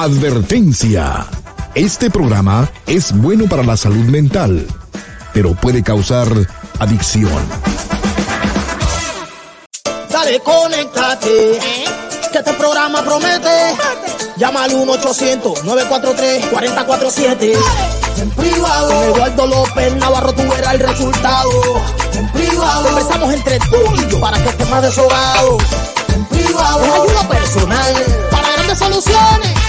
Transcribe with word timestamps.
Advertencia. 0.00 1.26
Este 1.74 2.08
programa 2.08 2.70
es 2.86 3.12
bueno 3.12 3.44
para 3.50 3.62
la 3.62 3.76
salud 3.76 4.06
mental, 4.06 4.66
pero 5.34 5.54
puede 5.54 5.82
causar 5.82 6.26
adicción. 6.78 7.38
Dale, 10.10 10.40
conéctate. 10.40 11.60
Que 12.32 12.38
este 12.38 12.54
programa 12.54 13.04
promete. 13.04 13.76
Llama 14.38 14.64
al 14.64 14.72
1-800-943-4047. 14.72 17.58
En 18.22 18.30
privado. 18.30 18.88
Con 18.88 19.04
Eduardo 19.04 19.46
López 19.48 19.96
Navarro 19.96 20.32
tú 20.32 20.48
verás 20.48 20.72
el 20.72 20.80
resultado. 20.80 21.50
En 22.14 22.26
privado. 22.32 22.84
Conversamos 22.84 23.34
entre 23.34 23.58
tú 23.58 23.76
y 23.96 24.08
yo 24.10 24.18
para 24.18 24.42
que 24.42 24.48
estés 24.48 24.70
más 24.70 24.80
desahogado. 24.80 25.58
En 26.14 26.24
privado. 26.24 26.86
Es 26.86 26.90
ayuda 26.90 27.28
personal 27.28 27.94
para 28.30 28.50
grandes 28.50 28.78
soluciones. 28.78 29.59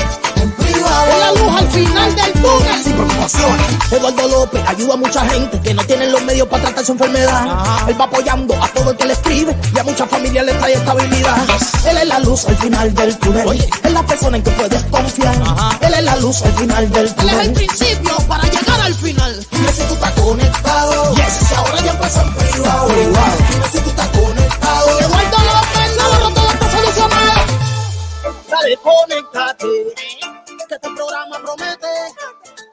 Es 1.09 1.19
la 1.19 1.31
luz 1.31 1.57
al 1.57 1.67
final 1.69 2.15
del 2.15 2.33
túnel. 2.33 2.83
Sin 2.83 2.93
preocupaciones. 2.93 3.67
Eduardo 3.91 4.27
López 4.27 4.63
ayuda 4.67 4.93
a 4.93 4.97
mucha 4.97 5.25
gente 5.29 5.59
que 5.61 5.73
no 5.73 5.83
tienen 5.83 6.11
los 6.11 6.23
medios 6.23 6.47
para 6.47 6.63
tratar 6.63 6.85
su 6.85 6.91
enfermedad. 6.93 7.45
Él 7.87 7.99
va 7.99 8.05
apoyando 8.05 8.53
a 8.61 8.67
todo 8.69 8.91
el 8.91 8.97
que 8.97 9.05
le 9.05 9.13
escribe 9.13 9.55
y 9.75 9.79
a 9.79 9.83
muchas 9.83 10.09
familias 10.09 10.45
le 10.45 10.53
trae 10.53 10.73
estabilidad. 10.73 11.37
Él 11.89 11.97
es 11.97 12.07
la 12.07 12.19
luz 12.19 12.45
al 12.45 12.57
final 12.57 12.93
del 12.93 13.17
túnel. 13.17 13.47
Oye, 13.47 13.69
es 13.83 13.91
la 13.91 14.05
persona 14.05 14.37
en 14.37 14.43
que 14.43 14.51
puedes 14.51 14.83
confiar. 14.85 15.35
Él 15.81 15.93
es 15.93 16.03
la 16.03 16.15
luz 16.17 16.41
al 16.43 16.53
final 16.53 16.89
del 16.91 17.15
túnel. 17.15 17.33
Él 17.33 17.39
es 17.39 17.47
el 17.47 17.53
principio 17.53 18.17
para 18.27 18.43
llegar 18.43 18.81
al 18.81 18.93
final. 18.95 19.47
Dime 19.51 19.71
si 19.71 19.83
tú 19.83 19.93
estás 19.93 20.11
conectado. 20.11 21.15
Yes. 21.15 21.51
Ahora 21.57 21.81
ya 21.81 21.91
empieza 21.91 22.21
en 22.21 22.33
privado. 22.33 22.87
Dime 22.87 23.67
si 23.71 23.79
tú 23.79 23.89
estás 23.89 24.07
conectado. 24.07 24.99
Eduardo 24.99 25.37
López 25.37 25.97
Navarro, 25.97 26.29
todo 26.29 26.51
está 26.51 26.71
solucionado. 26.71 27.41
Dale, 28.49 28.77
conéctate. 28.77 30.20
Programa 31.01 31.41
promete. 31.41 31.89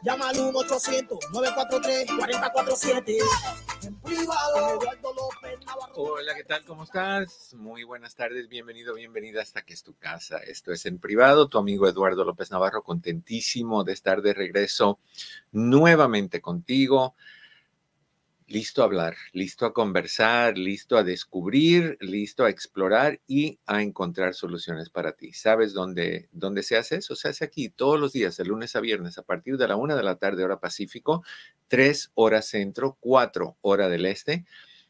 Llama 0.03 0.29
al 0.29 0.37
1-800-943-4047. 0.37 3.17
En 3.85 3.99
privado. 4.01 4.79
Hola, 5.95 6.35
¿qué 6.35 6.45
tal? 6.45 6.63
¿Cómo 6.67 6.85
estás? 6.85 7.55
Muy 7.55 7.85
buenas 7.85 8.15
tardes, 8.15 8.51
bienvenido, 8.51 8.93
bienvenida 8.93 9.41
hasta 9.41 9.63
que 9.63 9.73
es 9.73 9.83
tu 9.83 9.97
casa. 9.97 10.41
Esto 10.41 10.73
es 10.73 10.85
en 10.85 10.99
privado, 10.99 11.49
tu 11.49 11.57
amigo 11.57 11.89
Eduardo 11.89 12.23
López 12.23 12.51
Navarro, 12.51 12.83
contentísimo 12.83 13.83
de 13.83 13.95
estar 13.95 14.21
de 14.21 14.35
regreso 14.35 14.99
nuevamente 15.53 16.43
contigo. 16.43 17.15
Listo 18.51 18.81
a 18.81 18.87
hablar, 18.87 19.15
listo 19.35 19.67
a 19.67 19.75
conversar, 19.75 20.57
listo 20.57 20.97
a 20.97 21.05
descubrir, 21.05 21.99
listo 22.01 22.47
a 22.47 22.49
explorar 22.49 23.21
y 23.27 23.59
a 23.67 23.83
encontrar 23.83 24.33
soluciones 24.33 24.89
para 24.89 25.13
ti. 25.13 25.35
¿Sabes 25.35 25.75
dónde, 25.75 26.31
dónde 26.33 26.63
se 26.63 26.79
hace 26.79 26.97
eso? 26.97 27.15
Se 27.15 27.29
hace 27.29 27.45
aquí 27.45 27.69
todos 27.69 28.01
los 28.01 28.15
días, 28.15 28.39
de 28.39 28.47
lunes 28.47 28.75
a 28.75 28.81
viernes, 28.81 29.19
a 29.19 29.23
partir 29.23 29.59
de 29.59 29.69
la 29.69 29.77
una 29.77 29.97
de 29.97 30.03
la 30.03 30.17
tarde, 30.17 30.45
hora 30.45 30.61
Pacífico, 30.61 31.23
tres 31.67 32.11
horas 32.15 32.47
centro, 32.47 32.97
cuatro 33.01 33.59
hora 33.61 33.91
del 33.91 34.07
este. 34.07 34.47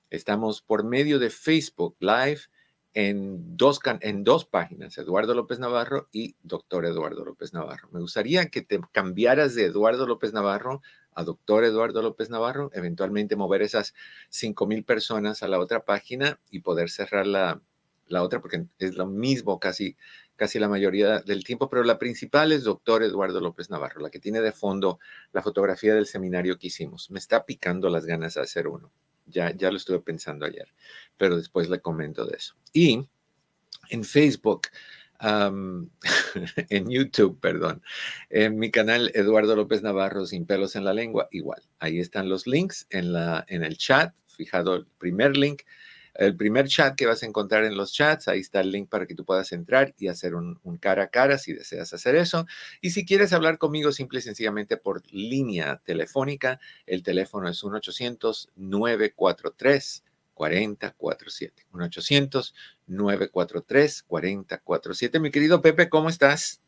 Estamos 0.08 0.62
por 0.62 0.84
medio 0.84 1.18
de 1.18 1.30
Facebook 1.30 1.96
Live 1.98 2.42
en 2.94 3.56
dos, 3.56 3.80
en 4.02 4.22
dos 4.22 4.44
páginas, 4.44 4.96
Eduardo 4.98 5.34
López 5.34 5.58
Navarro 5.58 6.08
y 6.12 6.36
Doctor 6.44 6.86
Eduardo 6.86 7.24
López 7.24 7.52
Navarro. 7.52 7.88
Me 7.90 7.98
gustaría 7.98 8.50
que 8.50 8.62
te 8.62 8.80
cambiaras 8.92 9.56
de 9.56 9.64
Eduardo 9.64 10.06
López 10.06 10.32
Navarro 10.32 10.80
a 11.18 11.24
Doctor 11.24 11.64
Eduardo 11.64 12.00
López 12.00 12.30
Navarro, 12.30 12.70
eventualmente 12.72 13.34
mover 13.34 13.62
esas 13.62 13.92
5 14.28 14.68
mil 14.68 14.84
personas 14.84 15.42
a 15.42 15.48
la 15.48 15.58
otra 15.58 15.84
página 15.84 16.38
y 16.48 16.60
poder 16.60 16.90
cerrar 16.90 17.26
la, 17.26 17.60
la 18.06 18.22
otra, 18.22 18.40
porque 18.40 18.66
es 18.78 18.94
lo 18.94 19.04
mismo 19.06 19.58
casi, 19.58 19.96
casi 20.36 20.60
la 20.60 20.68
mayoría 20.68 21.18
del 21.18 21.42
tiempo, 21.42 21.68
pero 21.68 21.82
la 21.82 21.98
principal 21.98 22.52
es 22.52 22.62
Doctor 22.62 23.02
Eduardo 23.02 23.40
López 23.40 23.68
Navarro, 23.68 24.00
la 24.00 24.10
que 24.10 24.20
tiene 24.20 24.40
de 24.40 24.52
fondo 24.52 25.00
la 25.32 25.42
fotografía 25.42 25.92
del 25.92 26.06
seminario 26.06 26.56
que 26.56 26.68
hicimos. 26.68 27.10
Me 27.10 27.18
está 27.18 27.44
picando 27.44 27.90
las 27.90 28.06
ganas 28.06 28.34
de 28.34 28.42
hacer 28.42 28.68
uno. 28.68 28.92
Ya, 29.26 29.52
ya 29.56 29.72
lo 29.72 29.76
estuve 29.76 29.98
pensando 29.98 30.46
ayer, 30.46 30.72
pero 31.16 31.36
después 31.36 31.68
le 31.68 31.80
comento 31.80 32.24
de 32.26 32.36
eso. 32.36 32.54
Y 32.72 33.08
en 33.90 34.04
Facebook, 34.04 34.68
am, 35.18 35.90
en 36.70 36.90
YouTube, 36.90 37.38
perdón, 37.40 37.82
en 38.30 38.58
mi 38.58 38.70
canal 38.70 39.10
Eduardo 39.14 39.56
López 39.56 39.82
Navarro 39.82 40.26
sin 40.26 40.46
pelos 40.46 40.76
en 40.76 40.84
la 40.84 40.94
lengua, 40.94 41.28
igual. 41.30 41.62
Ahí 41.78 42.00
están 42.00 42.28
los 42.28 42.46
links 42.46 42.86
en, 42.90 43.12
la, 43.12 43.44
en 43.48 43.64
el 43.64 43.76
chat, 43.76 44.14
fijado 44.26 44.76
el 44.76 44.86
primer 44.98 45.36
link, 45.36 45.62
el 46.18 46.36
primer 46.36 46.66
chat 46.66 46.96
que 46.96 47.06
vas 47.06 47.22
a 47.22 47.26
encontrar 47.26 47.64
en 47.64 47.76
los 47.76 47.92
chats, 47.92 48.26
ahí 48.26 48.40
está 48.40 48.60
el 48.60 48.72
link 48.72 48.88
para 48.88 49.06
que 49.06 49.14
tú 49.14 49.24
puedas 49.24 49.52
entrar 49.52 49.94
y 49.98 50.08
hacer 50.08 50.34
un, 50.34 50.58
un 50.64 50.76
cara 50.76 51.04
a 51.04 51.10
cara 51.10 51.38
si 51.38 51.52
deseas 51.52 51.92
hacer 51.92 52.16
eso. 52.16 52.44
Y 52.80 52.90
si 52.90 53.06
quieres 53.06 53.32
hablar 53.32 53.58
conmigo 53.58 53.92
simple 53.92 54.18
y 54.18 54.22
sencillamente 54.22 54.76
por 54.76 55.04
línea 55.12 55.80
telefónica, 55.84 56.58
el 56.86 57.04
teléfono 57.04 57.48
es 57.48 57.62
1-800-943. 57.62 60.02
4047. 60.38 61.66
1-800-943-4047. 62.86 65.20
Mi 65.20 65.32
querido 65.32 65.60
Pepe, 65.60 65.88
¿cómo 65.88 66.08
estás? 66.08 66.62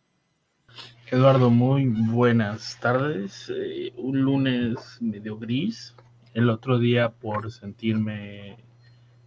Eduardo, 1.09 1.51
muy 1.51 1.87
buenas 1.87 2.81
tardes. 2.81 3.49
Eh, 3.55 3.93
un 3.97 4.23
lunes 4.23 4.75
medio 5.01 5.39
gris. 5.39 5.95
El 6.35 6.51
otro 6.51 6.81
día 6.81 7.11
por 7.11 7.53
sentirme 7.53 8.57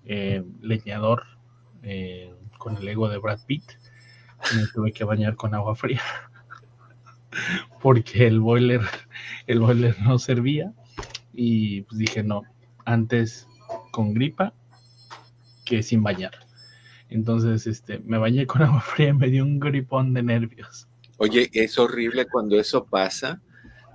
eh, 0.06 0.44
leñador 0.62 1.24
eh, 1.82 2.36
con 2.58 2.76
el 2.76 2.86
ego 2.88 3.08
de 3.08 3.20
Brad 3.20 3.40
Pitt, 3.46 3.64
me 4.56 4.68
tuve 4.74 4.92
que 4.92 5.06
bañar 5.06 5.38
con 5.38 5.54
agua 5.54 5.76
fría 5.76 6.02
porque 7.82 8.28
el 8.28 8.42
boiler, 8.42 8.82
el 9.48 9.60
boiler 9.60 9.96
no 10.02 10.20
servía 10.20 10.74
y 11.34 11.82
pues 11.84 11.98
dije 11.98 12.24
no, 12.24 12.44
antes 12.86 13.48
con 13.94 14.16
gripa 14.16 14.54
que 15.64 15.84
sin 15.84 16.02
bañar. 16.02 16.34
Entonces, 17.10 17.68
este, 17.68 18.00
me 18.00 18.18
bañé 18.18 18.48
con 18.48 18.62
agua 18.64 18.82
fría 18.82 19.10
y 19.10 19.14
me 19.14 19.28
dio 19.28 19.44
un 19.44 19.60
gripón 19.60 20.14
de 20.14 20.24
nervios. 20.24 20.88
Oye, 21.18 21.50
es 21.54 21.78
horrible 21.78 22.26
cuando 22.26 22.60
eso 22.60 22.86
pasa. 22.86 23.40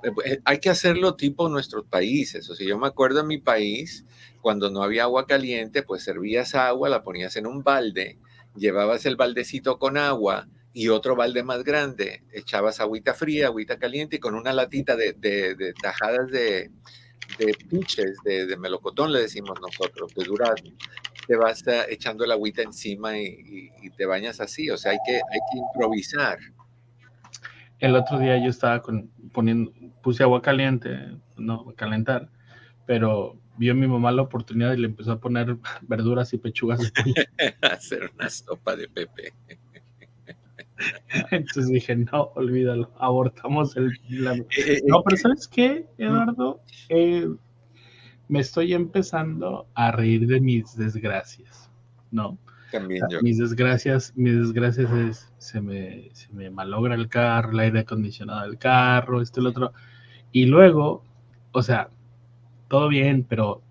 Eh, 0.05 0.11
eh, 0.25 0.39
Hay 0.45 0.61
que 0.61 0.71
hacerlo 0.71 1.17
tipo 1.17 1.49
nuestros 1.49 1.85
países. 1.85 2.49
O 2.49 2.55
sea, 2.55 2.67
yo 2.67 2.79
me 2.79 2.87
acuerdo 2.87 3.21
en 3.21 3.27
mi 3.27 3.39
país, 3.39 4.07
cuando 4.41 4.71
no 4.71 4.85
había 4.85 5.03
agua 5.03 5.27
caliente, 5.27 5.83
pues 5.83 6.05
servías 6.05 6.55
agua, 6.55 6.89
la 6.89 7.03
ponías 7.03 7.35
en 7.35 7.49
un 7.49 7.65
balde, 7.65 8.19
llevabas 8.57 9.05
el 9.05 9.17
baldecito 9.17 9.81
con 9.81 9.99
agua 9.99 10.47
y 10.73 10.91
otro 10.91 11.17
balde 11.17 11.43
más 11.43 11.65
grande, 11.65 12.23
echabas 12.33 12.79
agüita 12.79 13.15
fría, 13.15 13.47
agüita 13.47 13.81
caliente 13.81 14.17
y 14.17 14.21
con 14.21 14.37
una 14.37 14.53
latita 14.53 14.95
de 14.95 15.75
tajadas 15.83 16.31
de, 16.31 16.71
de 17.39 17.55
piches, 17.69 18.19
de, 18.25 18.47
de 18.47 18.57
melocotón, 18.57 19.13
le 19.13 19.21
decimos 19.21 19.59
nosotros, 19.61 20.15
de 20.15 20.25
durazno, 20.25 20.71
te 21.27 21.37
vas 21.37 21.67
eh, 21.67 21.83
echando 21.91 22.25
el 22.25 22.33
agüita 22.33 22.63
encima 22.63 23.17
y, 23.19 23.27
y- 23.27 23.71
y 23.87 23.91
te 23.91 24.07
bañas 24.07 24.41
así. 24.41 24.69
O 24.71 24.77
sea, 24.77 24.93
hay 24.93 24.99
que, 25.07 25.15
hay 25.15 25.41
que 25.53 25.59
improvisar. 25.59 26.39
El 27.79 27.95
otro 27.95 28.19
día 28.19 28.37
yo 28.39 28.51
estaba 28.51 28.83
con, 28.83 29.09
poniendo, 29.33 29.73
puse 30.03 30.23
agua 30.23 30.43
caliente, 30.43 30.99
no, 31.37 31.73
calentar, 31.77 32.29
pero 32.87 33.39
vio 33.57 33.75
mi 33.75 33.87
mamá 33.87 34.11
la 34.13 34.23
oportunidad 34.23 34.73
y 34.73 34.79
le 34.79 34.87
empezó 34.87 35.13
a 35.13 35.21
poner 35.21 35.57
verduras 35.83 36.33
y 36.33 36.39
pechugas 36.39 36.81
hacer 37.63 38.11
una 38.17 38.29
sopa 38.31 38.75
de 38.75 38.89
pepe. 38.89 39.33
Entonces 41.31 41.69
dije, 41.69 41.97
no, 41.97 42.31
olvídalo, 42.35 42.91
abortamos 42.99 43.77
el... 43.77 43.93
la- 44.09 44.35
Eh, 44.35 44.83
No, 44.87 45.03
pero 45.03 45.17
¿sabes 45.17 45.49
qué, 45.49 45.87
Eduardo? 45.99 46.61
Eh, 46.89 47.29
me 48.29 48.41
estoy 48.41 48.75
empezando 48.75 49.67
a 49.75 49.91
reír 49.91 50.27
de 50.27 50.41
mis 50.41 50.77
desgracias, 50.77 51.71
¿no? 52.11 52.39
También 52.71 53.07
yo. 53.11 53.23
Mis 53.23 53.39
desgracias, 53.39 54.13
mis 54.17 54.35
desgracias 54.35 54.91
es, 54.93 55.33
se 55.39 55.61
me, 55.63 56.11
se 56.13 56.31
me 56.33 56.51
malogra 56.51 56.95
el 56.95 57.09
carro, 57.09 57.53
el 57.53 57.61
aire 57.61 57.81
acondicionado 57.81 58.43
del 58.43 58.59
carro, 58.59 59.23
esto 59.23 59.41
y 59.41 59.45
lo 59.45 59.51
otro. 59.51 59.73
Y 60.33 60.45
luego, 60.45 61.03
o 61.53 61.63
sea, 61.63 61.89
todo 62.69 62.89
bien, 62.89 63.25
pero 63.27 63.63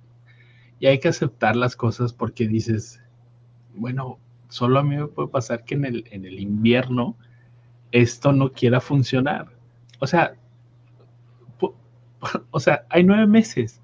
ya 0.82 0.90
hay 0.90 1.00
que 1.00 1.10
aceptar 1.10 1.56
las 1.56 1.76
cosas 1.76 2.14
porque 2.14 2.48
dices, 2.48 3.00
bueno, 3.76 4.18
solo 4.50 4.80
a 4.80 4.84
mí 4.84 4.96
me 4.98 5.08
puede 5.08 5.30
pasar 5.30 5.66
que 5.66 5.76
en 5.76 5.86
el, 5.86 6.06
en 6.12 6.26
el 6.26 6.40
invierno 6.40 7.18
esto 7.92 8.34
no 8.34 8.52
quiera 8.54 8.82
funcionar. 8.82 9.48
O 10.00 10.08
sea, 10.08 10.36
o 12.52 12.60
sea, 12.60 12.86
hay 12.90 13.04
nueve 13.04 13.28
meses 13.28 13.82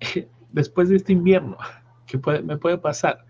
después 0.52 0.88
de 0.88 0.96
este 0.96 1.12
invierno 1.12 1.56
que 2.06 2.18
puede, 2.18 2.42
me 2.42 2.56
puede 2.58 2.78
pasar, 2.78 3.24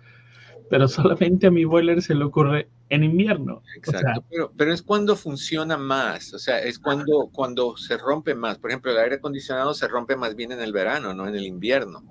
pero 0.70 0.88
solamente 0.88 1.46
a 1.48 1.50
mi 1.50 1.64
boiler 1.64 2.02
se 2.02 2.14
le 2.14 2.24
ocurre 2.24 2.68
en 2.90 3.04
invierno. 3.04 3.62
Exacto, 3.76 4.24
pero, 4.30 4.52
pero 4.56 4.72
es 4.72 4.82
cuando 4.82 5.16
funciona 5.16 5.76
más, 5.76 6.32
o 6.34 6.38
sea, 6.38 6.60
es 6.60 6.78
cuando, 6.78 7.28
cuando 7.32 7.76
se 7.76 7.96
rompe 7.98 8.34
más. 8.34 8.58
Por 8.58 8.70
ejemplo, 8.70 8.92
el 8.92 8.98
aire 8.98 9.16
acondicionado 9.16 9.74
se 9.74 9.88
rompe 9.88 10.16
más 10.16 10.36
bien 10.36 10.52
en 10.52 10.60
el 10.60 10.72
verano, 10.72 11.14
no 11.14 11.26
en 11.28 11.34
el 11.36 11.46
invierno. 11.46 12.04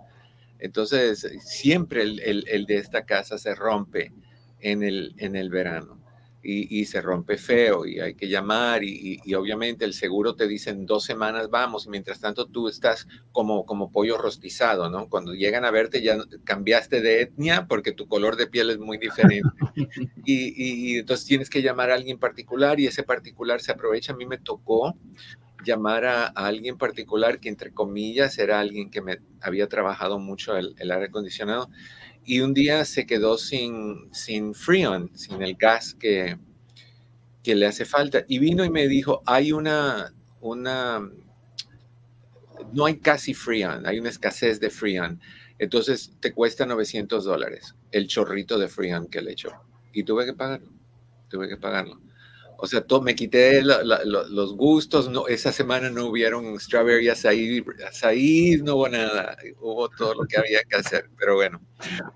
Entonces, 0.59 1.29
siempre 1.41 2.03
el, 2.03 2.19
el- 2.21 2.45
el 2.49 2.65
de 2.65 2.77
esta 2.77 3.05
casa 3.05 3.37
se 3.37 3.55
rompe 3.55 4.13
en 4.59 4.83
el, 4.83 5.13
en 5.17 5.35
el 5.35 5.49
verano. 5.49 5.99
y, 6.47 6.85
se 6.85 7.01
rompe 7.01 7.37
feo 7.37 7.87
y 7.87 7.99
hay 7.99 8.13
que 8.13 8.29
llamar 8.29 8.83
y, 8.83 9.19
obviamente 9.33 9.83
el 9.83 9.95
seguro 9.95 10.35
te 10.35 10.47
dice 10.47 10.69
en 10.69 10.85
dos 10.85 11.03
semanas 11.03 11.49
vamos 11.49 11.87
y 11.87 11.89
mientras 11.89 12.19
tanto 12.19 12.45
tú 12.45 12.67
estás 12.67 13.07
como, 13.31 13.65
como 13.65 13.91
pollo 13.91 14.17
rostizado, 14.19 14.89
¿no? 14.91 15.09
Cuando 15.09 15.33
llegan 15.33 15.65
a 15.65 15.71
verte 15.71 16.03
ya 16.03 16.17
cambiaste 16.43 17.01
de 17.01 17.21
etnia 17.21 17.65
porque 17.67 17.93
tu 17.93 18.07
color 18.07 18.35
de 18.35 18.45
piel 18.45 18.69
es 18.69 18.77
muy 18.77 18.99
diferente 18.99 19.49
y, 20.25 20.99
entonces 20.99 21.25
tienes 21.25 21.49
que 21.49 21.63
llamar 21.63 21.89
a 21.89 21.95
alguien 21.95 22.19
particular 22.19 22.79
y 22.79 22.85
ese 22.85 23.01
particular 23.01 23.59
se 23.59 23.71
aprovecha. 23.71 24.13
A 24.13 24.15
mí 24.15 24.27
me 24.27 24.37
tocó 24.37 24.95
llamar 25.65 26.05
a, 26.05 26.27
alguien 26.27 26.77
particular 26.77 27.39
que 27.39 27.49
entre 27.49 27.73
comillas 27.73 28.37
era 28.37 28.59
alguien 28.59 28.91
que 28.91 29.01
me 29.01 29.17
había 29.41 29.67
trabajado 29.67 30.19
mucho 30.19 30.55
el, 30.55 30.75
el 30.77 30.91
aire 30.91 31.07
acondicionado 31.07 31.69
y 32.25 32.41
un 32.41 32.53
día 32.53 32.83
se 32.85 33.05
quedó 33.05 33.37
sin, 33.37 34.13
sin 34.13 34.53
Freon, 34.53 35.11
sin 35.15 35.41
el 35.43 35.55
gas 35.55 35.93
que, 35.93 36.37
que 37.43 37.55
le 37.55 37.67
hace 37.67 37.85
falta. 37.85 38.25
Y 38.27 38.39
vino 38.39 38.65
y 38.65 38.69
me 38.69 38.87
dijo, 38.87 39.21
hay 39.25 39.51
una, 39.51 40.13
una, 40.41 41.07
no 42.73 42.85
hay 42.85 42.97
casi 42.97 43.33
Freon, 43.33 43.85
hay 43.85 43.99
una 43.99 44.09
escasez 44.09 44.59
de 44.59 44.71
Freon. 44.71 45.21
Entonces 45.59 46.13
te 46.19 46.33
cuesta 46.33 46.65
900 46.65 47.23
dólares 47.23 47.75
el 47.91 48.07
chorrito 48.07 48.57
de 48.57 48.67
Freon 48.67 49.07
que 49.07 49.21
le 49.21 49.31
echó. 49.33 49.51
Y 49.93 50.03
tuve 50.03 50.25
que 50.25 50.33
pagarlo, 50.33 50.71
tuve 51.29 51.47
que 51.47 51.57
pagarlo. 51.57 52.01
O 52.57 52.67
sea, 52.67 52.83
me 53.01 53.15
quité 53.15 53.61
los 53.63 54.55
gustos. 54.55 55.09
No, 55.09 55.27
esa 55.27 55.51
semana 55.51 55.89
no 55.89 56.07
hubieron 56.07 56.59
strawberry 56.59 57.09
açaí, 57.09 57.61
no 58.63 58.75
hubo 58.75 58.89
nada. 58.89 59.37
Hubo 59.59 59.89
todo 59.89 60.13
lo 60.13 60.25
que 60.25 60.37
había 60.37 60.63
que 60.63 60.77
hacer, 60.77 61.09
pero 61.17 61.35
bueno. 61.35 61.61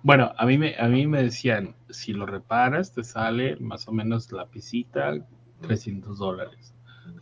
Bueno, 0.04 0.32
a 0.38 0.46
mí 0.46 0.58
me, 0.58 0.76
a 0.78 0.88
mí 0.88 1.08
me 1.08 1.24
decían, 1.24 1.76
si 1.90 2.14
lo 2.14 2.26
reparas, 2.26 2.94
te 2.94 3.04
sale 3.04 3.58
más 3.58 3.88
o 3.88 3.92
menos 3.92 4.32
la 4.32 4.48
pisita, 4.48 5.14
300 5.62 6.18
dólares. 6.18 6.74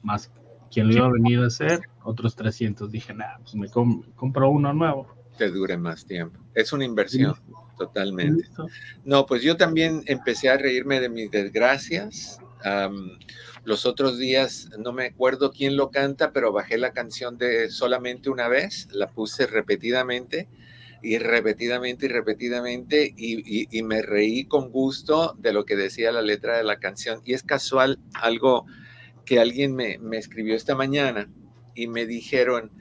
Más 0.01 0.31
quien 0.71 0.87
lo 0.87 0.93
iba 0.93 1.07
a 1.07 1.11
venir 1.11 1.39
a 1.39 1.47
hacer, 1.47 1.81
otros 2.03 2.35
300. 2.35 2.91
Dije, 2.91 3.13
nada, 3.13 3.39
pues 3.41 3.55
me 3.55 3.69
compro 3.69 4.49
uno 4.49 4.73
nuevo. 4.73 5.07
Te 5.37 5.49
dure 5.49 5.77
más 5.77 6.05
tiempo. 6.05 6.39
Es 6.53 6.73
una 6.73 6.83
inversión, 6.83 7.35
totalmente. 7.77 8.47
No, 9.05 9.25
pues 9.25 9.43
yo 9.43 9.55
también 9.55 10.01
empecé 10.07 10.49
a 10.49 10.57
reírme 10.57 10.99
de 10.99 11.09
mis 11.09 11.29
desgracias 11.29 12.39
los 13.63 13.86
otros 13.86 14.18
días, 14.18 14.69
no 14.80 14.94
me 14.94 15.06
acuerdo 15.06 15.51
quién 15.51 15.75
lo 15.75 15.92
canta, 15.92 16.31
pero 16.31 16.51
bajé 16.51 16.77
la 16.77 16.94
canción 16.94 17.38
de 17.38 17.69
solamente 17.69 18.30
una 18.30 18.48
vez, 18.48 18.88
la 18.92 19.09
puse 19.09 19.48
repetidamente 19.48 20.48
y 21.01 21.18
repetidamente 21.19 22.07
y 22.07 22.09
repetidamente 22.09 23.13
y, 23.15 23.81
me 23.83 24.01
reí 24.01 24.45
con 24.45 24.71
gusto 24.71 25.36
de 25.38 25.54
lo 25.54 25.65
que 25.65 25.75
decía 25.75 26.12
la 26.12 26.21
letra 26.21 26.57
de 26.57 26.63
la 26.63 26.80
canción. 26.80 27.21
Y 27.25 27.33
es 27.33 27.44
casual 27.44 28.00
algo 28.13 28.65
que 29.25 29.39
alguien 29.39 29.75
me, 29.75 29.98
me 30.00 30.18
escribió 30.18 30.56
esta 30.56 30.75
mañana 30.75 31.30
y 31.75 31.88
me 31.88 32.06
dijeron, 32.06 32.71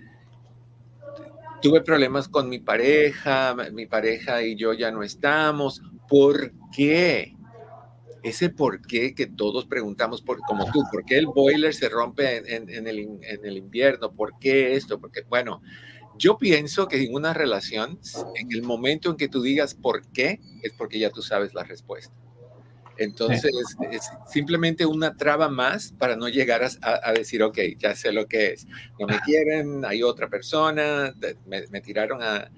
tuve 1.60 1.82
problemas 1.82 2.28
con 2.28 2.48
mi 2.48 2.58
pareja, 2.58 3.54
mi 3.72 3.86
pareja 3.86 4.42
y 4.42 4.56
yo 4.56 4.72
ya 4.72 4.90
no 4.90 5.02
estamos, 5.02 5.82
¿por 6.08 6.52
qué? 6.74 7.35
Ese 8.28 8.50
por 8.50 8.80
qué 8.82 9.14
que 9.14 9.26
todos 9.26 9.66
preguntamos, 9.66 10.20
por, 10.20 10.40
como 10.40 10.64
tú, 10.72 10.82
¿por 10.90 11.04
qué 11.04 11.16
el 11.16 11.26
boiler 11.26 11.72
se 11.72 11.88
rompe 11.88 12.38
en, 12.56 12.68
el, 12.88 12.98
en 12.98 13.44
el 13.44 13.56
invierno? 13.56 14.12
¿Por 14.12 14.38
qué 14.40 14.74
esto? 14.74 14.98
Porque, 14.98 15.22
bueno, 15.28 15.62
yo 16.18 16.36
pienso 16.36 16.88
que 16.88 17.02
en 17.02 17.14
una 17.14 17.32
relación, 17.34 18.00
en 18.34 18.50
el 18.50 18.62
momento 18.62 19.10
en 19.10 19.16
que 19.16 19.28
tú 19.28 19.42
digas 19.42 19.74
por 19.74 20.06
qué, 20.08 20.40
es 20.62 20.72
porque 20.72 20.98
ya 20.98 21.10
tú 21.10 21.22
sabes 21.22 21.54
la 21.54 21.62
respuesta. 21.62 22.14
Entonces, 22.98 23.52
es 23.92 24.10
simplemente 24.26 24.86
una 24.86 25.16
traba 25.16 25.48
más 25.48 25.92
para 25.92 26.16
no 26.16 26.28
llegar 26.28 26.66
a, 26.80 27.12
decir, 27.12 27.42
ok, 27.42 27.58
ya 27.78 27.94
sé 27.94 28.10
lo 28.10 28.26
que 28.26 28.54
es. 28.54 28.66
No 28.98 29.06
me 29.06 29.20
quieren, 29.20 29.84
hay 29.84 30.02
otra 30.02 30.28
persona, 30.28 31.14
me 31.44 31.80
tiraron 31.82 32.22
a, 32.22 32.50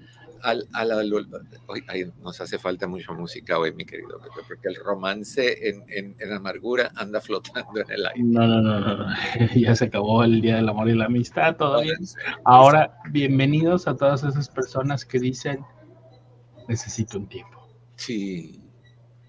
al, 0.43 0.67
hoy, 1.67 2.11
nos 2.21 2.41
hace 2.41 2.57
falta 2.57 2.87
mucha 2.87 3.11
música 3.13 3.57
hoy, 3.57 3.73
mi 3.73 3.85
querido 3.85 4.19
porque 4.47 4.67
el 4.67 4.75
romance 4.75 5.69
en, 5.69 6.15
en, 6.19 6.33
amargura 6.33 6.91
anda 6.95 7.21
flotando 7.21 7.79
en 7.79 7.91
el 7.91 8.05
aire. 8.05 8.23
No, 8.23 8.47
no, 8.47 8.61
no, 8.61 8.79
no, 8.79 9.05
ya 9.55 9.75
se 9.75 9.85
acabó 9.85 10.23
el 10.23 10.41
Día 10.41 10.57
del 10.57 10.69
Amor 10.69 10.89
y 10.89 10.95
la 10.95 11.05
Amistad, 11.05 11.55
todavía. 11.55 11.93
Ahora, 12.43 12.97
bienvenidos 13.11 13.87
a 13.87 13.95
todas 13.95 14.23
esas 14.23 14.49
personas 14.49 15.05
que 15.05 15.19
dicen, 15.19 15.65
necesito 16.67 17.17
un 17.17 17.27
tiempo. 17.27 17.67
Sí, 17.95 18.61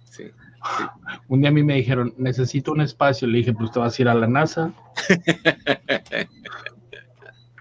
sí. 0.04 0.30
Un 1.28 1.40
día 1.40 1.50
a 1.50 1.52
mí 1.52 1.62
me 1.62 1.74
dijeron, 1.74 2.14
necesito 2.18 2.72
un 2.72 2.82
espacio. 2.82 3.26
Le 3.26 3.38
dije, 3.38 3.52
pues 3.52 3.72
te 3.72 3.78
vas 3.78 3.98
a 3.98 4.02
ir 4.02 4.08
a 4.08 4.14
la 4.14 4.26
NASA. 4.26 4.72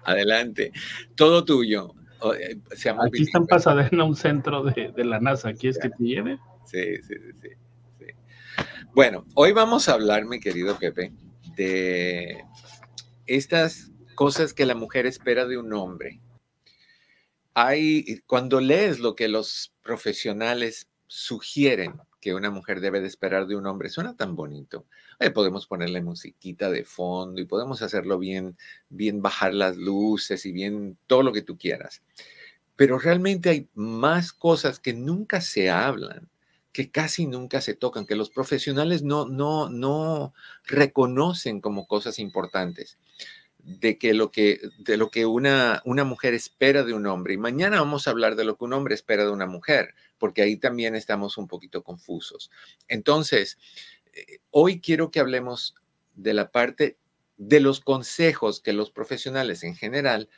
Adelante, 0.04 0.72
todo 1.14 1.44
tuyo. 1.44 1.94
Eh, 2.38 2.58
Aquí 3.02 3.22
está 3.22 3.38
en 3.38 3.46
Pasadena 3.46 4.04
un 4.04 4.16
centro 4.16 4.62
de, 4.64 4.92
la 5.04 5.20
NASA. 5.20 5.52
¿Quieres 5.52 5.78
que 5.78 5.90
te 5.90 6.04
lleve? 6.04 6.38
Sí, 6.66 6.96
sí, 7.02 7.14
sí, 7.14 7.32
sí. 7.40 7.48
Bueno, 8.94 9.24
hoy 9.34 9.52
vamos 9.52 9.88
a 9.88 9.94
hablar, 9.94 10.24
mi 10.24 10.40
querido 10.40 10.78
Pepe, 10.78 11.12
de 11.56 12.44
estas 13.26 13.92
cosas 14.14 14.52
que 14.52 14.66
la 14.66 14.74
mujer 14.74 15.06
espera 15.06 15.46
de 15.46 15.56
un 15.58 15.72
hombre. 15.72 16.20
Hay, 17.54 18.20
cuando 18.26 18.60
lees 18.60 18.98
lo 18.98 19.14
que 19.14 19.28
los 19.28 19.72
profesionales 19.82 20.88
sugieren 21.06 21.94
que 22.20 22.34
una 22.34 22.50
mujer 22.50 22.80
debe 22.80 23.00
de 23.00 23.06
esperar 23.06 23.46
de 23.46 23.56
un 23.56 23.66
hombre, 23.66 23.88
suena 23.88 24.16
tan 24.16 24.36
bonito. 24.36 24.86
podemos 25.34 25.66
ponerle 25.66 26.02
musiquita 26.02 26.70
de 26.70 26.84
fondo 26.84 27.40
y 27.40 27.46
podemos 27.46 27.82
hacerlo 27.82 28.18
bien, 28.18 28.56
bien 28.88 29.22
bajar 29.22 29.54
las 29.54 29.76
luces 29.76 30.44
y 30.46 30.52
bien 30.52 30.98
todo 31.06 31.22
lo 31.22 31.32
que 31.32 31.42
tú 31.42 31.56
quieras. 31.56 32.02
Pero 32.76 32.98
realmente 32.98 33.50
hay 33.50 33.68
más 33.74 34.32
cosas 34.32 34.78
que 34.78 34.94
nunca 34.94 35.40
se 35.40 35.70
hablan, 35.70 36.28
que 36.72 36.90
casi 36.90 37.26
nunca 37.26 37.60
se 37.60 37.74
tocan, 37.74 38.06
que 38.06 38.14
los 38.14 38.30
profesionales 38.30 39.02
no, 39.02 39.26
no, 39.26 39.68
no 39.70 40.34
reconocen 40.64 41.60
como 41.60 41.86
cosas 41.86 42.18
importantes 42.18 42.98
de 43.62 43.98
que 43.98 44.14
lo 44.14 44.30
que 44.30 44.60
de 44.78 44.96
lo 44.96 45.10
que 45.10 45.26
una, 45.26 45.82
una 45.84 46.04
mujer 46.04 46.32
espera 46.34 46.82
de 46.82 46.94
un 46.94 47.06
hombre 47.06 47.34
y 47.34 47.36
mañana 47.36 47.80
vamos 47.80 48.06
a 48.06 48.10
hablar 48.10 48.36
de 48.36 48.44
lo 48.44 48.56
que 48.56 48.64
un 48.64 48.72
hombre 48.72 48.94
espera 48.94 49.24
de 49.24 49.30
una 49.30 49.46
mujer 49.46 49.94
porque 50.20 50.42
ahí 50.42 50.56
también 50.56 50.94
estamos 50.94 51.36
un 51.36 51.48
poquito 51.48 51.82
confusos 51.82 52.52
entonces 52.86 53.58
eh, 54.12 54.38
hoy 54.50 54.80
quiero 54.80 55.10
que 55.10 55.18
hablemos 55.18 55.74
de 56.14 56.34
la 56.34 56.52
parte 56.52 56.96
de 57.36 57.58
los 57.58 57.80
consejos 57.80 58.60
que 58.60 58.72
los 58.72 58.92
profesionales 58.92 59.64
en 59.64 59.74
general 59.74 60.28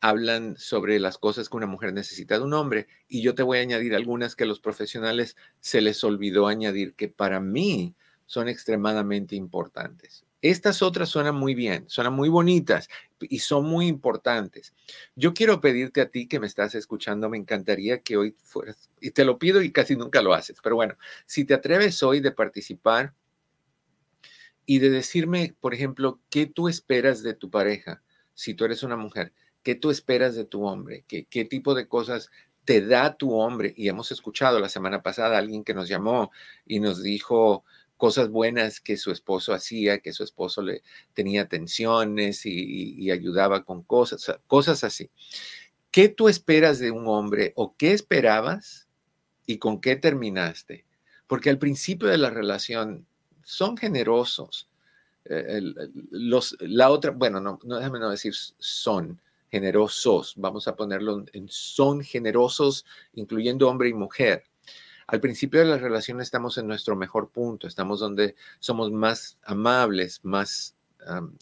hablan 0.00 0.56
sobre 0.56 1.00
las 1.00 1.18
cosas 1.18 1.48
que 1.48 1.56
una 1.56 1.66
mujer 1.66 1.92
necesita 1.92 2.38
de 2.38 2.44
un 2.44 2.54
hombre 2.54 2.86
y 3.08 3.22
yo 3.22 3.34
te 3.34 3.42
voy 3.42 3.58
a 3.58 3.62
añadir 3.62 3.94
algunas 3.94 4.36
que 4.36 4.46
los 4.46 4.60
profesionales 4.60 5.36
se 5.60 5.80
les 5.80 6.02
olvidó 6.04 6.46
añadir 6.46 6.94
que 6.94 7.08
para 7.08 7.40
mí 7.40 7.94
son 8.26 8.48
extremadamente 8.48 9.34
importantes. 9.34 10.27
Estas 10.40 10.82
otras 10.82 11.08
suenan 11.08 11.34
muy 11.34 11.54
bien, 11.54 11.84
suenan 11.88 12.12
muy 12.12 12.28
bonitas 12.28 12.88
y 13.20 13.40
son 13.40 13.64
muy 13.64 13.88
importantes. 13.88 14.72
Yo 15.16 15.34
quiero 15.34 15.60
pedirte 15.60 16.00
a 16.00 16.10
ti 16.10 16.28
que 16.28 16.38
me 16.38 16.46
estás 16.46 16.76
escuchando, 16.76 17.28
me 17.28 17.38
encantaría 17.38 18.02
que 18.02 18.16
hoy 18.16 18.36
fueras, 18.44 18.90
y 19.00 19.10
te 19.10 19.24
lo 19.24 19.38
pido 19.38 19.62
y 19.62 19.72
casi 19.72 19.96
nunca 19.96 20.22
lo 20.22 20.34
haces, 20.34 20.58
pero 20.62 20.76
bueno, 20.76 20.94
si 21.26 21.44
te 21.44 21.54
atreves 21.54 22.02
hoy 22.04 22.20
de 22.20 22.30
participar 22.30 23.14
y 24.64 24.78
de 24.78 24.90
decirme, 24.90 25.56
por 25.60 25.74
ejemplo, 25.74 26.20
qué 26.30 26.46
tú 26.46 26.68
esperas 26.68 27.22
de 27.22 27.34
tu 27.34 27.50
pareja, 27.50 28.02
si 28.34 28.54
tú 28.54 28.64
eres 28.64 28.84
una 28.84 28.96
mujer, 28.96 29.32
qué 29.64 29.74
tú 29.74 29.90
esperas 29.90 30.36
de 30.36 30.44
tu 30.44 30.64
hombre, 30.64 31.04
qué, 31.08 31.24
qué 31.24 31.44
tipo 31.44 31.74
de 31.74 31.88
cosas 31.88 32.30
te 32.64 32.86
da 32.86 33.16
tu 33.16 33.32
hombre. 33.32 33.72
Y 33.76 33.88
hemos 33.88 34.12
escuchado 34.12 34.60
la 34.60 34.68
semana 34.68 35.02
pasada 35.02 35.36
a 35.36 35.38
alguien 35.38 35.64
que 35.64 35.72
nos 35.74 35.88
llamó 35.88 36.30
y 36.66 36.80
nos 36.80 37.02
dijo, 37.02 37.64
cosas 37.98 38.30
buenas 38.30 38.80
que 38.80 38.96
su 38.96 39.10
esposo 39.10 39.52
hacía, 39.52 39.98
que 39.98 40.12
su 40.14 40.24
esposo 40.24 40.62
le 40.62 40.82
tenía 41.12 41.42
atenciones 41.42 42.46
y, 42.46 43.10
ayudaba 43.10 43.64
con 43.64 43.82
cosas, 43.82 44.38
cosas 44.46 44.84
así. 44.84 45.10
¿Qué 45.90 46.08
tú 46.08 46.28
esperas 46.28 46.78
de 46.78 46.90
un 46.90 47.06
hombre 47.08 47.52
o 47.56 47.74
qué 47.76 47.92
esperabas 47.92 48.88
y 49.46 49.58
con 49.58 49.80
qué 49.80 49.96
terminaste? 49.96 50.86
Porque 51.26 51.50
al 51.50 51.58
principio 51.58 52.08
de 52.08 52.18
la 52.18 52.30
relación 52.30 53.06
son 53.42 53.76
generosos. 53.76 54.68
Eh, 55.24 55.60
los, 56.10 56.56
la 56.60 56.90
otra, 56.90 57.10
bueno, 57.10 57.40
no, 57.40 57.58
no 57.64 57.76
déjame 57.76 57.98
no 57.98 58.10
decir 58.10 58.34
son 58.58 59.20
generosos, 59.50 60.34
vamos 60.36 60.68
a 60.68 60.76
ponerlo 60.76 61.24
en 61.32 61.48
son 61.48 62.02
generosos, 62.02 62.84
incluyendo 63.14 63.68
hombre 63.68 63.88
y 63.88 63.94
mujer 63.94 64.44
al 65.08 65.20
principio 65.20 65.60
de 65.60 65.66
la 65.66 65.78
relación 65.78 66.20
estamos 66.20 66.58
en 66.58 66.68
nuestro 66.68 66.94
mejor 66.94 67.30
punto, 67.30 67.66
estamos 67.66 67.98
donde 67.98 68.36
somos 68.60 68.92
más 68.92 69.38
amables, 69.42 70.20
más 70.22 70.76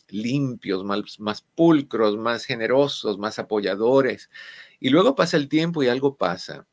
limpios, 0.08 0.84
más, 0.84 1.18
más 1.18 1.42
pulcros, 1.42 2.16
más 2.16 2.44
generosos, 2.44 3.18
más 3.18 3.40
apoyadores. 3.40 4.30
Y 4.78 4.90
luego 4.90 5.16
pasa 5.16 5.36
el 5.36 5.48
tiempo 5.48 5.82
y 5.82 5.88
algo 5.88 6.16
pasa 6.16 6.66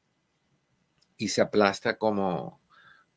y 1.18 1.30
se 1.30 1.42
aplasta 1.42 1.98
como, 1.98 2.62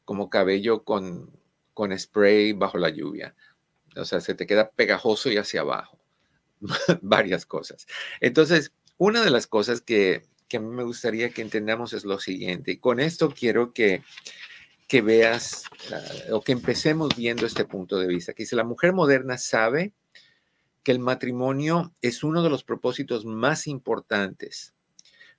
como 0.06 0.30
cabello 0.30 0.82
con, 0.84 1.38
con 1.74 1.96
spray 1.98 2.54
bajo 2.54 2.78
la 2.78 2.88
lluvia. 2.88 3.34
O 3.96 4.06
sea, 4.06 4.20
se 4.20 4.34
te 4.34 4.46
queda 4.46 4.70
pegajoso 4.70 5.30
y 5.30 5.36
hacia 5.36 5.60
abajo. 5.60 5.98
Varias 7.02 7.44
cosas. 7.44 7.86
Entonces, 8.20 8.72
una 8.96 9.22
de 9.22 9.30
las 9.30 9.46
cosas 9.46 9.82
que, 9.82 10.26
que 10.48 10.60
me 10.60 10.84
gustaría 10.84 11.30
que 11.30 11.42
entendamos 11.42 11.92
es 11.92 12.04
lo 12.04 12.18
siguiente. 12.18 12.72
Y 12.72 12.76
con 12.78 13.00
esto 13.00 13.32
quiero 13.36 13.72
que, 13.72 14.02
que 14.86 15.02
veas 15.02 15.64
ah, 15.92 16.00
o 16.32 16.40
que 16.40 16.52
empecemos 16.52 17.16
viendo 17.16 17.46
este 17.46 17.64
punto 17.64 17.98
de 17.98 18.06
vista. 18.06 18.32
Que 18.32 18.44
dice, 18.44 18.56
la 18.56 18.64
mujer 18.64 18.92
moderna 18.92 19.38
sabe 19.38 19.92
que 20.82 20.92
el 20.92 20.98
matrimonio 21.00 21.92
es 22.00 22.22
uno 22.22 22.42
de 22.42 22.50
los 22.50 22.62
propósitos 22.62 23.24
más 23.24 23.66
importantes, 23.66 24.74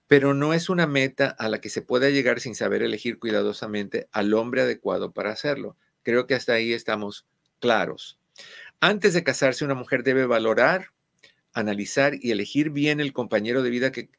pero 0.08 0.34
no 0.34 0.54
es 0.54 0.70
una 0.70 0.88
meta 0.88 1.28
a 1.28 1.48
la 1.48 1.62
que 1.62 1.70
se 1.70 1.82
pueda 1.82 2.10
llegar 2.10 2.42
sin 2.42 2.54
saber 2.54 2.84
elegir 2.84 3.18
cuidadosamente 3.18 4.10
al 4.12 4.34
hombre 4.34 4.62
adecuado 4.62 5.12
para 5.12 5.32
hacerlo. 5.32 5.78
Creo 6.04 6.28
que 6.28 6.36
hasta 6.36 6.54
ahí 6.54 6.74
estamos 6.74 7.26
claros. 7.60 8.20
Antes 8.80 9.14
de 9.14 9.24
casarse, 9.24 9.66
una 9.66 9.74
mujer 9.74 10.04
debe 10.04 10.26
valorar, 10.26 10.88
analizar 11.54 12.14
y 12.20 12.32
elegir 12.32 12.70
bien 12.70 13.00
el 13.00 13.14
compañero 13.14 13.64
de 13.64 13.70
vida 13.70 13.92
que, 13.92 14.10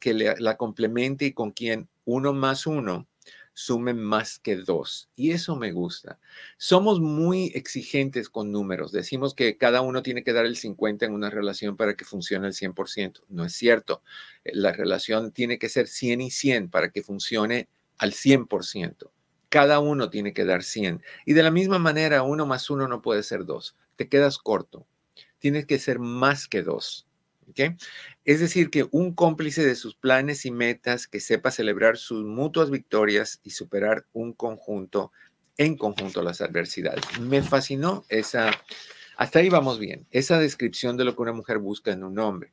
que 0.00 0.14
la 0.14 0.56
complemente 0.56 1.26
y 1.26 1.32
con 1.32 1.52
quien 1.52 1.88
uno 2.04 2.32
más 2.32 2.66
uno 2.66 3.06
sumen 3.54 3.98
más 3.98 4.38
que 4.38 4.56
dos. 4.56 5.08
Y 5.16 5.30
eso 5.30 5.56
me 5.56 5.72
gusta. 5.72 6.18
Somos 6.58 7.00
muy 7.00 7.52
exigentes 7.54 8.28
con 8.28 8.50
números. 8.52 8.92
Decimos 8.92 9.34
que 9.34 9.56
cada 9.56 9.80
uno 9.80 10.02
tiene 10.02 10.24
que 10.24 10.32
dar 10.32 10.44
el 10.44 10.56
50 10.56 11.06
en 11.06 11.12
una 11.12 11.30
relación 11.30 11.76
para 11.76 11.94
que 11.94 12.04
funcione 12.04 12.48
el 12.48 12.52
100%. 12.52 13.22
No 13.28 13.44
es 13.44 13.54
cierto. 13.54 14.02
La 14.44 14.72
relación 14.72 15.32
tiene 15.32 15.58
que 15.58 15.68
ser 15.68 15.86
100 15.86 16.20
y 16.20 16.30
100 16.30 16.68
para 16.68 16.90
que 16.90 17.02
funcione 17.02 17.68
al 17.96 18.12
100%. 18.12 19.10
Cada 19.48 19.78
uno 19.78 20.10
tiene 20.10 20.32
que 20.34 20.44
dar 20.44 20.64
100. 20.64 21.02
Y 21.24 21.32
de 21.34 21.42
la 21.44 21.52
misma 21.52 21.78
manera, 21.78 22.24
uno 22.24 22.44
más 22.44 22.68
uno 22.70 22.88
no 22.88 23.02
puede 23.02 23.22
ser 23.22 23.44
dos. 23.44 23.76
Te 23.96 24.08
quedas 24.08 24.38
corto. 24.38 24.86
Tienes 25.38 25.66
que 25.66 25.78
ser 25.78 26.00
más 26.00 26.48
que 26.48 26.62
dos. 26.62 27.06
Es 28.24 28.40
decir, 28.40 28.70
que 28.70 28.86
un 28.90 29.14
cómplice 29.14 29.64
de 29.64 29.74
sus 29.74 29.94
planes 29.94 30.46
y 30.46 30.50
metas 30.50 31.06
que 31.06 31.20
sepa 31.20 31.50
celebrar 31.50 31.96
sus 31.96 32.24
mutuas 32.24 32.70
victorias 32.70 33.40
y 33.42 33.50
superar 33.50 34.06
un 34.12 34.32
conjunto, 34.32 35.12
en 35.56 35.76
conjunto 35.76 36.22
las 36.22 36.40
adversidades. 36.40 37.04
Me 37.20 37.42
fascinó 37.42 38.04
esa, 38.08 38.50
hasta 39.16 39.38
ahí 39.38 39.48
vamos 39.48 39.78
bien, 39.78 40.06
esa 40.10 40.38
descripción 40.38 40.96
de 40.96 41.04
lo 41.04 41.14
que 41.14 41.22
una 41.22 41.32
mujer 41.32 41.58
busca 41.58 41.92
en 41.92 42.04
un 42.04 42.18
hombre. 42.18 42.52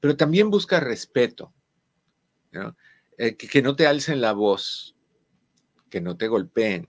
Pero 0.00 0.16
también 0.16 0.50
busca 0.50 0.80
respeto, 0.80 1.52
eh, 3.18 3.36
que, 3.36 3.62
no 3.62 3.76
te 3.76 3.86
alcen 3.86 4.20
la 4.20 4.32
voz, 4.32 4.96
que 5.90 6.00
no 6.00 6.16
te 6.16 6.26
golpeen, 6.26 6.88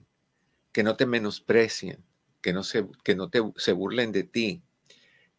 que 0.72 0.82
no 0.82 0.96
te 0.96 1.04
menosprecien, 1.04 2.02
que 2.40 2.54
no 2.54 2.64
se, 2.64 2.86
que 3.04 3.14
no 3.14 3.28
te, 3.28 3.42
se 3.56 3.72
burlen 3.72 4.12
de 4.12 4.24
ti, 4.24 4.62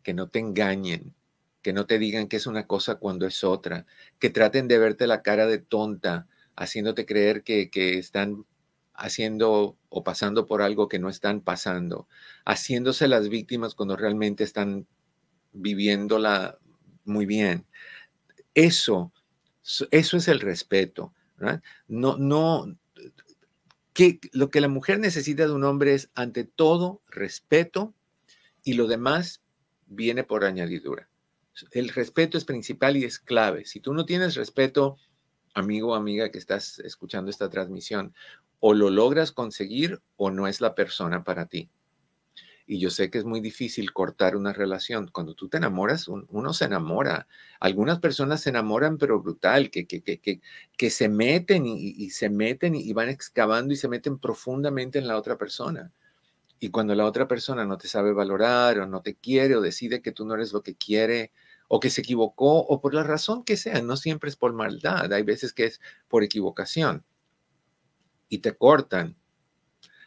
que 0.04 0.14
no 0.14 0.30
te 0.30 0.40
engañen, 0.40 1.16
que 1.62 1.74
no 1.74 1.86
te 1.86 1.98
digan 1.98 2.28
que 2.28 2.36
es 2.36 2.46
una 2.46 2.68
cosa 2.68 2.96
cuando 2.96 3.26
es 3.26 3.44
otra, 3.44 3.86
que 4.20 4.30
traten 4.30 4.68
de 4.68 4.78
verte 4.78 5.08
la 5.08 5.22
cara 5.22 5.48
de 5.48 5.58
tonta, 5.60 6.28
haciéndote 6.56 7.06
creer 7.06 7.44
que, 7.44 7.70
están 7.98 8.46
haciendo 8.94 9.78
o 9.90 10.04
pasando 10.04 10.46
por 10.46 10.62
algo 10.62 10.88
que 10.88 11.00
no 11.00 11.10
están 11.10 11.42
pasando, 11.42 12.08
haciéndose 12.46 13.08
las 13.08 13.30
víctimas 13.30 13.74
cuando 13.74 13.96
realmente 13.96 14.44
están 14.44 14.86
viviéndola 15.54 16.60
muy 17.06 17.26
bien. 17.26 17.66
Eso, 18.54 19.12
eso 19.90 20.18
es 20.18 20.28
el 20.28 20.40
respeto. 20.42 21.14
No, 21.88 22.18
no, 22.18 22.78
que 23.94 24.20
lo 24.32 24.50
que 24.50 24.62
la 24.62 24.68
mujer 24.68 25.00
necesita 25.00 25.46
de 25.46 25.54
un 25.54 25.64
hombre 25.64 25.94
es 25.94 26.10
ante 26.16 26.44
todo 26.44 27.02
respeto 27.08 27.94
y 28.64 28.74
lo 28.74 28.88
demás 28.88 29.43
viene 29.94 30.24
por 30.24 30.44
añadidura. 30.44 31.10
El 31.72 31.90
respeto 31.90 32.38
es 32.38 32.46
principal 32.46 32.98
y 32.98 33.06
es 33.06 33.20
clave. 33.20 33.66
Si 33.66 33.80
tú 33.80 33.94
no 33.94 34.06
tienes 34.06 34.36
respeto, 34.36 34.98
amigo 35.54 35.92
o 35.92 35.96
amiga 35.96 36.32
que 36.32 36.40
estás 36.40 36.80
escuchando 36.80 37.30
esta 37.30 37.50
transmisión, 37.50 38.14
o 38.60 38.74
lo 38.74 38.90
logras 38.90 39.32
conseguir 39.32 40.02
o 40.16 40.32
no 40.32 40.48
es 40.48 40.62
la 40.62 40.74
persona 40.74 41.24
para 41.24 41.48
ti. 41.48 41.70
Y 42.66 42.80
yo 42.80 42.90
sé 42.90 43.10
que 43.10 43.18
es 43.18 43.26
muy 43.26 43.42
difícil 43.42 43.92
cortar 43.92 44.38
una 44.38 44.54
relación. 44.54 45.10
Cuando 45.12 45.36
tú 45.36 45.50
te 45.50 45.58
enamoras, 45.58 46.08
uno 46.08 46.54
se 46.54 46.66
enamora. 46.66 47.28
Algunas 47.60 48.00
personas 48.00 48.40
se 48.40 48.52
enamoran, 48.52 48.98
pero 48.98 49.22
brutal, 49.22 49.70
que, 49.70 49.86
que, 49.86 50.02
que, 50.02 50.42
que 50.78 50.90
se 50.90 51.10
meten 51.10 51.66
y, 51.66 52.10
se 52.12 52.30
meten 52.30 52.74
y 52.76 52.94
van 52.94 53.10
excavando 53.10 53.74
y 53.74 53.78
se 53.78 53.90
meten 53.90 54.18
profundamente 54.18 54.98
en 54.98 55.08
la 55.08 55.18
otra 55.18 55.38
persona. 55.38 55.92
Y 56.64 56.70
cuando 56.70 56.96
la 56.96 57.06
otra 57.06 57.28
persona 57.28 57.66
no 57.66 57.78
te 57.78 57.90
sabe 57.90 58.14
valorar 58.14 58.80
o 58.80 58.88
no 58.88 59.02
te 59.02 59.16
quiere 59.16 59.58
o 59.58 59.60
decide 59.60 60.02
que 60.02 60.14
tú 60.14 60.26
no 60.26 60.36
eres 60.36 60.54
lo 60.54 60.64
que 60.64 60.76
quiere 60.76 61.34
o 61.68 61.82
que 61.82 61.90
se 61.90 62.00
equivocó 62.00 62.60
o 62.60 62.80
por 62.80 62.94
la 62.94 63.04
razón 63.04 63.44
que 63.44 63.58
sea, 63.58 63.82
no 63.82 63.98
siempre 63.98 64.30
es 64.30 64.38
por 64.38 64.54
maldad, 64.54 65.12
hay 65.12 65.24
veces 65.24 65.52
que 65.52 65.66
es 65.66 65.82
por 66.08 66.24
equivocación 66.24 67.04
y 68.30 68.38
te 68.38 68.56
cortan, 68.56 69.18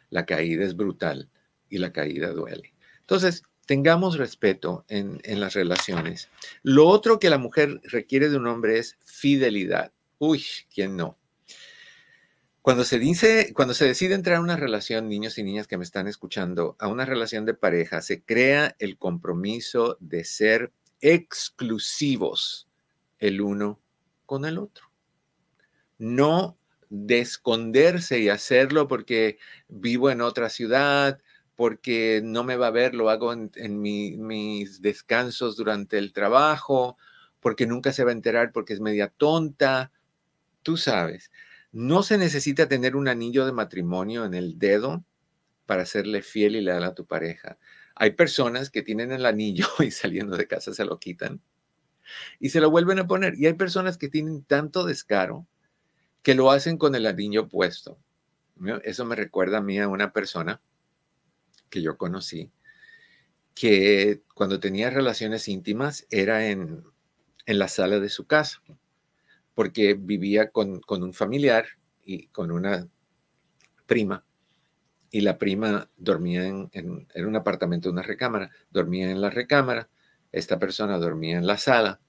la 0.09 0.25
caída 0.25 0.65
es 0.65 0.75
brutal 0.75 1.29
y 1.69 1.77
la 1.77 1.93
caída 1.93 2.29
duele. 2.29 2.73
Entonces, 3.01 3.43
tengamos 3.67 4.17
respeto 4.17 4.83
en, 4.87 5.19
en 5.25 5.39
las 5.39 5.53
relaciones. 5.53 6.27
Lo 6.63 6.87
otro 6.87 7.19
que 7.19 7.29
la 7.29 7.37
mujer 7.37 7.81
requiere 7.83 8.29
de 8.29 8.37
un 8.37 8.47
hombre 8.47 8.79
es 8.79 8.97
fidelidad. 9.05 9.93
Uy, 10.17 10.43
¿quién 10.73 10.97
no? 10.97 11.19
Cuando 12.67 12.83
se 12.83 12.99
dice, 12.99 13.53
cuando 13.53 13.73
se 13.73 13.85
decide 13.85 14.13
entrar 14.13 14.35
a 14.35 14.41
una 14.41 14.57
relación, 14.57 15.07
niños 15.07 15.37
y 15.37 15.43
niñas 15.43 15.67
que 15.67 15.77
me 15.77 15.85
están 15.85 16.05
escuchando, 16.05 16.75
a 16.79 16.89
una 16.89 17.05
relación 17.05 17.45
de 17.45 17.53
pareja, 17.53 18.01
se 18.01 18.23
crea 18.23 18.75
el 18.79 18.97
compromiso 18.97 19.95
de 20.01 20.25
ser 20.25 20.73
exclusivos 20.99 22.67
el 23.19 23.39
uno 23.39 23.79
con 24.25 24.43
el 24.43 24.57
otro. 24.57 24.91
No 25.97 26.57
de 26.89 27.21
esconderse 27.21 28.19
y 28.19 28.27
hacerlo 28.27 28.89
porque 28.89 29.37
vivo 29.69 30.09
en 30.09 30.19
otra 30.19 30.49
ciudad, 30.49 31.21
porque 31.55 32.19
no 32.21 32.43
me 32.43 32.57
va 32.57 32.67
a 32.67 32.71
ver, 32.71 32.95
lo 32.95 33.09
hago 33.09 33.31
en, 33.31 33.79
mis 33.79 34.81
descansos 34.81 35.55
durante 35.55 35.97
el 35.97 36.11
trabajo, 36.11 36.97
porque 37.39 37.65
nunca 37.65 37.93
se 37.93 38.03
va 38.03 38.09
a 38.09 38.13
enterar 38.13 38.51
porque 38.51 38.73
es 38.73 38.81
media 38.81 39.07
tonta. 39.07 39.93
Tú 40.63 40.75
sabes, 40.75 41.31
no 41.77 42.01
se 42.01 42.17
necesita 42.17 42.67
tener 42.67 42.95
un 42.95 43.07
anillo 43.07 43.45
de 43.45 43.51
matrimonio 43.51 44.25
en 44.25 44.33
el 44.33 44.57
dedo 44.57 45.05
para 45.67 45.85
serle 45.85 46.23
fiel 46.23 46.55
y 46.55 46.61
leal 46.61 46.83
a 46.83 46.95
tu 46.95 47.05
pareja. 47.05 47.59
Hay 47.93 48.11
personas 48.11 48.71
que 48.71 48.81
tienen 48.81 49.11
el 49.11 49.27
anillo 49.27 49.67
y 49.79 49.91
saliendo 49.91 50.37
de 50.37 50.47
casa 50.47 50.73
se 50.73 50.85
lo 50.85 50.97
quitan 50.97 51.39
y 52.39 52.49
se 52.49 52.61
lo 52.61 52.71
vuelven 52.71 52.97
a 52.97 53.05
poner. 53.05 53.35
Y 53.37 53.45
hay 53.45 53.53
personas 53.53 53.99
que 53.99 54.09
tienen 54.09 54.43
tanto 54.43 54.85
descaro 54.85 55.45
que 56.23 56.33
lo 56.33 56.49
hacen 56.49 56.79
con 56.79 56.95
el 56.95 57.05
anillo 57.05 57.47
puesto. 57.47 57.99
Eso 58.83 59.05
me 59.05 59.15
recuerda 59.15 59.59
a 59.59 59.61
mí 59.61 59.77
a 59.77 59.87
una 59.87 60.13
persona 60.13 60.59
que 61.69 61.83
yo 61.83 61.95
conocí 61.95 62.51
que 63.53 64.23
cuando 64.33 64.59
tenía 64.59 64.89
relaciones 64.89 65.47
íntimas 65.47 66.07
era 66.09 66.47
en, 66.47 66.83
en 67.45 67.59
la 67.59 67.67
sala 67.67 67.99
de 67.99 68.09
su 68.09 68.25
casa 68.25 68.63
porque 69.57 69.95
vivía 69.95 70.51
con, 70.51 70.81
un 70.87 71.13
familiar 71.15 71.65
y 72.05 72.27
con 72.27 72.51
una 72.51 72.87
prima, 73.87 74.23
y 75.09 75.21
la 75.21 75.39
prima 75.39 75.89
dormía 75.97 76.45
en, 76.45 77.07
un 77.15 77.35
apartamento, 77.35 77.89
una 77.89 78.03
recámara, 78.03 78.51
dormía 78.69 79.09
en 79.09 79.19
la 79.19 79.31
recámara, 79.31 79.89
esta 80.31 80.59
persona 80.59 80.99
dormía 80.99 81.37
en 81.37 81.47
la 81.47 81.57
sala, 81.57 81.99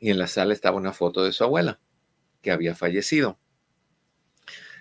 y 0.00 0.10
en 0.10 0.18
la 0.18 0.26
sala 0.26 0.52
estaba 0.52 0.76
una 0.76 0.92
foto 0.92 1.22
de 1.22 1.30
su 1.30 1.44
abuela, 1.44 1.78
que 2.40 2.50
había 2.50 2.74
fallecido. 2.74 3.38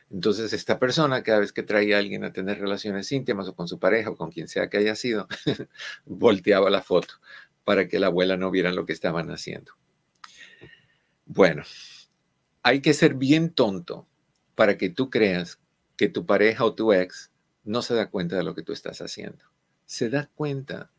Entonces, 0.10 0.54
esta 0.54 0.80
persona, 0.80 1.22
cada 1.22 1.38
vez 1.38 1.54
que 1.54 1.62
traía 1.62 1.98
a 1.98 2.00
alguien 2.00 2.24
a 2.24 2.34
tener 2.34 2.60
relaciones 2.60 3.12
íntimas 3.12 3.48
o 3.48 3.54
con 3.54 3.68
su 3.68 3.78
pareja 3.78 4.10
o 4.10 4.16
con 4.16 4.32
quien 4.32 4.48
sea 4.48 4.72
que 4.72 4.78
haya 4.78 4.96
sido, 4.96 5.28
volteaba 6.06 6.72
la 6.72 6.82
foto 6.82 7.14
para 7.64 7.88
que 7.88 8.00
la 8.00 8.08
abuela 8.08 8.38
no 8.38 8.50
viera 8.50 8.72
lo 8.72 8.88
que 8.88 8.94
estaban 8.94 9.30
haciendo. 9.30 9.74
Bueno, 11.34 11.64
hay 12.64 12.82
que 12.82 12.94
ser 12.94 13.16
bien 13.16 13.52
tonto 13.52 14.08
para 14.56 14.78
que 14.78 14.90
tú 14.90 15.10
creas 15.10 15.60
que 15.96 16.08
tu 16.10 16.26
pareja 16.26 16.66
o 16.66 16.76
tu 16.76 16.94
ex 16.94 17.32
no 17.64 17.82
se 17.82 17.94
da 17.94 18.10
cuenta 18.10 18.36
de 18.36 18.44
lo 18.44 18.56
que 18.56 18.64
tú 18.64 18.74
estás 18.74 19.02
haciendo. 19.02 19.46
Se 19.86 20.10
da 20.10 20.30
cuenta. 20.34 20.92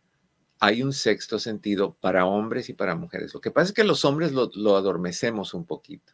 Hay 0.60 0.82
un 0.82 0.92
sexto 0.92 1.38
sentido 1.38 1.96
para 2.00 2.24
hombres 2.24 2.68
y 2.68 2.72
para 2.72 2.94
mujeres. 2.94 3.34
Lo 3.34 3.40
que 3.40 3.50
pasa 3.50 3.68
es 3.68 3.72
que 3.72 3.84
los 3.84 4.04
hombres 4.04 4.32
lo, 4.32 4.76
adormecemos 4.76 5.54
un 5.54 5.64
poquito 5.64 6.12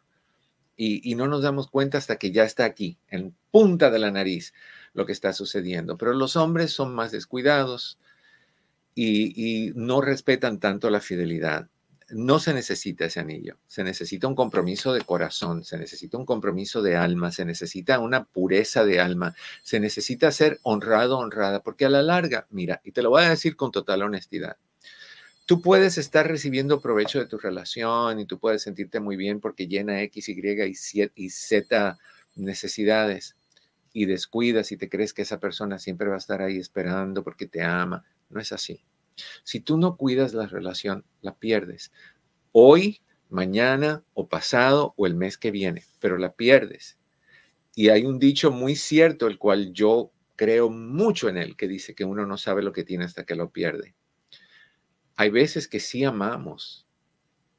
y, 0.74 1.14
no 1.16 1.26
nos 1.26 1.42
damos 1.42 1.68
cuenta 1.68 1.98
hasta 1.98 2.16
que 2.16 2.30
ya 2.30 2.44
está 2.44 2.64
aquí, 2.64 2.98
en 3.08 3.34
punta 3.50 3.90
de 3.90 3.98
la 3.98 4.10
nariz, 4.10 4.54
lo 4.94 5.06
que 5.06 5.12
está 5.12 5.32
sucediendo. 5.32 5.98
Pero 5.98 6.14
los 6.14 6.36
hombres 6.36 6.72
son 6.72 6.94
más 6.94 7.10
descuidados 7.10 7.98
y, 8.94 9.72
no 9.74 10.00
respetan 10.00 10.60
tanto 10.60 10.88
la 10.88 11.00
fidelidad. 11.00 11.68
No 12.10 12.38
se 12.38 12.54
necesita 12.54 13.04
ese 13.04 13.20
anillo, 13.20 13.58
se 13.66 13.84
necesita 13.84 14.26
un 14.26 14.34
compromiso 14.34 14.92
de 14.92 15.02
corazón, 15.02 15.64
se 15.64 15.76
necesita 15.76 16.16
un 16.16 16.24
compromiso 16.24 16.82
de 16.82 16.96
alma, 16.96 17.32
se 17.32 17.44
necesita 17.44 17.98
una 17.98 18.24
pureza 18.24 18.84
de 18.84 19.00
alma, 19.00 19.34
se 19.62 19.80
necesita 19.80 20.30
ser 20.32 20.58
honrado, 20.62 21.18
honrada, 21.18 21.62
porque 21.62 21.84
a 21.84 21.90
la 21.90 22.02
larga, 22.02 22.46
mira, 22.50 22.80
y 22.84 22.92
te 22.92 23.02
lo 23.02 23.10
voy 23.10 23.24
a 23.24 23.30
decir 23.30 23.56
con 23.56 23.72
total 23.72 24.02
honestidad, 24.02 24.56
tú 25.46 25.60
puedes 25.60 25.98
estar 25.98 26.26
recibiendo 26.26 26.80
provecho 26.80 27.18
de 27.18 27.26
tu 27.26 27.38
relación 27.38 28.20
y 28.20 28.26
tú 28.26 28.38
puedes 28.38 28.62
sentirte 28.62 29.00
muy 29.00 29.16
bien 29.16 29.40
porque 29.40 29.66
llena 29.66 30.02
X, 30.02 30.28
Y 30.28 31.12
y 31.14 31.30
Z 31.30 31.98
necesidades 32.36 33.36
y 33.92 34.06
descuidas 34.06 34.72
y 34.72 34.76
te 34.76 34.88
crees 34.88 35.12
que 35.12 35.22
esa 35.22 35.40
persona 35.40 35.78
siempre 35.78 36.08
va 36.08 36.14
a 36.14 36.18
estar 36.18 36.42
ahí 36.42 36.58
esperando 36.58 37.24
porque 37.24 37.46
te 37.46 37.62
ama. 37.62 38.04
No 38.30 38.40
es 38.40 38.52
así. 38.52 38.84
Si 39.44 39.60
tú 39.60 39.76
no 39.76 39.96
cuidas 39.96 40.34
la 40.34 40.46
relación, 40.46 41.04
la 41.20 41.34
pierdes. 41.34 41.92
Hoy, 42.52 43.00
mañana 43.28 44.02
o 44.14 44.28
pasado 44.28 44.94
o 44.96 45.06
el 45.06 45.14
mes 45.14 45.38
que 45.38 45.50
viene, 45.50 45.84
pero 46.00 46.18
la 46.18 46.32
pierdes. 46.32 46.98
Y 47.74 47.90
hay 47.90 48.04
un 48.04 48.18
dicho 48.18 48.50
muy 48.50 48.76
cierto, 48.76 49.26
el 49.26 49.38
cual 49.38 49.72
yo 49.72 50.10
creo 50.36 50.70
mucho 50.70 51.28
en 51.28 51.36
él, 51.36 51.56
que 51.56 51.68
dice 51.68 51.94
que 51.94 52.04
uno 52.04 52.26
no 52.26 52.36
sabe 52.36 52.62
lo 52.62 52.72
que 52.72 52.84
tiene 52.84 53.04
hasta 53.04 53.24
que 53.24 53.34
lo 53.34 53.50
pierde. 53.50 53.94
Hay 55.16 55.30
veces 55.30 55.68
que 55.68 55.80
sí 55.80 56.04
amamos 56.04 56.86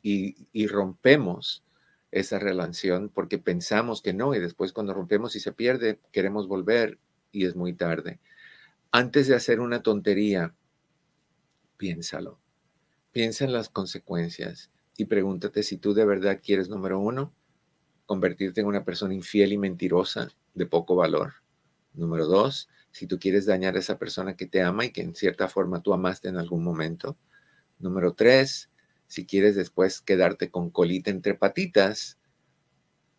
y, 0.01 0.47
y 0.53 0.67
rompemos 0.67 1.63
esa 2.11 2.39
relación 2.39 3.09
porque 3.09 3.37
pensamos 3.37 4.01
que 4.01 4.13
no 4.13 4.33
y 4.33 4.39
después 4.39 4.73
cuando 4.73 4.93
rompemos 4.93 5.35
y 5.35 5.39
se 5.39 5.51
pierde, 5.51 5.99
queremos 6.11 6.47
volver 6.47 6.97
y 7.31 7.45
es 7.45 7.55
muy 7.55 7.73
tarde. 7.73 8.19
Antes 8.91 9.27
de 9.27 9.35
hacer 9.35 9.59
una 9.59 9.83
tontería, 9.83 10.55
piénsalo. 11.79 12.39
Piensa 13.11 13.45
en 13.45 13.53
las 13.53 13.69
consecuencias 13.69 14.69
y 14.97 15.05
pregúntate 15.05 15.63
si 15.63 15.77
tú 15.77 15.95
de 15.95 16.05
verdad 16.05 16.41
quieres, 16.43 16.69
número 16.69 16.99
uno, 16.99 17.33
convertirte 18.05 18.61
en 18.61 18.67
una 18.67 18.83
persona 18.83 19.13
infiel 19.15 19.53
y 19.53 19.57
mentirosa 19.57 20.29
de 20.53 20.65
poco 20.67 20.95
valor. 20.95 21.35
Número 21.93 22.27
dos, 22.27 22.69
si 22.91 23.07
tú 23.07 23.17
quieres 23.17 23.45
dañar 23.45 23.75
a 23.75 23.79
esa 23.79 23.97
persona 23.97 24.35
que 24.35 24.45
te 24.45 24.61
ama 24.61 24.85
y 24.85 24.91
que 24.91 25.01
en 25.01 25.15
cierta 25.15 25.47
forma 25.47 25.81
tú 25.81 25.93
amaste 25.93 26.27
en 26.27 26.37
algún 26.37 26.63
momento. 26.63 27.17
Número 27.79 28.13
tres, 28.13 28.69
si 29.07 29.25
quieres 29.25 29.55
después 29.55 30.01
quedarte 30.01 30.51
con 30.51 30.69
colita 30.69 31.09
entre 31.09 31.33
patitas 31.33 32.19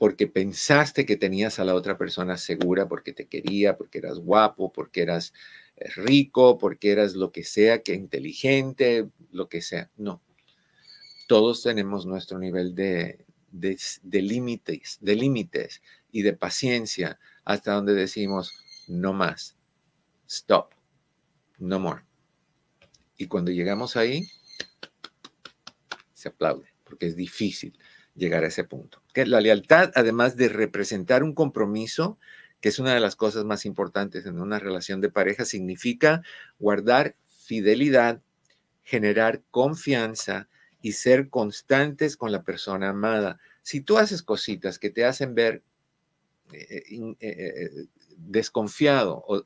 porque 0.00 0.26
pensaste 0.26 1.04
que 1.04 1.16
tenías 1.16 1.58
a 1.58 1.64
la 1.64 1.74
otra 1.74 1.98
persona 1.98 2.38
segura 2.38 2.88
porque 2.88 3.12
te 3.12 3.26
quería, 3.26 3.76
porque 3.76 3.98
eras 3.98 4.18
guapo, 4.18 4.72
porque 4.72 5.02
eras 5.02 5.35
rico, 5.80 6.58
porque 6.58 6.92
eras 6.92 7.14
lo 7.14 7.32
que 7.32 7.44
sea, 7.44 7.82
que 7.82 7.94
inteligente, 7.94 9.08
lo 9.32 9.48
que 9.48 9.62
sea. 9.62 9.90
No. 9.96 10.22
Todos 11.26 11.62
tenemos 11.62 12.06
nuestro 12.06 12.38
nivel 12.38 12.74
de, 12.74 13.24
de, 13.52 14.22
límites, 14.22 14.98
de 15.00 15.14
límites 15.14 15.82
y 16.12 16.22
de 16.22 16.32
paciencia 16.32 17.18
hasta 17.44 17.72
donde 17.72 17.94
decimos 17.94 18.52
no 18.88 19.12
más. 19.12 19.56
Stop. 20.28 20.72
No 21.58 21.78
more. 21.78 22.02
Y 23.16 23.26
cuando 23.26 23.50
llegamos 23.50 23.96
ahí, 23.96 24.26
se 26.14 26.28
aplaude, 26.28 26.68
porque 26.84 27.06
es 27.06 27.16
difícil 27.16 27.78
llegar 28.14 28.44
a 28.44 28.48
ese 28.48 28.64
punto. 28.64 29.02
Que 29.12 29.26
la 29.26 29.40
lealtad, 29.40 29.90
además 29.94 30.36
de 30.36 30.48
representar 30.48 31.22
un 31.22 31.34
compromiso, 31.34 32.18
que 32.61 32.68
es 32.68 32.79
una 32.79 32.94
de 32.94 33.01
las 33.01 33.16
cosas 33.16 33.44
más 33.44 33.64
importantes 33.64 34.27
en 34.27 34.40
una 34.40 34.59
relación 34.59 35.01
de 35.01 35.11
pareja, 35.11 35.44
significa 35.44 36.23
guardar 36.59 37.14
fidelidad, 37.29 38.20
generar 38.83 39.42
confianza 39.51 40.49
y 40.83 40.92
ser 40.92 41.29
constantes 41.29 42.16
con 42.16 42.33
la 42.33 42.42
persona 42.42 42.90
amada. 42.90 43.38
Si 43.62 43.81
tú 43.81 43.99
haces 43.99 44.23
cositas 44.23 44.79
que 44.79 44.90
te 44.90 45.05
hacen 45.05 45.35
ver 45.35 45.62
eh, 46.53 46.83
eh, 46.90 47.16
eh, 47.20 47.87
desconfiado, 48.16 49.25
o, 49.27 49.44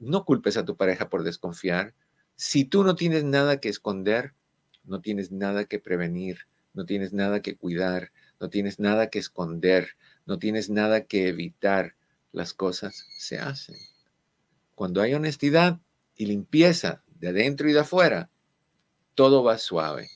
no 0.00 0.24
culpes 0.24 0.56
a 0.56 0.64
tu 0.64 0.76
pareja 0.76 1.08
por 1.08 1.22
desconfiar. 1.22 1.94
Si 2.36 2.64
tú 2.64 2.84
no 2.84 2.96
tienes 2.96 3.24
nada 3.24 3.60
que 3.60 3.68
esconder, 3.68 4.34
no 4.84 5.00
tienes 5.00 5.30
nada 5.30 5.64
que 5.64 5.78
prevenir, 5.78 6.46
no 6.72 6.84
tienes 6.84 7.12
nada 7.12 7.40
que 7.40 7.56
cuidar, 7.56 8.12
no 8.40 8.50
tienes 8.50 8.78
nada 8.78 9.08
que 9.08 9.18
esconder, 9.18 9.96
no 10.26 10.38
tienes 10.38 10.70
nada 10.70 11.04
que 11.04 11.28
evitar, 11.28 11.96
las 12.32 12.52
cosas 12.52 13.06
se 13.16 13.38
hacen. 13.38 13.76
Cuando 14.74 15.00
hay 15.00 15.14
honestidad 15.14 15.80
y 16.16 16.26
limpieza 16.26 17.02
de 17.06 17.28
adentro 17.28 17.68
y 17.68 17.72
de 17.72 17.80
afuera, 17.80 18.28
todo 19.14 19.44
va 19.44 19.58
suave. 19.58 20.10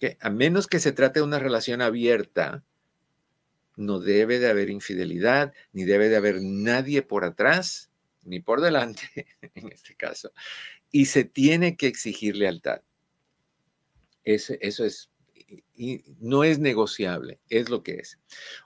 Que 0.00 0.18
a 0.20 0.30
menos 0.30 0.66
que 0.66 0.80
se 0.80 0.92
trate 0.92 1.20
de 1.20 1.24
una 1.24 1.38
relación 1.38 1.80
abierta, 1.80 2.64
no 3.76 4.00
debe 4.00 4.38
de 4.38 4.50
haber 4.50 4.70
infidelidad, 4.70 5.52
ni 5.72 5.84
debe 5.84 6.08
de 6.08 6.16
haber 6.16 6.42
nadie 6.42 7.02
por 7.02 7.24
atrás, 7.24 7.90
ni 8.22 8.40
por 8.40 8.60
delante, 8.60 9.26
en 9.54 9.72
este 9.72 9.94
caso. 9.94 10.32
Y 10.90 11.06
se 11.06 11.24
tiene 11.24 11.76
que 11.76 11.86
exigir 11.86 12.36
lealtad. 12.36 12.82
Eso, 14.24 14.54
eso 14.60 14.84
es 14.84 15.11
y 15.74 16.04
no 16.20 16.44
es 16.44 16.58
negociable, 16.58 17.40
es 17.48 17.68
lo 17.68 17.82
que 17.82 17.96
es. 17.96 18.18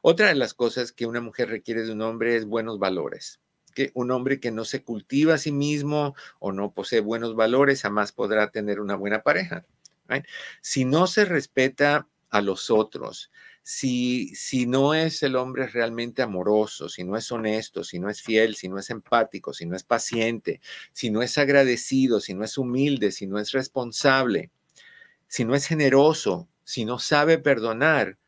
Otra 0.03 0.29
de 0.29 0.35
las 0.35 0.55
cosas 0.55 0.92
que 0.92 1.07
una 1.07 1.20
mujer 1.20 1.49
requiere 1.49 1.83
de 1.83 1.92
un 1.92 2.03
hombre 2.03 2.37
es 2.37 2.44
buenos 2.44 2.79
valores. 2.79 3.40
Que 3.75 3.90
un 3.94 4.11
hombre 4.11 4.40
que 4.40 4.51
no 4.51 4.64
se 4.64 4.83
cultiva 4.83 5.35
a 5.35 5.38
sí 5.38 5.53
mismo 5.53 6.14
o 6.38 6.53
no 6.53 6.72
posee 6.72 7.01
buenos 7.01 7.37
valores 7.37 7.83
jamás 7.83 8.12
podrá 8.12 8.51
tener 8.51 8.81
una 8.81 8.96
buena 8.96 9.22
pareja. 9.22 9.66
Si 10.61 10.85
no 10.85 11.07
se 11.07 11.25
respeta 11.25 12.09
a 12.31 12.40
los 12.40 12.70
otros, 12.70 13.31
si, 13.62 14.33
si 14.37 14.66
no 14.66 14.94
es 14.94 15.25
el 15.25 15.35
hombre 15.35 15.66
realmente 15.66 16.22
amoroso, 16.22 16.88
si 16.88 17.03
no 17.03 17.16
es 17.16 17.33
honesto, 17.33 17.83
si 17.83 17.99
no 17.99 18.09
es 18.09 18.22
fiel, 18.22 18.55
si 18.55 18.68
no 18.68 18.79
es 18.79 18.90
empático, 18.90 19.53
si 19.53 19.66
no 19.66 19.75
es 19.75 19.83
paciente, 19.83 20.61
si 20.92 21.11
no 21.11 21.20
es 21.20 21.37
agradecido, 21.37 22.20
si 22.20 22.35
no 22.35 22.44
es 22.44 22.59
humilde, 22.59 23.11
si 23.11 23.27
no 23.27 23.40
es 23.40 23.51
responsable, 23.51 24.53
si 25.27 25.44
no 25.44 25.57
es 25.57 25.66
generoso, 25.66 26.49
si 26.67 26.85
no 26.85 26.99
sabe 26.99 27.39
perdonar, 27.39 28.19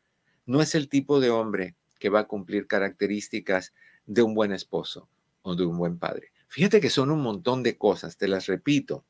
no 0.45 0.61
es 0.61 0.73
el 0.73 0.87
tipo 0.87 1.19
de 1.19 1.29
hombre 1.29 1.75
que 1.99 2.07
va 2.07 2.21
a 2.21 2.27
cumplir 2.27 2.67
características 2.67 3.73
de 4.05 4.21
un 4.21 4.33
buen 4.33 4.53
esposo 4.53 5.09
o 5.41 5.55
de 5.55 5.65
un 5.65 5.77
buen 5.77 5.99
padre. 5.99 6.31
Fíjate 6.47 6.79
que 6.79 6.89
son 6.89 7.11
un 7.11 7.21
montón 7.21 7.63
de 7.63 7.77
cosas, 7.77 8.15
te 8.15 8.29
las 8.29 8.45
repito. 8.45 9.03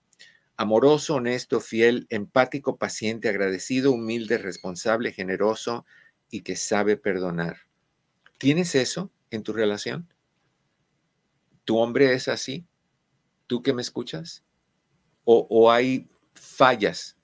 Amoroso, 0.58 1.16
honesto, 1.16 1.62
fiel, 1.62 2.08
empático, 2.10 2.78
paciente, 2.78 3.30
agradecido, 3.30 3.92
humilde, 3.92 4.40
responsable, 4.40 5.14
generoso 5.14 5.86
y 6.32 6.42
que 6.42 6.56
sabe 6.56 6.98
perdonar. 6.98 7.60
¿Tienes 8.40 8.74
eso 8.74 9.12
en 9.30 9.44
tu 9.44 9.54
relación? 9.54 10.12
¿Tu 11.66 11.78
hombre 11.78 12.14
es 12.14 12.28
así? 12.28 12.66
¿Tú 13.46 13.62
que 13.62 13.74
me 13.74 13.84
escuchas? 13.84 14.44
¿O, 15.24 15.46
o 15.52 15.72
hay 15.72 16.08
fallas 16.34 17.19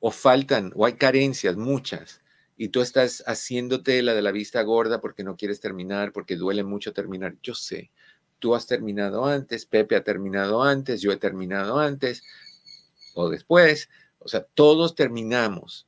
o 0.00 0.10
faltan 0.10 0.72
o 0.74 0.86
hay 0.86 0.94
carencias, 0.94 1.56
muchas, 1.56 2.20
y 2.56 2.68
tú 2.68 2.80
estás 2.80 3.22
haciéndote 3.26 4.02
la 4.02 4.14
de 4.14 4.22
la 4.22 4.32
vista 4.32 4.62
gorda 4.62 5.00
porque 5.00 5.24
no 5.24 5.36
quieres 5.36 5.60
terminar, 5.60 6.12
porque 6.12 6.36
duele 6.36 6.64
mucho 6.64 6.92
terminar. 6.92 7.36
Yo 7.42 7.54
sé, 7.54 7.90
tú 8.38 8.54
has 8.54 8.66
terminado 8.66 9.26
antes, 9.26 9.66
Pepe 9.66 9.96
ha 9.96 10.04
terminado 10.04 10.62
antes, 10.62 11.00
yo 11.00 11.12
he 11.12 11.16
terminado 11.16 11.78
antes 11.78 12.24
o 13.14 13.28
después, 13.28 13.88
o 14.18 14.28
sea, 14.28 14.42
todos 14.54 14.94
terminamos 14.94 15.86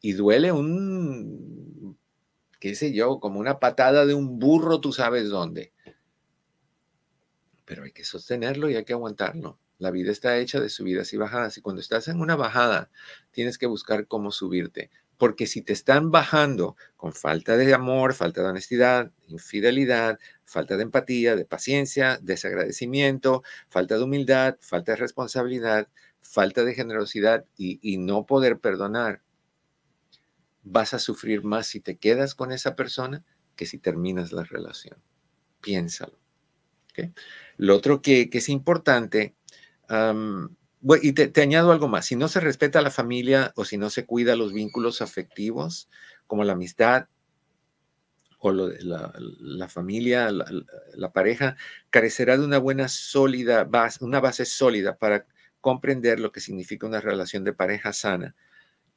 y 0.00 0.12
duele 0.12 0.52
un, 0.52 1.98
qué 2.60 2.74
sé 2.74 2.92
yo, 2.92 3.20
como 3.20 3.40
una 3.40 3.58
patada 3.58 4.06
de 4.06 4.14
un 4.14 4.38
burro, 4.38 4.80
tú 4.80 4.92
sabes 4.92 5.28
dónde. 5.28 5.72
Pero 7.64 7.84
hay 7.84 7.92
que 7.92 8.04
sostenerlo 8.04 8.70
y 8.70 8.76
hay 8.76 8.84
que 8.84 8.92
aguantarlo. 8.92 9.58
La 9.78 9.90
vida 9.90 10.10
está 10.10 10.38
hecha 10.38 10.60
de 10.60 10.68
subidas 10.68 11.12
y 11.12 11.16
bajadas 11.16 11.58
y 11.58 11.60
cuando 11.60 11.80
estás 11.80 12.08
en 12.08 12.20
una 12.20 12.36
bajada 12.36 12.90
tienes 13.30 13.58
que 13.58 13.66
buscar 13.66 14.06
cómo 14.06 14.30
subirte. 14.32 14.90
Porque 15.18 15.46
si 15.46 15.62
te 15.62 15.72
están 15.72 16.10
bajando 16.10 16.76
con 16.96 17.12
falta 17.12 17.56
de 17.56 17.72
amor, 17.72 18.14
falta 18.14 18.42
de 18.42 18.48
honestidad, 18.48 19.12
infidelidad, 19.28 20.18
falta 20.44 20.76
de 20.76 20.82
empatía, 20.82 21.36
de 21.36 21.44
paciencia, 21.44 22.18
desagradecimiento, 22.22 23.42
falta 23.68 23.96
de 23.96 24.04
humildad, 24.04 24.56
falta 24.60 24.92
de 24.92 24.96
responsabilidad, 24.96 25.88
falta 26.20 26.64
de 26.64 26.74
generosidad 26.74 27.44
y, 27.56 27.96
no 27.98 28.26
poder 28.26 28.58
perdonar, 28.58 29.22
vas 30.62 30.92
a 30.92 30.98
sufrir 30.98 31.44
más 31.44 31.66
si 31.66 31.80
te 31.80 31.96
quedas 31.96 32.34
con 32.34 32.52
esa 32.52 32.76
persona 32.76 33.24
que 33.54 33.66
si 33.66 33.78
terminas 33.78 34.32
la 34.32 34.44
relación. 34.44 34.98
Piénsalo. 35.60 36.18
Lo 37.58 37.76
otro 37.76 38.00
que, 38.00 38.30
que 38.30 38.38
es 38.38 38.48
importante 38.48 39.34
y 41.02 41.12
te, 41.12 41.42
añado 41.42 41.72
algo 41.72 41.88
más. 41.88 42.06
Si 42.06 42.16
no 42.16 42.28
se 42.28 42.40
respeta 42.40 42.78
a 42.78 42.82
la 42.82 42.90
familia 42.90 43.52
o 43.56 43.64
si 43.64 43.76
no 43.76 43.90
se 43.90 44.06
cuida 44.06 44.36
los 44.36 44.52
vínculos 44.52 45.02
afectivos, 45.02 45.88
como 46.26 46.44
la 46.44 46.52
amistad 46.52 47.08
o 48.38 48.52
la, 48.52 49.68
familia, 49.68 50.30
la, 50.30 51.12
pareja, 51.12 51.56
carecerá 51.90 52.36
de 52.36 52.44
una 52.44 52.58
buena 52.58 52.88
sólida 52.88 53.64
base, 53.64 54.04
una 54.04 54.20
base 54.20 54.44
sólida 54.44 54.96
para 54.96 55.26
comprender 55.60 56.20
lo 56.20 56.30
que 56.30 56.40
significa 56.40 56.86
una 56.86 57.00
relación 57.00 57.42
de 57.44 57.52
pareja 57.52 57.92
sana. 57.92 58.36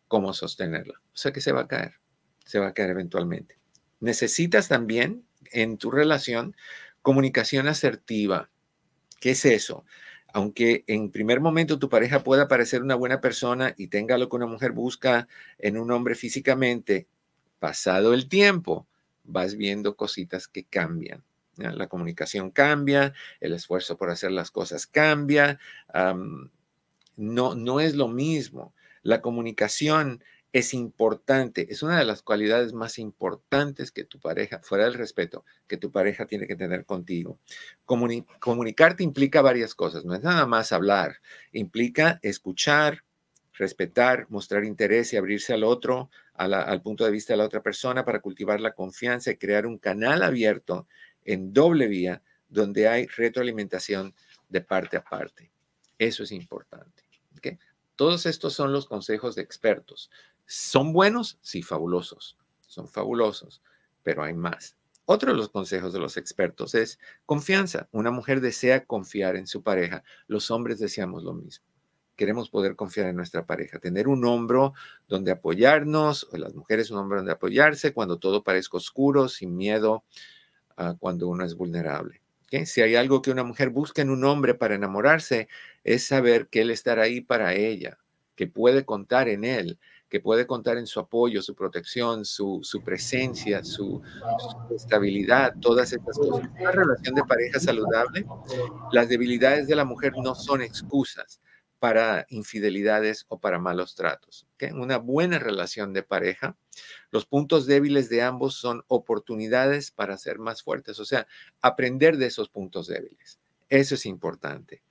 cómo 0.08 0.34
sostenerla. 0.34 1.02
O 1.13 1.17
sea 1.17 1.32
que 1.32 1.41
se 1.41 1.52
va 1.52 1.62
a 1.62 1.67
caer, 1.67 1.93
se 2.45 2.60
va 2.60 2.67
a 2.67 2.73
caer 2.73 2.91
eventualmente. 2.91 3.60
Necesitas 3.99 4.67
también 4.67 5.25
en 5.52 5.78
tu 5.78 5.91
relación 5.91 6.56
comunicación 7.02 7.67
asertiva. 7.67 8.49
¿Qué 9.19 9.32
es 9.32 9.45
eso? 9.45 9.86
Aunque 10.33 10.83
en 10.87 11.11
primer 11.11 11.39
momento 11.39 11.79
tu 11.79 11.89
pareja 11.89 12.23
pueda 12.23 12.47
parecer 12.47 12.83
una 12.83 12.95
buena 12.95 13.19
persona 13.19 13.73
y 13.77 13.87
tenga 13.87 14.17
lo 14.17 14.29
que 14.29 14.35
una 14.35 14.45
mujer 14.45 14.71
busca 14.71 15.27
en 15.57 15.77
un 15.77 15.91
hombre 15.91 16.15
físicamente, 16.15 17.07
pasado 17.59 18.13
el 18.13 18.29
tiempo, 18.29 18.87
vas 19.23 19.55
viendo 19.55 19.95
cositas 19.95 20.47
que 20.47 20.63
cambian. 20.63 21.23
La 21.57 21.87
comunicación 21.87 22.51
cambia, 22.51 23.13
el 23.41 23.53
esfuerzo 23.53 23.97
por 23.97 24.09
hacer 24.09 24.31
las 24.31 24.49
cosas 24.49 24.87
cambia. 24.87 25.59
no, 27.17 27.55
no 27.55 27.79
es 27.79 27.95
lo 27.95 28.07
mismo. 28.07 28.73
La 29.01 29.21
comunicación 29.21 30.23
es 30.51 30.73
importante, 30.73 31.71
es 31.71 31.83
una 31.83 31.99
de 31.99 32.05
las 32.05 32.23
cualidades 32.23 32.73
más 32.73 32.97
importantes 32.97 33.91
que 33.91 34.03
tu 34.03 34.19
pareja, 34.19 34.59
fuera 34.63 34.85
del 34.85 34.95
respeto, 34.95 35.45
que 35.67 35.77
tu 35.77 35.91
pareja 35.91 36.25
tiene 36.25 36.47
que 36.47 36.55
tener 36.55 36.85
contigo. 36.85 37.38
comunicarte 37.85 39.03
implica 39.03 39.41
varias 39.41 39.75
cosas, 39.75 40.05
no 40.05 40.15
es 40.15 40.21
nada 40.21 40.47
más 40.47 40.71
hablar, 40.71 41.17
implica 41.51 42.19
escuchar, 42.23 43.03
respetar, 43.53 44.25
mostrar 44.29 44.63
interés 44.63 45.13
y 45.13 45.17
abrirse 45.17 45.53
al 45.53 45.63
otro, 45.63 46.09
al 46.33 46.81
punto 46.81 47.05
de 47.05 47.12
vista 47.12 47.33
de 47.33 47.38
la 47.38 47.45
otra 47.45 47.62
persona 47.62 48.05
para 48.05 48.21
cultivar 48.21 48.59
la 48.62 48.73
confianza 48.73 49.31
y 49.31 49.38
crear 49.38 49.67
un 49.67 49.77
canal 49.77 50.23
abierto 50.23 50.88
en 51.25 51.53
doble 51.53 51.88
vía 51.88 52.23
donde 52.47 52.88
hay 52.88 53.05
retroalimentación 53.05 54.15
de 54.47 54.62
parte 54.62 54.97
a 54.97 55.03
parte. 55.03 55.51
Eso 55.99 56.23
es 56.23 56.31
importante. 56.31 57.09
Todos 57.99 58.25
estos 58.25 58.53
son 58.53 58.71
los 58.71 58.85
consejos 58.85 59.35
de 59.35 59.41
expertos. 59.41 60.09
¿Son 60.45 60.93
buenos? 60.93 61.38
Sí, 61.41 61.62
fabulosos. 61.62 62.38
Son 62.65 62.88
fabulosos, 62.88 63.62
pero 64.03 64.23
hay 64.23 64.33
más. 64.33 64.77
Otro 65.03 65.33
de 65.33 65.38
los 65.38 65.49
consejos 65.49 65.91
de 65.91 65.99
los 65.99 66.15
expertos 66.15 66.75
es 66.75 66.97
confianza. 67.25 67.89
Una 67.91 68.09
mujer 68.09 68.39
desea 68.39 68.85
confiar 68.85 69.35
en 69.35 69.47
su 69.47 69.63
pareja. 69.63 70.05
Los 70.27 70.49
hombres 70.49 70.79
deseamos 70.79 71.23
lo 71.23 71.33
mismo. 71.33 71.65
Queremos 72.15 72.49
poder 72.49 72.77
confiar 72.77 73.07
en 73.07 73.17
nuestra 73.17 73.45
pareja, 73.45 73.79
tener 73.79 74.07
un 74.07 74.23
hombro 74.23 74.71
donde 75.09 75.31
apoyarnos, 75.31 76.25
o 76.31 76.38
las 76.38 76.55
mujeres 76.55 76.91
un 76.91 76.99
hombro 76.99 77.17
donde 77.17 77.33
apoyarse 77.33 77.93
cuando 77.93 78.17
todo 78.17 78.45
parezca 78.45 78.77
oscuro, 78.77 79.27
sin 79.27 79.57
miedo, 79.57 80.05
cuando 80.99 81.27
uno 81.27 81.43
es 81.43 81.53
vulnerable. 81.53 82.21
Si 82.65 82.81
hay 82.81 82.95
algo 82.95 83.21
que 83.21 83.31
una 83.31 83.43
mujer 83.43 83.69
busca 83.69 84.01
en 84.01 84.09
un 84.09 84.23
hombre 84.25 84.55
para 84.55 84.75
enamorarse, 84.75 85.47
es 85.83 86.05
saber 86.05 86.47
que 86.47 86.62
él 86.62 86.71
estará 86.71 87.03
ahí 87.03 87.21
para 87.21 87.53
ella, 87.53 87.97
que 88.35 88.47
puede 88.47 88.85
contar 88.85 89.29
en 89.29 89.43
él, 89.43 89.79
que 90.09 90.19
puede 90.19 90.47
contar 90.47 90.77
en 90.77 90.88
su 90.88 90.99
apoyo, 90.99 91.41
su 91.41 91.53
protección, 91.53 92.25
su, 92.25 92.62
presencia, 92.83 93.63
su, 93.63 94.01
su, 94.67 94.75
estabilidad, 94.75 95.53
todas 95.62 95.93
estas 95.93 96.17
cosas. 96.17 96.49
Una 96.59 96.71
relación 96.71 97.15
de 97.15 97.23
pareja 97.23 97.59
saludable, 97.59 98.25
las 98.91 99.07
debilidades 99.07 99.67
de 99.67 99.75
la 99.75 99.85
mujer 99.85 100.13
no 100.17 100.33
son 100.33 100.62
excusas 100.62 101.39
para 101.79 102.25
infidelidades 102.29 103.25
o 103.29 103.39
para 103.39 103.57
malos 103.57 103.95
tratos. 103.95 104.45
Una 104.73 104.97
buena 104.97 105.39
relación 105.39 105.93
de 105.93 106.03
pareja, 106.03 106.57
los 107.09 107.25
puntos 107.25 107.65
débiles 107.65 108.09
de 108.09 108.21
ambos 108.21 108.55
son 108.55 108.83
oportunidades 108.87 109.91
para 109.91 110.17
ser 110.17 110.39
más 110.39 110.61
fuertes, 110.61 110.99
o 110.99 111.05
sea, 111.05 111.25
aprender 111.61 112.17
de 112.17 112.27
esos 112.27 112.49
puntos 112.49 112.87
débiles. 112.87 113.39
Eso 113.69 113.95
es 113.95 114.05
importante. 114.05 114.83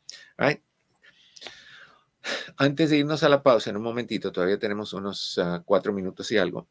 Antes 2.56 2.90
de 2.90 2.98
irnos 2.98 3.22
a 3.22 3.28
la 3.28 3.42
pausa, 3.42 3.70
en 3.70 3.76
un 3.76 3.82
momentito, 3.82 4.32
todavía 4.32 4.58
tenemos 4.58 4.92
unos 4.92 5.38
ah, 5.38 5.62
cuatro 5.64 5.92
minutos 5.92 6.30
y 6.32 6.38
algo. 6.38 6.66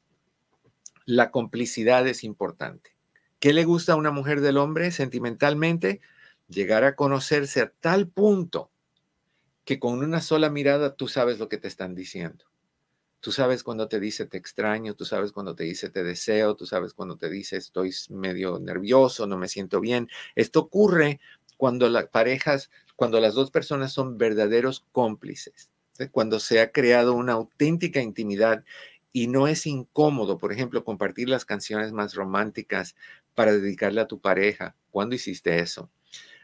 La 1.05 1.31
complicidad 1.31 2.07
es 2.07 2.23
importante. 2.23 2.95
¿Qué 3.39 3.53
le 3.53 3.65
gusta 3.65 3.93
a 3.93 3.97
una 3.97 4.11
mujer 4.11 4.41
del 4.41 4.57
hombre 4.57 4.91
sentimentalmente? 4.91 6.01
Llegar 6.47 6.83
a 6.83 6.95
conocerse 6.95 7.61
a 7.61 7.69
tal 7.69 8.07
punto 8.07 8.71
que 9.67 9.79
con 9.79 9.99
una 9.99 10.21
sola 10.21 10.49
mirada 10.49 10.95
tú 10.95 11.09
sabes 11.09 11.39
lo 11.39 11.49
que 11.49 11.57
te 11.57 11.67
están 11.67 11.93
diciendo. 11.93 12.45
Tú 13.19 13.33
sabes 13.33 13.63
cuando 13.63 13.89
te 13.89 13.99
dice 13.99 14.25
te 14.25 14.37
extraño, 14.37 14.95
tú 14.95 15.03
sabes 15.03 15.33
cuando 15.33 15.55
te 15.55 15.65
dice 15.65 15.89
te 15.89 16.05
deseo, 16.05 16.55
tú 16.55 16.65
sabes 16.65 16.93
cuando 16.93 17.17
te 17.17 17.29
dice 17.29 17.57
estoy 17.57 17.93
medio 18.09 18.59
nervioso, 18.59 19.27
no 19.27 19.37
me 19.37 19.49
siento 19.49 19.81
bien. 19.81 20.07
Esto 20.35 20.61
ocurre 20.61 21.19
cuando 21.57 21.89
las 21.89 22.07
parejas, 22.07 22.71
cuando 22.95 23.19
las 23.19 23.33
dos 23.33 23.51
personas 23.51 23.91
son 23.91 24.17
verdaderos 24.17 24.85
cómplices, 24.93 25.69
cuando 26.11 26.39
se 26.39 26.61
ha 26.61 26.71
creado 26.71 27.13
una 27.13 27.33
auténtica 27.33 28.01
intimidad 28.01 28.63
y 29.11 29.27
no 29.27 29.49
es 29.49 29.65
incómodo, 29.65 30.37
por 30.37 30.53
ejemplo, 30.53 30.85
compartir 30.85 31.27
las 31.27 31.43
canciones 31.43 31.91
más 31.91 32.15
románticas 32.15 32.95
para 33.35 33.51
dedicarle 33.51 33.99
a 33.99 34.07
tu 34.07 34.21
pareja. 34.21 34.77
¿Cuándo 34.91 35.15
hiciste 35.15 35.59
eso? 35.59 35.91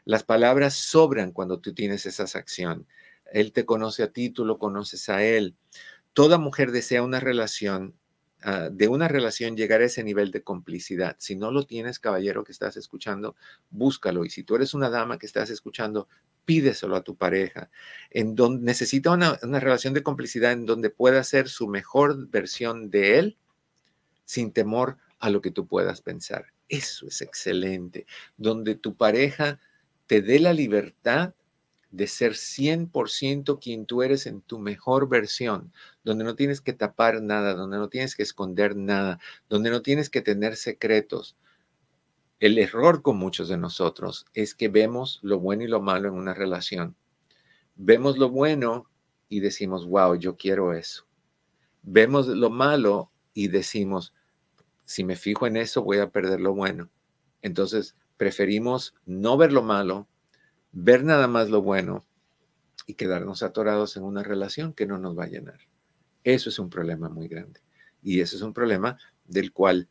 Las 0.03 0.23
palabras 0.23 0.73
sobran 0.73 1.31
cuando 1.31 1.59
tú 1.59 1.73
tienes 1.73 2.05
esa 2.05 2.23
acción. 2.37 2.85
Él 3.33 3.51
te 3.51 3.65
conoce 3.65 4.03
a 4.03 4.11
ti, 4.11 4.29
tú 4.29 4.45
lo 4.45 4.59
conoces 4.59 5.09
a 5.09 5.23
él. 5.23 5.55
Toda 6.13 6.37
mujer 6.37 6.71
desea 6.71 7.01
una 7.01 7.19
relación, 7.19 7.95
ah, 8.43 8.69
de 8.71 8.87
una 8.87 9.07
relación 9.07 9.57
llegar 9.57 9.81
a 9.81 9.85
ese 9.85 10.03
nivel 10.03 10.29
de 10.31 10.43
complicidad. 10.43 11.15
Si 11.19 11.35
no 11.35 11.51
lo 11.51 11.65
tienes, 11.65 11.97
caballero 11.97 12.43
que 12.43 12.51
estás 12.51 12.77
escuchando, 12.77 13.35
búscalo. 13.71 14.23
Y 14.23 14.29
si 14.29 14.43
tú 14.43 14.55
eres 14.55 14.75
una 14.75 14.91
dama 14.91 15.17
que 15.17 15.25
estás 15.25 15.49
escuchando, 15.49 16.07
pídeselo 16.45 16.95
a 16.95 17.03
tu 17.03 17.15
pareja. 17.15 17.71
En 18.11 18.35
donde 18.35 18.63
necesita 18.63 19.09
una, 19.09 19.39
una 19.41 19.59
relación 19.59 19.95
de 19.95 20.03
complicidad 20.03 20.51
en 20.51 20.67
donde 20.67 20.91
pueda 20.91 21.23
ser 21.23 21.49
su 21.49 21.67
mejor 21.67 22.29
versión 22.29 22.91
de 22.91 23.17
él 23.17 23.37
sin 24.25 24.51
temor 24.51 24.97
a 25.19 25.31
lo 25.31 25.41
que 25.41 25.49
tú 25.49 25.65
puedas 25.65 26.01
pensar. 26.01 26.53
Eso 26.69 27.07
es 27.07 27.21
excelente. 27.21 28.05
Donde 28.37 28.75
tu 28.75 28.95
pareja 28.95 29.59
te 30.05 30.21
dé 30.21 30.39
la 30.39 30.53
libertad 30.53 31.33
de 31.93 32.07
ser 32.07 32.33
100% 32.33 33.59
quien 33.61 33.85
tú 33.85 34.01
eres 34.01 34.25
en 34.25 34.41
tu 34.41 34.57
mejor 34.57 35.07
versión, 35.07 35.71
donde 36.03 36.23
no 36.23 36.35
tienes 36.35 36.59
que 36.59 36.73
tapar 36.73 37.21
nada, 37.21 37.53
donde 37.53 37.77
no 37.77 37.87
tienes 37.87 38.15
que 38.15 38.23
esconder 38.23 38.75
nada, 38.75 39.19
donde 39.47 39.69
no 39.69 39.83
tienes 39.83 40.09
que 40.09 40.21
tener 40.21 40.55
secretos. 40.55 41.37
El 42.39 42.57
error 42.57 43.03
con 43.03 43.17
muchos 43.17 43.47
de 43.47 43.57
nosotros 43.57 44.25
es 44.33 44.55
que 44.55 44.69
vemos 44.69 45.19
lo 45.21 45.39
bueno 45.39 45.65
y 45.65 45.67
lo 45.67 45.81
malo 45.81 46.07
en 46.09 46.15
una 46.15 46.33
relación. 46.33 46.95
Vemos 47.75 48.17
lo 48.17 48.29
bueno 48.31 48.89
y 49.29 49.41
decimos, 49.41 49.85
wow, 49.85 50.15
yo 50.15 50.35
quiero 50.35 50.73
eso. 50.73 51.05
Vemos 51.83 52.25
lo 52.25 52.49
malo 52.49 53.11
y 53.35 53.49
decimos, 53.49 54.15
si 54.83 55.03
me 55.03 55.15
fijo 55.15 55.45
en 55.45 55.57
eso, 55.57 55.83
voy 55.83 55.99
a 55.99 56.09
perder 56.09 56.41
lo 56.41 56.55
bueno. 56.55 56.89
Entonces, 57.43 57.95
preferimos 58.17 58.95
no 59.05 59.37
ver 59.37 59.53
lo 59.53 59.61
malo, 59.61 60.07
ver 60.73 61.03
nada 61.03 61.27
más 61.27 61.49
lo 61.49 61.61
bueno 61.61 62.05
y 62.85 62.95
quedarnos 62.95 63.43
atorados 63.43 63.95
en 63.95 64.03
una 64.03 64.23
relación 64.23 64.73
que 64.73 64.85
no 64.85 64.97
nos 64.97 65.17
va 65.17 65.23
a 65.23 65.29
llenar. 65.29 65.59
Eso 66.23 66.49
es 66.49 66.59
un 66.59 66.69
problema 66.69 67.07
muy 67.07 67.27
grande. 67.27 67.61
Y 68.01 68.19
ese 68.19 68.35
es 68.35 68.41
un 68.41 68.53
problema 68.53 68.97
del 69.25 69.53
cual 69.53 69.87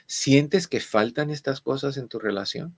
¿Sientes 0.06 0.66
que 0.66 0.80
faltan 0.80 1.30
estas 1.30 1.60
cosas 1.60 1.96
en 1.96 2.08
tu 2.08 2.18
relación? 2.18 2.76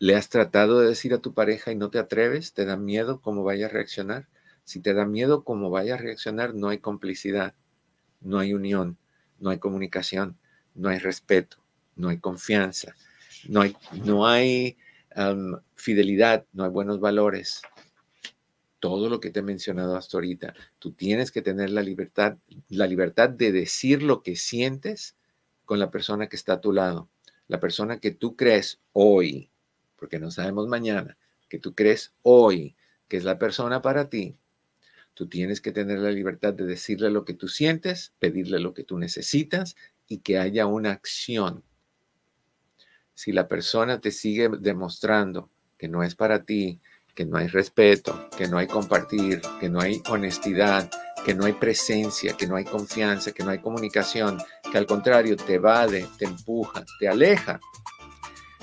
¿Le 0.00 0.16
has 0.16 0.28
tratado 0.28 0.80
de 0.80 0.88
decir 0.88 1.14
a 1.14 1.18
tu 1.18 1.32
pareja 1.32 1.70
y 1.70 1.76
no 1.76 1.90
te 1.90 2.00
atreves? 2.00 2.54
¿Te 2.54 2.64
da 2.64 2.76
miedo 2.76 3.20
cómo 3.20 3.44
vaya 3.44 3.66
a 3.66 3.70
reaccionar? 3.70 4.26
Si 4.64 4.80
te 4.80 4.94
da 4.94 5.06
miedo 5.06 5.44
cómo 5.44 5.70
vaya 5.70 5.94
a 5.94 5.98
reaccionar, 5.98 6.56
no 6.56 6.70
hay 6.70 6.78
complicidad, 6.78 7.54
no 8.20 8.40
hay 8.40 8.52
unión 8.52 8.98
no 9.38 9.50
hay 9.50 9.58
comunicación, 9.58 10.36
no 10.74 10.88
hay 10.88 10.98
respeto, 10.98 11.58
no 11.96 12.08
hay 12.08 12.18
confianza, 12.18 12.94
no 13.48 13.62
hay, 13.62 13.76
no 14.04 14.26
hay 14.26 14.76
fidelidad, 15.74 16.44
no 16.52 16.64
hay 16.64 16.70
buenos 16.70 17.00
valores. 17.00 17.62
Todo 18.80 19.08
lo 19.08 19.20
que 19.20 19.30
te 19.30 19.40
he 19.40 19.42
mencionado 19.42 19.96
hasta 19.96 20.16
ahorita, 20.16 20.54
tú 20.78 20.92
tienes 20.92 21.32
que 21.32 21.42
tener 21.42 21.70
la 21.70 21.82
libertad, 21.82 22.36
la 22.68 22.86
libertad 22.86 23.28
de 23.28 23.50
decir 23.50 24.02
lo 24.02 24.22
que 24.22 24.36
sientes 24.36 25.16
con 25.64 25.80
la 25.80 25.90
persona 25.90 26.28
que 26.28 26.36
está 26.36 26.54
a 26.54 26.60
tu 26.60 26.72
lado, 26.72 27.08
la 27.48 27.58
persona 27.58 27.98
que 27.98 28.12
tú 28.12 28.36
crees 28.36 28.80
hoy, 28.92 29.50
porque 29.96 30.20
no 30.20 30.30
sabemos 30.30 30.68
mañana, 30.68 31.16
que 31.48 31.58
tú 31.58 31.74
crees 31.74 32.12
hoy 32.22 32.76
que 33.08 33.16
es 33.16 33.24
la 33.24 33.38
persona 33.38 33.82
para 33.82 34.08
ti, 34.08 34.36
tú 35.18 35.26
tienes 35.26 35.60
que 35.60 35.72
tener 35.72 35.98
la 35.98 36.12
libertad 36.12 36.54
de 36.54 36.64
decirle 36.64 37.10
lo 37.10 37.24
que 37.24 37.34
tú 37.34 37.48
sientes, 37.48 38.12
pedirle 38.20 38.60
lo 38.60 38.72
que 38.72 38.84
tú 38.84 39.00
necesitas 39.00 39.74
y 40.06 40.18
que 40.18 40.38
haya 40.38 40.66
una 40.66 40.92
acción. 40.92 41.64
Si 43.14 43.32
la 43.32 43.48
persona 43.48 44.00
te 44.00 44.12
sigue 44.12 44.48
demostrando 44.60 45.50
que 45.76 45.88
no 45.88 46.04
es 46.04 46.14
para 46.14 46.44
ti, 46.44 46.80
que 47.16 47.24
no 47.24 47.36
hay 47.36 47.48
respeto, 47.48 48.30
que 48.38 48.46
no 48.46 48.58
hay 48.58 48.68
compartir, 48.68 49.42
que 49.58 49.68
no 49.68 49.80
hay 49.80 50.00
honestidad, 50.08 50.88
que 51.24 51.34
no 51.34 51.46
hay 51.46 51.54
presencia, 51.54 52.36
que 52.36 52.46
no 52.46 52.54
hay 52.54 52.64
confianza, 52.64 53.32
que 53.32 53.42
no 53.42 53.50
hay 53.50 53.58
comunicación, 53.58 54.38
que 54.70 54.78
al 54.78 54.86
contrario 54.86 55.36
te 55.36 55.54
evade, 55.54 56.06
te 56.16 56.26
empuja, 56.26 56.84
te 57.00 57.08
aleja, 57.08 57.58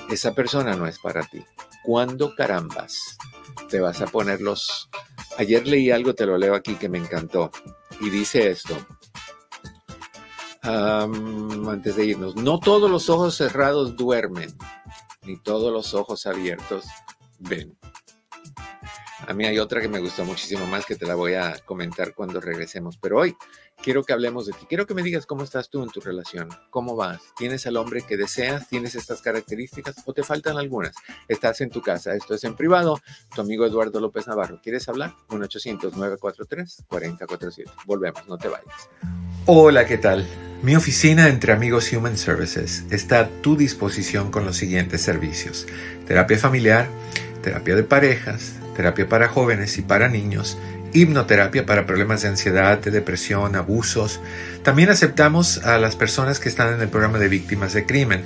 esa 0.09 0.33
persona 0.33 0.73
no 0.73 0.87
es 0.87 0.99
para 0.99 1.21
ti. 1.23 1.43
¿Cuándo 1.83 2.33
carambas 2.33 3.17
te 3.69 3.81
vas 3.81 3.99
a 3.99 4.07
poner 4.07 4.39
los... 4.39 4.89
Ayer 5.37 5.67
leí 5.67 5.91
algo, 5.91 6.13
te 6.13 6.25
lo 6.25 6.37
leo 6.37 6.55
aquí, 6.55 6.75
que 6.75 6.89
me 6.89 6.97
encantó. 6.97 7.51
Y 7.99 8.09
dice 8.09 8.49
esto. 8.49 8.75
antes 10.61 11.95
de 11.95 12.05
irnos, 12.05 12.35
no 12.35 12.59
todos 12.59 12.89
los 12.89 13.09
ojos 13.09 13.35
cerrados 13.35 13.95
duermen, 13.95 14.55
ni 15.23 15.37
todos 15.41 15.71
los 15.71 15.93
ojos 15.93 16.25
abiertos 16.25 16.85
ven. 17.39 17.77
A 19.27 19.33
mí 19.33 19.45
hay 19.45 19.57
otra 19.57 19.81
que 19.81 19.87
me 19.87 19.99
gustó 19.99 20.23
muchísimo 20.23 20.67
más 20.67 20.85
que 20.85 20.95
te 20.95 21.07
la 21.07 21.15
voy 21.15 21.33
a 21.33 21.57
comentar 21.65 22.13
cuando 22.13 22.39
regresemos. 22.39 22.97
Pero 22.97 23.19
hoy 23.19 23.35
quiero 23.83 24.03
que 24.03 24.13
hablemos 24.13 24.45
de 24.45 24.53
ti. 24.53 24.65
Quiero 24.67 24.85
que 24.85 24.93
me 24.93 25.03
digas 25.03 25.25
cómo 25.25 25.43
estás 25.43 25.69
tú 25.69 25.83
en 25.83 25.89
tu 25.89 25.99
relación. 26.01 26.49
¿Cómo 26.69 26.95
vas? 26.95 27.21
¿Tienes 27.37 27.65
al 27.67 27.75
hombre 27.77 28.01
que 28.01 28.17
deseas? 28.17 28.67
¿Tienes 28.67 28.95
estas 28.95 29.21
características 29.21 29.95
o 30.05 30.13
te 30.13 30.23
faltan 30.23 30.57
algunas? 30.57 30.95
Estás 31.27 31.61
en 31.61 31.69
tu 31.69 31.81
casa. 31.81 32.15
Esto 32.15 32.33
es 32.35 32.43
en 32.43 32.55
privado. 32.55 32.99
Tu 33.33 33.41
amigo 33.41 33.65
Eduardo 33.65 33.99
López 33.99 34.27
Navarro. 34.27 34.59
¿Quieres 34.61 34.87
hablar? 34.89 35.13
1-800-943-4047. 35.29 37.65
Volvemos. 37.85 38.27
No 38.27 38.37
te 38.37 38.47
vayas. 38.47 38.89
Hola, 39.45 39.85
¿qué 39.85 39.97
tal? 39.97 40.25
Mi 40.63 40.75
oficina 40.75 41.29
entre 41.29 41.53
amigos 41.53 41.93
Human 41.93 42.17
Services 42.17 42.85
está 42.89 43.19
a 43.19 43.29
tu 43.41 43.55
disposición 43.55 44.31
con 44.31 44.45
los 44.45 44.57
siguientes 44.57 45.01
servicios. 45.01 45.67
Terapia 46.07 46.39
familiar, 46.39 46.87
terapia 47.43 47.75
de 47.75 47.83
parejas 47.83 48.55
terapia 48.75 49.07
para 49.07 49.29
jóvenes 49.29 49.77
y 49.77 49.81
para 49.81 50.09
niños, 50.09 50.57
hipnoterapia 50.95 51.65
para 51.65 51.85
problemas 51.85 52.21
de 52.21 52.29
ansiedad, 52.29 52.79
de 52.79 52.91
depresión, 52.91 53.55
abusos. 53.55 54.21
También 54.63 54.89
aceptamos 54.89 55.59
a 55.59 55.77
las 55.77 55.95
personas 55.95 56.39
que 56.39 56.49
están 56.49 56.73
en 56.73 56.81
el 56.81 56.89
programa 56.89 57.19
de 57.19 57.27
víctimas 57.27 57.73
de 57.73 57.85
crimen. 57.85 58.23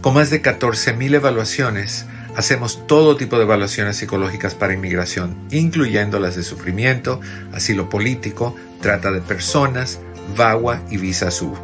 Con 0.00 0.14
más 0.14 0.30
de 0.30 0.42
14.000 0.42 1.14
evaluaciones, 1.14 2.06
hacemos 2.36 2.86
todo 2.86 3.16
tipo 3.16 3.36
de 3.36 3.44
evaluaciones 3.44 3.96
psicológicas 3.96 4.54
para 4.54 4.74
inmigración, 4.74 5.36
incluyendo 5.50 6.18
las 6.18 6.36
de 6.36 6.42
sufrimiento, 6.42 7.20
asilo 7.52 7.88
político, 7.88 8.56
trata 8.80 9.12
de 9.12 9.20
personas, 9.20 10.00
VAWA 10.36 10.82
y 10.90 10.96
Visa 10.96 11.30
Sur. 11.30 11.58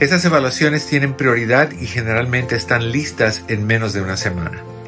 Estas 0.00 0.24
evaluaciones 0.24 0.86
tienen 0.86 1.14
prioridad 1.14 1.72
y 1.72 1.86
generalmente 1.86 2.54
están 2.54 2.92
listas 2.92 3.42
en 3.48 3.66
menos 3.66 3.92
de 3.92 4.02
una 4.02 4.16
semana. 4.16 4.62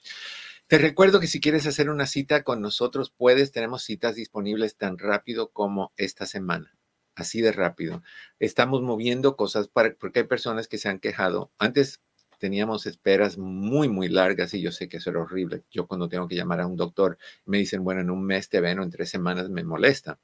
Te 0.67 0.79
recuerdo 0.79 1.21
que 1.21 1.27
si 1.27 1.41
quieres 1.41 1.67
hacer 1.67 1.91
una 1.91 2.07
cita 2.07 2.45
con 2.45 2.63
nosotros, 2.63 3.13
puedes. 3.15 3.53
Tenemos 3.53 3.85
citas 3.85 4.15
disponibles 4.15 4.77
tan 4.77 4.97
rápido 4.99 5.51
como 5.51 5.93
esta 5.97 6.25
semana. 6.27 6.75
Así 7.15 7.43
de 7.43 7.53
rápido. 7.53 8.03
Estamos 8.39 8.81
moviendo 8.81 9.37
cosas 9.37 9.69
para, 9.69 9.95
porque 9.95 10.21
hay 10.21 10.27
personas 10.27 10.67
que 10.67 10.79
se 10.79 10.89
han 10.89 10.99
quejado. 10.99 11.53
Antes 11.59 12.01
teníamos 12.43 12.87
esperas 12.87 13.39
muy, 13.39 13.89
muy 13.89 14.09
largas 14.09 14.53
y 14.53 14.61
yo 14.61 14.73
sé 14.73 14.89
que 14.89 14.97
eso 14.97 15.11
era 15.11 15.21
horrible. 15.21 15.63
Yo 15.71 15.87
cuando 15.87 16.09
tengo 16.09 16.27
que 16.27 16.35
llamar 16.35 16.61
a 16.61 16.67
un 16.67 16.77
doctor, 16.77 17.17
me 17.47 17.59
dicen, 17.59 17.85
bueno, 17.85 18.01
en 18.01 18.11
un 18.11 18.25
mes 18.25 18.49
te 18.49 18.61
ven 18.61 18.81
o 18.81 18.83
en 18.83 18.91
tres 18.91 19.11
semanas 19.11 19.49
me 19.49 19.63
molesta. 19.63 20.19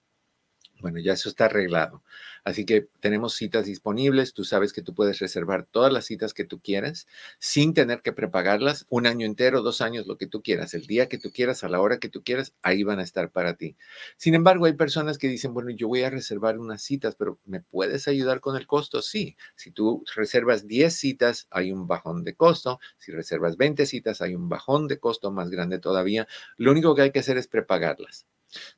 Bueno, 0.81 0.99
ya 0.99 1.13
eso 1.13 1.29
está 1.29 1.45
arreglado. 1.45 2.03
Así 2.45 2.65
que 2.65 2.89
tenemos 3.01 3.35
citas 3.35 3.67
disponibles. 3.67 4.33
Tú 4.33 4.45
sabes 4.45 4.73
que 4.73 4.83
tú 4.83 4.95
puedes 4.95 5.19
reservar 5.19 5.67
todas 5.71 5.93
las 5.93 6.07
citas 6.07 6.35
que 6.35 6.45
tú 6.45 6.61
quieras 6.61 7.07
sin 7.39 7.75
tener 7.75 8.03
que 8.03 8.13
prepagarlas 8.13 8.87
un 8.89 9.07
año 9.07 9.27
entero, 9.27 9.63
dos 9.63 9.81
años, 9.81 10.07
lo 10.07 10.17
que 10.17 10.27
tú 10.27 10.43
quieras. 10.43 10.75
El 10.75 10.87
día 10.87 11.09
que 11.09 11.19
tú 11.19 11.31
quieras, 11.33 11.65
a 11.65 11.69
la 11.69 11.81
hora 11.81 11.99
que 11.99 12.09
tú 12.09 12.23
quieras, 12.23 12.55
ahí 12.63 12.83
van 12.83 12.99
a 12.99 13.03
estar 13.03 13.31
para 13.31 13.55
ti. 13.57 13.77
Sin 14.17 14.35
embargo, 14.35 14.67
hay 14.67 14.75
personas 14.75 15.19
que 15.19 15.29
dicen, 15.29 15.55
bueno, 15.55 15.71
yo 15.71 15.89
voy 15.89 16.03
a 16.03 16.11
reservar 16.11 16.59
unas 16.59 16.83
citas, 16.83 17.15
pero 17.17 17.39
¿me 17.45 17.61
puedes 17.61 18.09
ayudar 18.09 18.41
con 18.41 18.57
el 18.57 18.67
costo? 18.67 19.03
Sí. 19.03 19.37
Si 19.57 19.71
tú 19.71 20.05
reservas 20.15 20.67
10 20.67 20.95
citas, 20.95 21.47
hay 21.51 21.73
un 21.73 21.87
bajón 21.87 22.25
de 22.25 22.35
costo. 22.35 22.81
Si 22.99 23.13
reservas 23.13 23.57
20 23.57 23.87
citas, 23.87 24.21
hay 24.21 24.35
un 24.35 24.49
bajón 24.49 24.89
de 24.89 24.99
costo 24.99 25.31
más 25.31 25.51
grande 25.51 25.79
todavía. 25.79 26.27
Lo 26.57 26.73
único 26.73 26.95
que 26.95 27.03
hay 27.03 27.11
que 27.13 27.21
hacer 27.21 27.37
es 27.37 27.49
prepagarlas. 27.49 28.27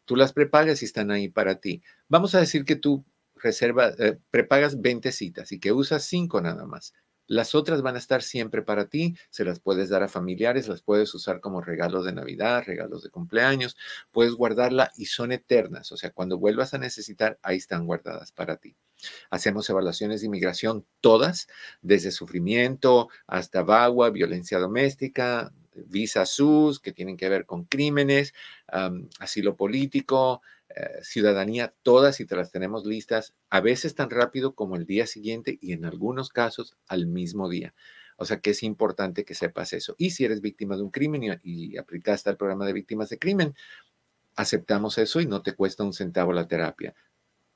Tú 0.05 0.17
las 0.17 0.33
prepagas 0.33 0.83
y 0.83 0.85
están 0.85 1.11
ahí 1.11 1.29
para 1.29 1.61
ti. 1.61 1.83
Vamos 2.09 2.35
a 2.35 2.41
decir 2.41 2.65
que 2.65 2.77
tú 2.77 3.05
reserva, 3.43 3.93
eh, 3.99 4.19
prepagas 4.31 4.81
20 4.81 5.13
citas 5.13 5.53
y 5.53 5.61
que 5.61 5.73
usas 5.73 6.05
5 6.05 6.41
nada 6.41 6.67
más. 6.67 6.93
Las 7.27 7.55
otras 7.55 7.81
van 7.81 7.95
a 7.95 8.01
estar 8.01 8.23
siempre 8.23 8.63
para 8.63 8.89
ti, 8.89 9.15
se 9.31 9.45
las 9.45 9.61
puedes 9.61 9.89
dar 9.89 10.03
a 10.03 10.09
familiares, 10.09 10.67
las 10.67 10.83
puedes 10.83 11.15
usar 11.15 11.41
como 11.41 11.61
regalos 11.61 12.05
de 12.05 12.13
Navidad, 12.13 12.65
regalos 12.67 13.05
de 13.05 13.11
cumpleaños, 13.11 13.77
puedes 14.11 14.35
guardarla 14.35 14.91
y 14.97 15.07
son 15.07 15.31
eternas, 15.31 15.93
o 15.93 15.97
sea, 15.97 16.11
cuando 16.11 16.39
vuelvas 16.39 16.75
a 16.75 16.79
necesitar, 16.79 17.39
ahí 17.43 17.59
están 17.59 17.87
guardadas 17.87 18.33
para 18.33 18.57
ti. 18.57 18.75
Hacemos 19.31 19.71
evaluaciones 19.71 20.23
de 20.23 20.27
inmigración 20.27 20.85
todas, 21.01 21.47
desde 21.83 22.11
sufrimiento 22.11 23.09
hasta 23.29 23.63
VAWA, 23.63 24.11
violencia 24.11 24.59
doméstica, 24.59 25.53
visa 25.75 26.27
SUS, 26.27 26.81
que 26.81 26.93
tienen 26.93 27.17
que 27.17 27.29
ver 27.29 27.47
con 27.47 27.65
crímenes, 27.65 28.35
asilo 29.19 29.57
político, 29.57 30.43
eh, 30.69 31.03
ciudadanía, 31.03 31.75
todas 31.83 32.21
y 32.21 32.27
te 32.27 32.37
las 32.37 32.53
tenemos 32.53 32.87
listas, 32.87 33.35
a 33.49 33.61
veces 33.61 33.95
tan 33.97 34.09
rápido 34.09 34.55
como 34.55 34.77
el 34.77 34.87
día 34.87 35.07
siguiente 35.07 35.59
y 35.61 35.73
en 35.73 35.85
algunos 35.85 36.29
casos 36.29 36.77
al 36.87 37.07
mismo 37.07 37.49
día. 37.49 37.75
O 38.17 38.25
sea 38.25 38.39
que 38.41 38.51
es 38.51 38.63
importante 38.63 39.25
que 39.25 39.35
sepas 39.35 39.73
eso. 39.73 39.95
Y 39.99 40.11
si 40.11 40.25
eres 40.25 40.41
víctima 40.41 40.77
de 40.77 40.83
un 40.83 40.91
crimen 40.91 41.25
y, 41.25 41.31
y 41.43 41.77
aplicaste 41.77 42.31
al 42.31 42.37
programa 42.37 42.67
de 42.67 42.73
víctimas 42.73 43.09
de 43.09 43.19
crimen, 43.19 43.55
aceptamos 44.37 44.99
eso 44.99 45.21
y 45.21 45.27
no 45.27 45.43
te 45.43 45.55
cuesta 45.55 45.83
un 45.83 45.93
centavo 45.93 46.33
la 46.33 46.47
terapia. 46.47 46.95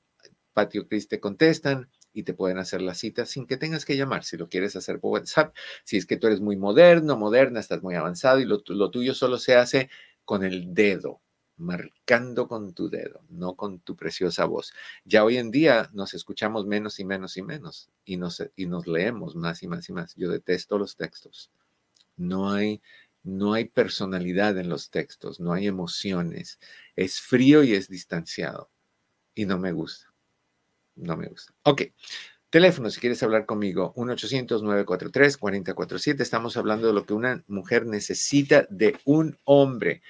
Patio 0.53 0.87
Cris 0.87 1.09
te 1.09 1.19
contestan 1.19 1.89
y 2.19 2.25
te 2.25 2.35
pueden 2.35 2.59
hacer 2.59 2.83
la 2.83 2.95
cita 2.95 3.27
sin 3.27 3.47
que 3.47 3.57
tengas 3.57 3.85
que 3.85 3.97
llamar. 3.97 4.25
Si 4.25 4.37
lo 4.37 4.49
quieres 4.49 4.75
hacer 4.75 4.99
por 4.99 5.13
WhatsApp, 5.13 5.55
si 5.85 5.99
es 5.99 6.05
que 6.05 6.17
tú 6.17 6.27
eres 6.27 6.41
muy 6.41 6.57
moderno, 6.57 7.17
moderna, 7.17 7.61
estás 7.61 7.81
muy 7.81 7.95
avanzado 7.95 8.41
y 8.41 8.45
lo, 8.45 8.61
tuyo 8.61 9.15
solo 9.15 9.39
se 9.39 9.55
hace 9.55 9.89
con 10.25 10.43
el 10.43 10.75
dedo. 10.75 11.21
marcando 11.57 12.49
con 12.49 12.73
tu 12.75 12.89
dedo, 12.91 13.21
no 13.29 13.55
con 13.55 13.79
tu 13.81 13.95
preciosa 13.97 14.45
voz. 14.47 14.73
Ya 15.05 15.25
hoy 15.25 15.37
en 15.39 15.51
día 15.53 15.91
nos 15.93 16.13
escuchamos 16.15 16.67
menos 16.67 16.99
y 17.01 17.05
menos 17.05 17.37
y 17.37 17.43
menos 17.43 17.89
y 18.05 18.17
nos, 18.17 18.43
y 18.57 18.67
nos 18.67 18.87
leemos 18.89 19.37
más 19.37 19.63
y 19.63 19.69
más 19.69 19.89
y 19.89 19.93
más. 19.93 20.15
Yo 20.17 20.31
detesto 20.31 20.77
los 20.79 20.97
textos. 20.97 21.53
No 22.17 22.51
hay, 22.51 22.83
no 23.23 23.55
hay 23.55 23.67
personalidad 23.67 24.59
en 24.59 24.69
los 24.69 24.91
textos, 24.91 25.39
no 25.41 25.53
hay 25.53 25.69
emociones. 25.69 26.59
Es 26.97 27.21
frío 27.21 27.63
y 27.63 27.75
es 27.75 27.89
distanciado. 27.89 28.71
Y 29.35 29.47
no 29.47 29.59
me 29.59 29.73
gusta. 29.73 30.08
No 30.99 31.17
me 31.17 31.29
gusta. 31.29 31.55
Ok. 31.63 31.85
Teléfono, 32.51 32.91
si 32.91 33.01
quieres 33.01 33.23
hablar 33.23 33.47
conmigo, 33.47 33.93
1-800-943-4047. 33.95 36.21
Estamos 36.21 36.57
hablando 36.57 36.87
de 36.87 36.95
lo 36.95 37.05
que 37.05 37.13
una 37.13 37.45
mujer 37.47 37.85
necesita 37.87 38.67
de 38.71 38.97
un 39.05 39.37
hombre. 39.45 40.01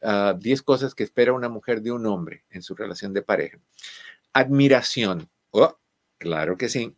10 0.00 0.02
ah, 0.02 0.38
cosas 0.64 0.94
que 0.94 1.04
espera 1.04 1.34
una 1.34 1.50
mujer 1.50 1.82
de 1.82 1.92
un 1.92 2.06
hombre 2.06 2.44
en 2.50 2.62
su 2.62 2.74
relación 2.74 3.12
de 3.12 3.20
pareja. 3.20 3.58
Admiración. 4.32 5.28
Oh, 5.50 5.76
claro 6.16 6.56
que 6.56 6.70
sí. 6.70 6.96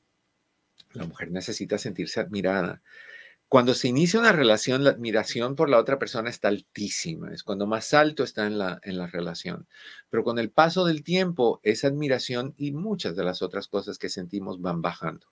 La 0.92 1.04
mujer 1.04 1.32
necesita 1.32 1.76
sentirse 1.76 2.20
admirada. 2.20 2.80
Cuando 3.54 3.74
se 3.74 3.86
inicia 3.86 4.18
una 4.18 4.32
relación, 4.32 4.82
la 4.82 4.90
admiración 4.90 5.54
por 5.54 5.70
la 5.70 5.78
otra 5.78 5.96
persona 5.96 6.28
está 6.28 6.48
altísima, 6.48 7.32
es 7.32 7.44
cuando 7.44 7.68
más 7.68 7.94
alto 7.94 8.24
está 8.24 8.48
en 8.48 8.58
la, 8.58 8.80
en 8.82 8.98
la 8.98 9.06
relación. 9.06 9.68
Pero 10.10 10.24
con 10.24 10.40
el 10.40 10.50
paso 10.50 10.84
del 10.84 11.04
tiempo, 11.04 11.60
esa 11.62 11.86
admiración 11.86 12.54
y 12.56 12.72
muchas 12.72 13.14
de 13.14 13.22
las 13.22 13.42
otras 13.42 13.68
cosas 13.68 13.96
que 13.96 14.08
sentimos 14.08 14.60
van 14.60 14.82
bajando. 14.82 15.28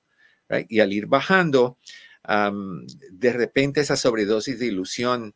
Y 0.69 0.79
al 0.79 0.93
ir 0.93 1.07
bajando, 1.07 1.79
de 2.25 3.33
repente 3.33 3.81
esa 3.81 3.97
sobredosis 3.97 4.61
de 4.61 4.67
ilusión 4.67 5.35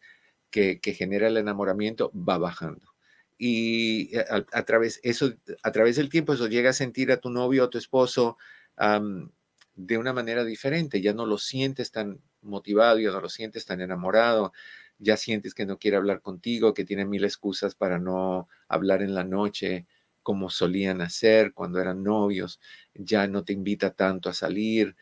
que, 0.48 0.78
genera 0.96 1.26
el 1.26 1.38
enamoramiento 1.38 2.12
va 2.14 2.38
bajando. 2.38 2.94
Y 3.36 4.16
a, 4.16 4.62
través, 4.62 5.00
eso, 5.02 5.32
a 5.64 5.72
través 5.72 5.96
del 5.96 6.08
tiempo 6.08 6.34
eso 6.34 6.46
llega 6.46 6.70
a 6.70 6.72
sentir 6.72 7.10
a 7.10 7.16
tu 7.16 7.30
novio 7.30 7.64
o 7.64 7.68
tu 7.68 7.78
esposo 7.78 8.38
de 9.76 9.98
una 9.98 10.12
manera 10.12 10.44
diferente, 10.44 11.02
ya 11.02 11.12
no 11.12 11.26
lo 11.26 11.36
sientes 11.36 11.90
tan 11.90 12.20
motivado, 12.46 12.98
lo 12.98 13.28
sientes 13.28 13.66
tan 13.66 13.80
enamorado, 13.80 14.52
ya 14.98 15.16
sientes 15.16 15.54
que 15.54 15.66
no 15.66 15.78
quiere 15.78 15.96
hablar 15.96 16.20
contigo, 16.22 16.74
que 16.74 16.84
tiene 16.84 17.04
mil 17.04 17.24
excusas 17.24 17.74
para 17.74 17.98
no 17.98 18.48
hablar 18.68 19.02
en 19.02 19.14
la 19.14 19.24
noche 19.24 19.86
como 20.22 20.50
solían 20.50 21.02
hacer 21.02 21.52
cuando 21.52 21.80
eran 21.80 22.02
novios, 22.02 22.60
ya 22.94 23.26
no 23.28 23.44
te 23.44 23.52
invita 23.52 23.94
tanto 23.94 24.28
a 24.28 24.34
salir, 24.34 24.96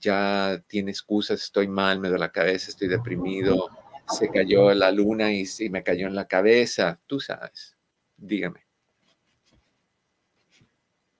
ya 0.00 0.62
tiene 0.66 0.90
excusas, 0.90 1.42
estoy 1.42 1.68
mal, 1.68 2.00
me 2.00 2.10
da 2.10 2.18
la 2.18 2.32
cabeza, 2.32 2.70
estoy 2.70 2.88
deprimido, 2.88 3.68
se 4.08 4.30
cayó 4.30 4.72
la 4.74 4.90
luna 4.90 5.32
y, 5.32 5.44
y 5.60 5.70
me 5.70 5.82
cayó 5.82 6.08
en 6.08 6.14
la 6.14 6.26
cabeza, 6.26 7.00
tú 7.06 7.20
sabes, 7.20 7.76
dígame. 8.16 8.66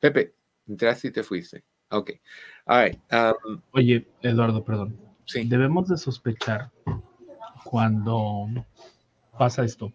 Pepe, 0.00 0.34
entraste 0.66 1.08
y 1.08 1.10
te 1.12 1.22
fuiste. 1.22 1.64
Ok. 1.90 2.10
Um, 2.66 3.60
Oye, 3.72 4.06
Eduardo, 4.20 4.64
perdón. 4.64 4.98
Sí. 5.24 5.44
Debemos 5.44 5.88
de 5.88 5.96
sospechar 5.96 6.70
cuando 7.64 8.46
pasa 9.38 9.64
esto. 9.64 9.92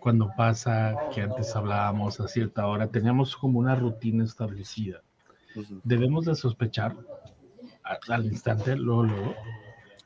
Cuando 0.00 0.30
pasa 0.36 0.94
que 1.14 1.22
antes 1.22 1.54
hablábamos 1.56 2.20
a 2.20 2.28
cierta 2.28 2.66
hora, 2.66 2.88
teníamos 2.88 3.36
como 3.36 3.58
una 3.58 3.74
rutina 3.74 4.24
establecida. 4.24 5.02
Debemos 5.82 6.26
de 6.26 6.34
sospechar 6.34 6.96
al 7.82 8.24
instante, 8.26 8.76
luego, 8.76 9.04
luego. 9.04 9.34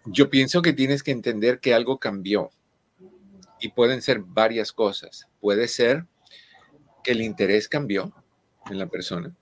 Yo 0.04 0.30
pienso 0.30 0.62
que 0.62 0.72
tienes 0.72 1.02
que 1.02 1.10
entender 1.10 1.58
que 1.58 1.74
algo 1.74 1.98
cambió 1.98 2.50
y 3.60 3.70
pueden 3.70 4.02
ser 4.02 4.20
varias 4.20 4.72
cosas. 4.72 5.28
Puede 5.40 5.66
ser 5.68 6.06
que 7.02 7.12
el 7.12 7.20
interés 7.20 7.68
cambió 7.68 8.12
en 8.70 8.78
la 8.78 8.86
persona 8.86 9.34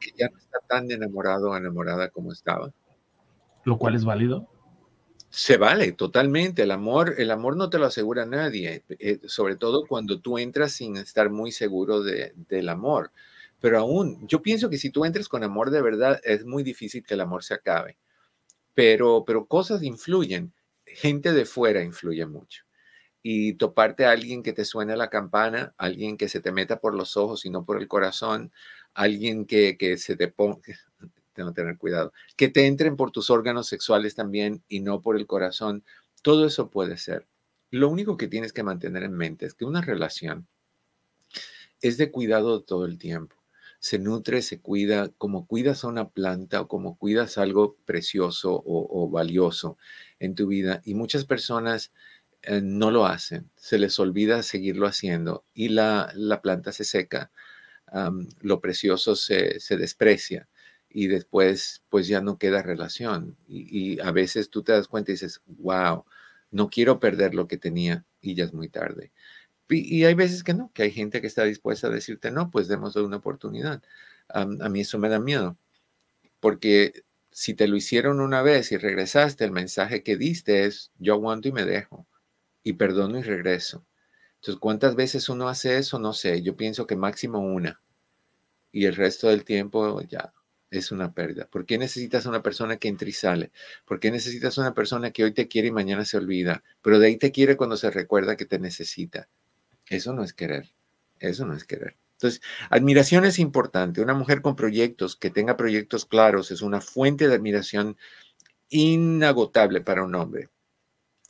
que 0.00 0.10
ya 0.16 0.28
no 0.28 0.38
está 0.38 0.58
tan 0.66 0.90
enamorado 0.90 1.50
o 1.50 1.56
enamorada 1.56 2.08
como 2.08 2.32
estaba. 2.32 2.72
Lo 3.64 3.78
cual 3.78 3.94
es 3.94 4.04
válido. 4.04 4.48
Se 5.30 5.56
vale 5.56 5.92
totalmente. 5.92 6.62
El 6.62 6.70
amor, 6.70 7.14
el 7.16 7.30
amor 7.30 7.56
no 7.56 7.70
te 7.70 7.78
lo 7.78 7.86
asegura 7.86 8.26
nadie, 8.26 8.84
eh, 8.90 9.18
sobre 9.24 9.56
todo 9.56 9.86
cuando 9.86 10.20
tú 10.20 10.38
entras 10.38 10.72
sin 10.72 10.96
estar 10.96 11.30
muy 11.30 11.52
seguro 11.52 12.02
de, 12.02 12.34
del 12.48 12.68
amor. 12.68 13.12
Pero 13.60 13.78
aún, 13.78 14.26
yo 14.26 14.42
pienso 14.42 14.68
que 14.68 14.76
si 14.76 14.90
tú 14.90 15.04
entras 15.04 15.28
con 15.28 15.44
amor 15.44 15.70
de 15.70 15.80
verdad, 15.80 16.20
es 16.24 16.44
muy 16.44 16.62
difícil 16.62 17.04
que 17.04 17.14
el 17.14 17.20
amor 17.20 17.44
se 17.44 17.54
acabe. 17.54 17.96
Pero, 18.74 19.24
pero 19.24 19.46
cosas 19.46 19.82
influyen. 19.82 20.52
Gente 20.84 21.32
de 21.32 21.46
fuera 21.46 21.82
influye 21.82 22.26
mucho. 22.26 22.64
Y 23.22 23.54
toparte 23.54 24.04
a 24.04 24.10
alguien 24.10 24.42
que 24.42 24.52
te 24.52 24.64
suene 24.64 24.96
la 24.96 25.08
campana, 25.08 25.74
alguien 25.78 26.16
que 26.16 26.28
se 26.28 26.40
te 26.40 26.52
meta 26.52 26.80
por 26.80 26.94
los 26.94 27.16
ojos 27.16 27.46
y 27.46 27.50
no 27.50 27.64
por 27.64 27.80
el 27.80 27.88
corazón, 27.88 28.52
alguien 28.94 29.46
que, 29.46 29.96
se 29.96 30.16
te 30.16 30.28
ponga, 30.28 30.60
que 31.32 31.44
tener 31.52 31.78
cuidado, 31.78 32.12
que 32.36 32.48
te 32.48 32.66
entren 32.66 32.96
por 32.96 33.10
tus 33.10 33.30
órganos 33.30 33.66
sexuales 33.66 34.14
también 34.14 34.62
y 34.68 34.80
no 34.80 35.00
por 35.00 35.16
el 35.16 35.26
corazón, 35.26 35.84
todo 36.22 36.46
eso 36.46 36.70
puede 36.70 36.98
ser. 36.98 37.26
Lo 37.70 37.88
único 37.88 38.16
que 38.16 38.28
tienes 38.28 38.52
que 38.52 38.62
mantener 38.62 39.02
en 39.02 39.14
mente 39.14 39.46
es 39.46 39.54
que 39.54 39.64
una 39.64 39.80
relación 39.80 40.46
es 41.80 41.96
de 41.96 42.10
cuidado 42.10 42.62
todo 42.62 42.84
el 42.84 42.98
tiempo. 42.98 43.36
Se 43.80 43.98
nutre, 43.98 44.42
se 44.42 44.60
cuida, 44.60 45.08
como 45.18 45.46
cuidas 45.46 45.82
a 45.82 45.88
una 45.88 46.10
planta 46.10 46.60
o 46.60 46.68
como 46.68 46.96
cuidas 46.96 47.38
algo 47.38 47.76
precioso 47.84 48.62
o, 48.64 49.10
valioso 49.10 49.76
en 50.20 50.36
tu 50.36 50.46
vida. 50.46 50.82
Y 50.84 50.94
muchas 50.94 51.24
personas 51.24 51.92
eh, 52.42 52.60
no 52.62 52.92
lo 52.92 53.06
hacen, 53.06 53.50
se 53.56 53.78
les 53.78 53.98
olvida 53.98 54.42
seguirlo 54.44 54.86
haciendo 54.86 55.44
y 55.52 55.70
la, 55.70 56.12
la 56.14 56.42
planta 56.42 56.70
se 56.70 56.84
seca 56.84 57.32
lo 58.40 58.60
precioso 58.60 59.14
se, 59.16 59.58
desprecia 59.70 60.48
y 60.94 61.08
después 61.08 61.82
pues 61.88 62.06
ya 62.06 62.20
no 62.20 62.38
queda 62.38 62.62
relación. 62.62 63.36
Y, 63.48 64.00
a 64.00 64.12
veces 64.12 64.50
tú 64.50 64.62
te 64.62 64.72
das 64.72 64.88
cuenta 64.88 65.10
y 65.12 65.14
dices, 65.14 65.40
wow, 65.46 66.04
no 66.50 66.68
quiero 66.70 67.00
perder 67.00 67.34
lo 67.34 67.48
que 67.48 67.58
tenía 67.58 68.04
y 68.20 68.34
ya 68.34 68.44
es 68.44 68.52
muy 68.52 68.68
tarde. 68.68 69.12
Y, 69.68 70.04
hay 70.04 70.14
veces 70.14 70.44
que 70.44 70.54
no, 70.54 70.70
que 70.74 70.84
hay 70.84 70.90
gente 70.90 71.20
que 71.20 71.26
está 71.26 71.44
dispuesta 71.44 71.86
a 71.88 71.90
decirte, 71.90 72.30
no, 72.30 72.50
pues 72.50 72.68
démosle 72.68 73.02
una 73.02 73.16
oportunidad. 73.18 73.82
a 74.28 74.44
mí 74.46 74.80
eso 74.80 74.98
me 74.98 75.08
da 75.08 75.18
miedo, 75.18 75.56
porque 76.40 77.04
si 77.30 77.54
te 77.54 77.68
lo 77.68 77.76
hicieron 77.76 78.20
una 78.20 78.42
vez 78.42 78.72
y 78.72 78.76
regresaste, 78.76 79.44
el 79.44 79.52
mensaje 79.52 80.02
que 80.02 80.16
diste 80.16 80.66
es, 80.66 80.90
yo 80.98 81.14
aguanto 81.14 81.48
y 81.48 81.52
me 81.52 81.64
dejo, 81.64 82.06
y 82.64 82.74
perdono 82.74 83.18
y 83.18 83.22
regreso. 83.22 83.84
Entonces, 84.36 84.60
¿cuántas 84.60 84.96
veces 84.96 85.28
uno 85.28 85.48
hace 85.48 85.78
eso? 85.78 85.98
No 85.98 86.12
sé, 86.12 86.42
yo 86.42 86.56
pienso 86.56 86.86
que 86.86 86.96
máximo 86.96 87.40
una. 87.40 87.80
Y 88.72 88.86
el 88.86 88.96
resto 88.96 89.28
del 89.28 89.44
tiempo 89.44 90.00
ya 90.02 90.32
es 90.72 90.90
una 90.90 91.12
pérdida. 91.12 91.46
¿Por 91.46 91.66
qué 91.66 91.76
necesitas 91.78 92.24
una 92.26 92.42
persona 92.42 92.78
que 92.78 92.88
entra 92.88 93.08
y 93.08 93.12
sale? 93.12 93.52
¿Por 93.84 94.00
qué 94.00 94.10
necesitas 94.10 94.56
una 94.56 94.72
persona 94.74 95.10
que 95.10 95.22
hoy 95.22 95.32
te 95.32 95.46
quiere 95.46 95.68
y 95.68 95.72
mañana 95.72 96.04
se 96.04 96.16
olvida? 96.16 96.64
Pero 96.80 96.98
de 96.98 97.08
ahí 97.08 97.16
te 97.18 97.30
quiere 97.30 97.56
cuando 97.56 97.76
se 97.76 97.90
recuerda 97.90 98.36
que 98.36 98.46
te 98.46 98.58
necesita. 98.58 99.28
Eso 99.88 100.14
no 100.14 100.24
es 100.24 100.32
querer. 100.32 100.70
Eso 101.20 101.44
no 101.44 101.54
es 101.54 101.64
querer. 101.64 101.96
Entonces, 102.14 102.40
admiración 102.70 103.26
es 103.26 103.38
importante. 103.38 104.00
Una 104.00 104.14
mujer 104.14 104.40
con 104.40 104.56
proyectos, 104.56 105.14
que 105.14 105.28
tenga 105.28 105.58
proyectos 105.58 106.06
claros, 106.06 106.50
es 106.50 106.62
una 106.62 106.80
fuente 106.80 107.28
de 107.28 107.34
admiración 107.34 107.98
inagotable 108.70 109.82
para 109.82 110.04
un 110.04 110.14
hombre. 110.14 110.48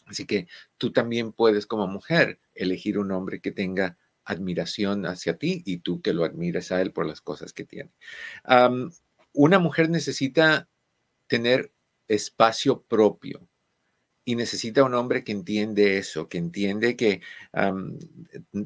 Así 0.07 0.25
que 0.25 0.47
tú 0.79 0.93
también 0.93 1.33
puedes 1.33 1.67
como 1.67 1.89
mujer 1.89 2.39
elegir 2.55 2.99
un 2.99 3.11
hombre 3.11 3.41
que 3.41 3.51
tenga 3.51 3.99
admiración 4.25 5.05
hacia 5.07 5.37
ti 5.37 5.63
y 5.65 5.79
tú 5.79 6.01
que 6.01 6.13
lo 6.13 6.25
admires 6.25 6.71
a 6.71 6.81
él 6.81 6.93
por 6.93 7.07
las 7.07 7.21
cosas 7.21 7.53
que 7.53 7.65
tiene. 7.65 7.91
Una 9.33 9.59
mujer 9.59 9.91
necesita 9.91 10.69
tener 11.27 11.73
espacio 12.09 12.83
propio 12.83 13.49
y 14.25 14.37
necesita 14.37 14.85
un 14.85 14.95
hombre 14.95 15.25
que 15.25 15.33
entiende 15.33 15.99
eso, 15.99 16.29
que 16.29 16.39
entiende 16.39 16.97
que 16.97 17.23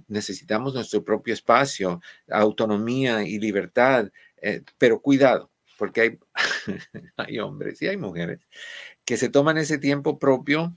necesitamos 0.09 0.75
nuestro 0.75 1.03
propio 1.03 1.33
espacio, 1.35 2.01
autonomía 2.29 3.23
y 3.23 3.39
libertad, 3.39 4.11
eh, 4.37 4.63
pero 4.79 5.01
cuidado, 5.01 5.51
porque 5.79 6.01
hay, 6.01 6.19
hay 7.17 7.39
hombres 7.39 7.81
y 7.81 7.89
hay 7.89 7.97
mujeres 7.97 8.49
que 9.05 9.17
se 9.17 9.29
toman 9.29 9.57
ese 9.57 9.79
tiempo 9.79 10.19
propio 10.19 10.75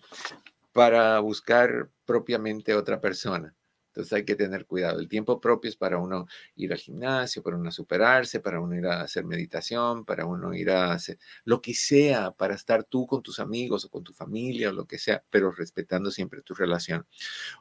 para 0.71 1.19
buscar 1.19 1.89
propiamente 2.05 2.73
otra 2.73 3.01
persona. 3.01 3.53
Entonces 3.99 4.13
hay 4.13 4.23
que 4.23 4.35
tener 4.35 4.65
cuidado. 4.65 5.01
El 5.01 5.09
tiempo 5.09 5.41
propio 5.41 5.67
es 5.67 5.75
para 5.75 5.97
uno 5.97 6.25
ir 6.55 6.71
al 6.71 6.79
gimnasio, 6.79 7.43
para 7.43 7.57
uno 7.57 7.69
superarse, 7.69 8.39
para 8.39 8.61
uno 8.61 8.73
ir 8.73 8.85
a 8.85 9.01
hacer 9.01 9.25
meditación, 9.25 10.05
para 10.05 10.25
uno 10.25 10.53
ir 10.53 10.71
a 10.71 10.93
hacer 10.93 11.19
lo 11.43 11.61
que 11.61 11.73
sea, 11.73 12.31
para 12.31 12.55
estar 12.55 12.85
tú 12.85 13.05
con 13.05 13.21
tus 13.21 13.41
amigos 13.41 13.83
o 13.83 13.89
con 13.89 14.05
tu 14.05 14.13
familia 14.13 14.69
o 14.69 14.71
lo 14.71 14.85
que 14.85 14.97
sea, 14.97 15.21
pero 15.29 15.51
respetando 15.51 16.11
siempre 16.11 16.41
tu 16.41 16.53
relación. 16.53 17.05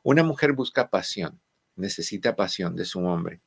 Una 0.05 0.23
mujer 0.23 0.53
busca 0.53 0.91
pasión, 0.91 1.41
necesita 1.75 2.37
pasión 2.37 2.77
de 2.77 2.85
su 2.85 3.01
hombre. 3.01 3.41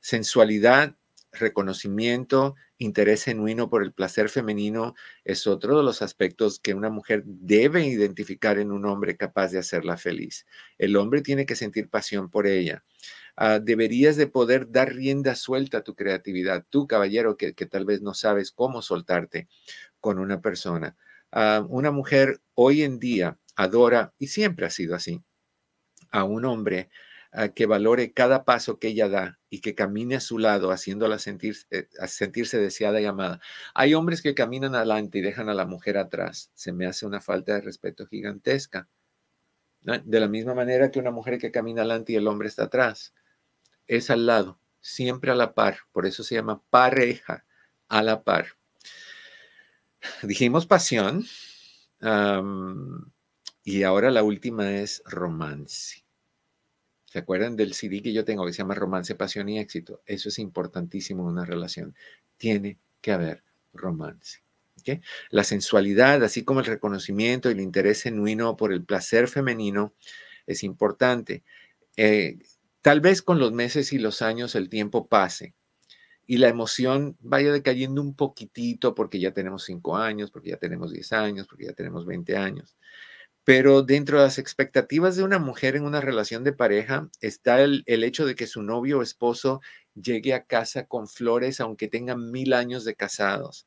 Sensualidad 0.00 0.96
reconocimiento, 1.38 2.54
interés 2.78 3.24
genuino 3.24 3.70
por 3.70 3.82
el 3.82 3.92
placer 3.92 4.28
femenino 4.28 4.94
es 5.24 5.46
otro 5.46 5.76
de 5.76 5.82
los 5.82 6.02
aspectos 6.02 6.60
que 6.60 6.74
una 6.74 6.90
mujer 6.90 7.22
debe 7.24 7.86
identificar 7.86 8.58
en 8.58 8.72
un 8.72 8.84
hombre 8.84 9.16
capaz 9.16 9.52
de 9.52 9.58
hacerla 9.58 9.96
feliz. 9.96 10.46
El 10.78 10.96
hombre 10.96 11.22
tiene 11.22 11.46
que 11.46 11.56
sentir 11.56 11.88
pasión 11.88 12.30
por 12.30 12.46
ella. 12.46 12.84
Ah, 13.36 13.60
deberías 13.60 14.16
de 14.16 14.26
poder 14.26 14.70
dar 14.70 14.92
rienda 14.92 15.34
suelta 15.36 15.78
a 15.78 15.84
tu 15.84 15.94
creatividad, 15.94 16.66
tú 16.68 16.86
caballero 16.86 17.36
que, 17.36 17.52
tal 17.52 17.84
vez 17.84 18.02
no 18.02 18.12
sabes 18.12 18.50
cómo 18.50 18.82
soltarte 18.82 19.48
con 20.00 20.18
una 20.18 20.40
persona. 20.40 20.96
Ah, 21.30 21.64
una 21.68 21.90
mujer 21.92 22.40
hoy 22.54 22.82
en 22.82 22.98
día 22.98 23.38
adora, 23.54 24.12
y 24.18 24.28
siempre 24.28 24.66
ha 24.66 24.70
sido 24.70 24.94
así, 24.94 25.22
a 26.10 26.24
un 26.24 26.44
hombre 26.44 26.90
que 27.54 27.66
valore 27.66 28.12
cada 28.12 28.44
paso 28.44 28.78
que 28.78 28.88
ella 28.88 29.08
da 29.08 29.38
y 29.50 29.60
que 29.60 29.74
camine 29.74 30.16
a 30.16 30.20
su 30.20 30.38
lado, 30.38 30.70
haciéndola 30.70 31.18
sentir, 31.18 31.56
eh, 31.70 31.88
sentirse 32.06 32.58
deseada 32.58 33.00
y 33.00 33.04
amada. 33.04 33.40
Hay 33.74 33.94
hombres 33.94 34.22
que 34.22 34.34
caminan 34.34 34.74
adelante 34.74 35.18
y 35.18 35.20
dejan 35.20 35.48
a 35.48 35.54
la 35.54 35.66
mujer 35.66 35.98
atrás. 35.98 36.50
Se 36.54 36.72
me 36.72 36.86
hace 36.86 37.06
una 37.06 37.20
falta 37.20 37.54
de 37.54 37.60
respeto 37.60 38.06
gigantesca. 38.06 38.88
De 39.80 40.20
la 40.20 40.28
misma 40.28 40.54
manera 40.54 40.90
que 40.90 40.98
una 40.98 41.10
mujer 41.10 41.38
que 41.38 41.50
camina 41.50 41.82
adelante 41.82 42.12
y 42.12 42.16
el 42.16 42.26
hombre 42.26 42.48
está 42.48 42.64
atrás. 42.64 43.14
Es 43.86 44.10
al 44.10 44.26
lado, 44.26 44.60
siempre 44.80 45.30
a 45.30 45.34
la 45.34 45.54
par. 45.54 45.78
Por 45.92 46.06
eso 46.06 46.22
se 46.22 46.34
llama 46.34 46.62
pareja, 46.70 47.46
a 47.88 48.02
la 48.02 48.22
par. 48.22 48.56
Dijimos 50.22 50.66
pasión. 50.66 51.24
y 53.64 53.82
ahora 53.82 54.10
la 54.10 54.22
última 54.22 54.72
es 54.72 55.02
romance. 55.06 56.07
¿Se 57.10 57.18
acuerdan 57.18 57.56
del 57.56 57.72
CD 57.74 58.02
que 58.02 58.12
yo 58.12 58.24
tengo 58.24 58.44
que 58.44 58.52
se 58.52 58.58
llama 58.58 58.74
Romance, 58.74 59.14
Pasión 59.14 59.48
y 59.48 59.58
Éxito? 59.58 60.02
Eso 60.04 60.28
es 60.28 60.38
importantísimo 60.38 61.22
en 61.22 61.28
una 61.28 61.44
relación. 61.44 61.94
Tiene 62.36 62.78
que 63.00 63.12
haber 63.12 63.42
romance. 63.72 64.42
La 65.30 65.44
sensualidad, 65.44 66.22
así 66.22 66.44
como 66.44 66.60
el 66.60 66.66
reconocimiento 66.66 67.48
y 67.48 67.52
el 67.52 67.60
interés 67.60 68.02
genuino 68.02 68.56
por 68.56 68.72
el 68.72 68.84
placer 68.84 69.28
femenino, 69.28 69.94
es 70.46 70.62
importante. 70.62 71.42
Eh, 71.96 72.38
tal 72.80 73.00
vez 73.00 73.22
con 73.22 73.38
los 73.38 73.52
meses 73.52 73.92
y 73.92 73.98
los 73.98 74.22
años 74.22 74.54
el 74.54 74.68
tiempo 74.68 75.08
pase 75.08 75.54
y 76.26 76.38
la 76.38 76.48
emoción 76.48 77.16
vaya 77.20 77.52
decayendo 77.52 78.02
un 78.02 78.14
poquitito 78.14 78.94
porque 78.94 79.18
ya 79.18 79.32
tenemos 79.32 79.64
cinco 79.64 79.96
años, 79.96 80.30
porque 80.30 80.50
ya 80.50 80.58
tenemos 80.58 80.92
10 80.92 81.12
años, 81.12 81.46
porque 81.48 81.64
ya 81.66 81.72
tenemos 81.72 82.06
20 82.06 82.36
años. 82.36 82.76
Pero 83.48 83.82
dentro 83.82 84.18
de 84.18 84.24
las 84.24 84.36
expectativas 84.36 85.16
de 85.16 85.22
una 85.22 85.38
mujer 85.38 85.74
en 85.74 85.84
una 85.84 86.02
relación 86.02 86.44
de 86.44 86.52
pareja 86.52 87.08
está 87.22 87.62
el, 87.62 87.82
hecho 87.86 88.26
de 88.26 88.34
que 88.34 88.46
su 88.46 88.62
novio 88.62 88.98
o 88.98 89.02
esposo 89.02 89.62
llegue 89.94 90.34
a 90.34 90.44
casa 90.44 90.84
con 90.86 91.08
flores 91.08 91.58
aunque 91.58 91.88
tengan 91.88 92.30
mil 92.30 92.52
años 92.52 92.84
de 92.84 92.94
casados, 92.94 93.66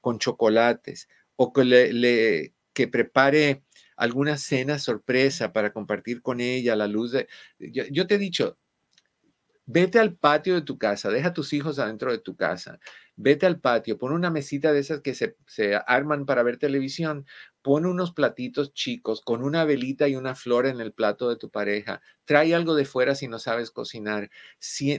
con 0.00 0.18
chocolates, 0.18 1.10
o 1.36 1.52
que, 1.52 1.64
le, 1.66 2.54
que 2.72 2.88
prepare 2.88 3.64
alguna 3.98 4.38
cena 4.38 4.78
sorpresa 4.78 5.52
para 5.52 5.74
compartir 5.74 6.22
con 6.22 6.40
ella 6.40 6.74
la 6.74 6.86
luz 6.86 7.12
de... 7.12 7.28
yo 7.58 8.06
te 8.06 8.14
he 8.14 8.18
dicho, 8.18 8.56
Vete 9.70 9.98
al 9.98 10.16
patio 10.16 10.54
de 10.54 10.62
tu 10.62 10.78
casa, 10.78 11.10
deja 11.10 11.28
a 11.28 11.32
tus 11.34 11.52
hijos 11.52 11.78
adentro 11.78 12.10
de 12.10 12.16
tu 12.16 12.34
casa, 12.34 12.80
vete 13.16 13.44
al 13.44 13.60
patio, 13.60 13.98
pon 13.98 14.12
una 14.14 14.30
mesita 14.30 14.72
de 14.72 14.78
esas 14.80 15.02
que 15.02 15.12
se, 15.14 15.36
arman 15.86 16.24
para 16.24 16.42
ver 16.42 16.56
televisión, 16.56 17.26
pon 17.62 17.86
unos 17.86 18.12
platitos 18.12 18.72
chicos 18.72 19.20
con 19.20 19.42
una 19.42 19.64
velita 19.64 20.08
y 20.08 20.16
una 20.16 20.34
flor 20.34 20.66
en 20.66 20.80
el 20.80 20.92
plato 20.92 21.28
de 21.28 21.36
tu 21.36 21.50
pareja, 21.50 22.00
trae 22.24 22.54
algo 22.54 22.74
de 22.74 22.84
fuera 22.84 23.14
si 23.14 23.28
no 23.28 23.38
sabes 23.38 23.70
cocinar, 23.70 24.30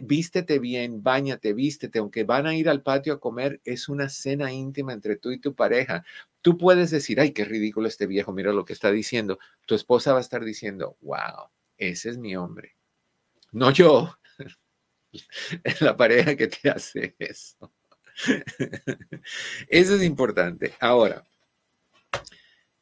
vístete 0.03 0.59
bien, 0.59 1.01
bañate, 1.03 1.53
vístete, 1.53 1.99
aunque 1.99 2.23
van 2.23 2.47
a 2.47 2.55
ir 2.55 2.69
al 2.69 2.81
patio 2.83 3.13
a 3.13 3.19
comer, 3.19 3.61
es 3.63 3.89
una 3.89 4.09
cena 4.09 4.51
íntima 4.51 4.93
entre 4.93 5.15
tú 5.15 5.31
y 5.31 5.39
tu 5.39 5.55
pareja. 5.55 6.03
Tú 6.41 6.57
puedes 6.57 6.91
decir, 6.91 7.19
ay, 7.19 7.31
qué 7.31 7.45
ridículo 7.45 7.87
este 7.87 8.07
viejo, 8.07 8.33
mira 8.33 8.53
lo 8.53 8.65
que 8.65 8.73
está 8.73 8.91
diciendo. 8.91 9.39
Tu 9.65 9.75
esposa 9.75 10.13
va 10.13 10.19
a 10.19 10.21
estar 10.21 10.43
diciendo, 10.43 10.97
wow, 11.01 11.49
ese 11.77 12.09
es 12.09 12.17
mi 12.17 12.35
hombre. 12.35 12.75
No 13.51 13.71
yo, 13.71 14.17
es 15.63 15.81
la 15.81 15.97
pareja 15.97 16.35
que 16.35 16.47
te 16.47 16.69
hace 16.69 17.15
eso. 17.19 17.71
Eso 19.69 19.95
es 19.95 20.03
importante. 20.03 20.73
Ahora, 20.79 21.23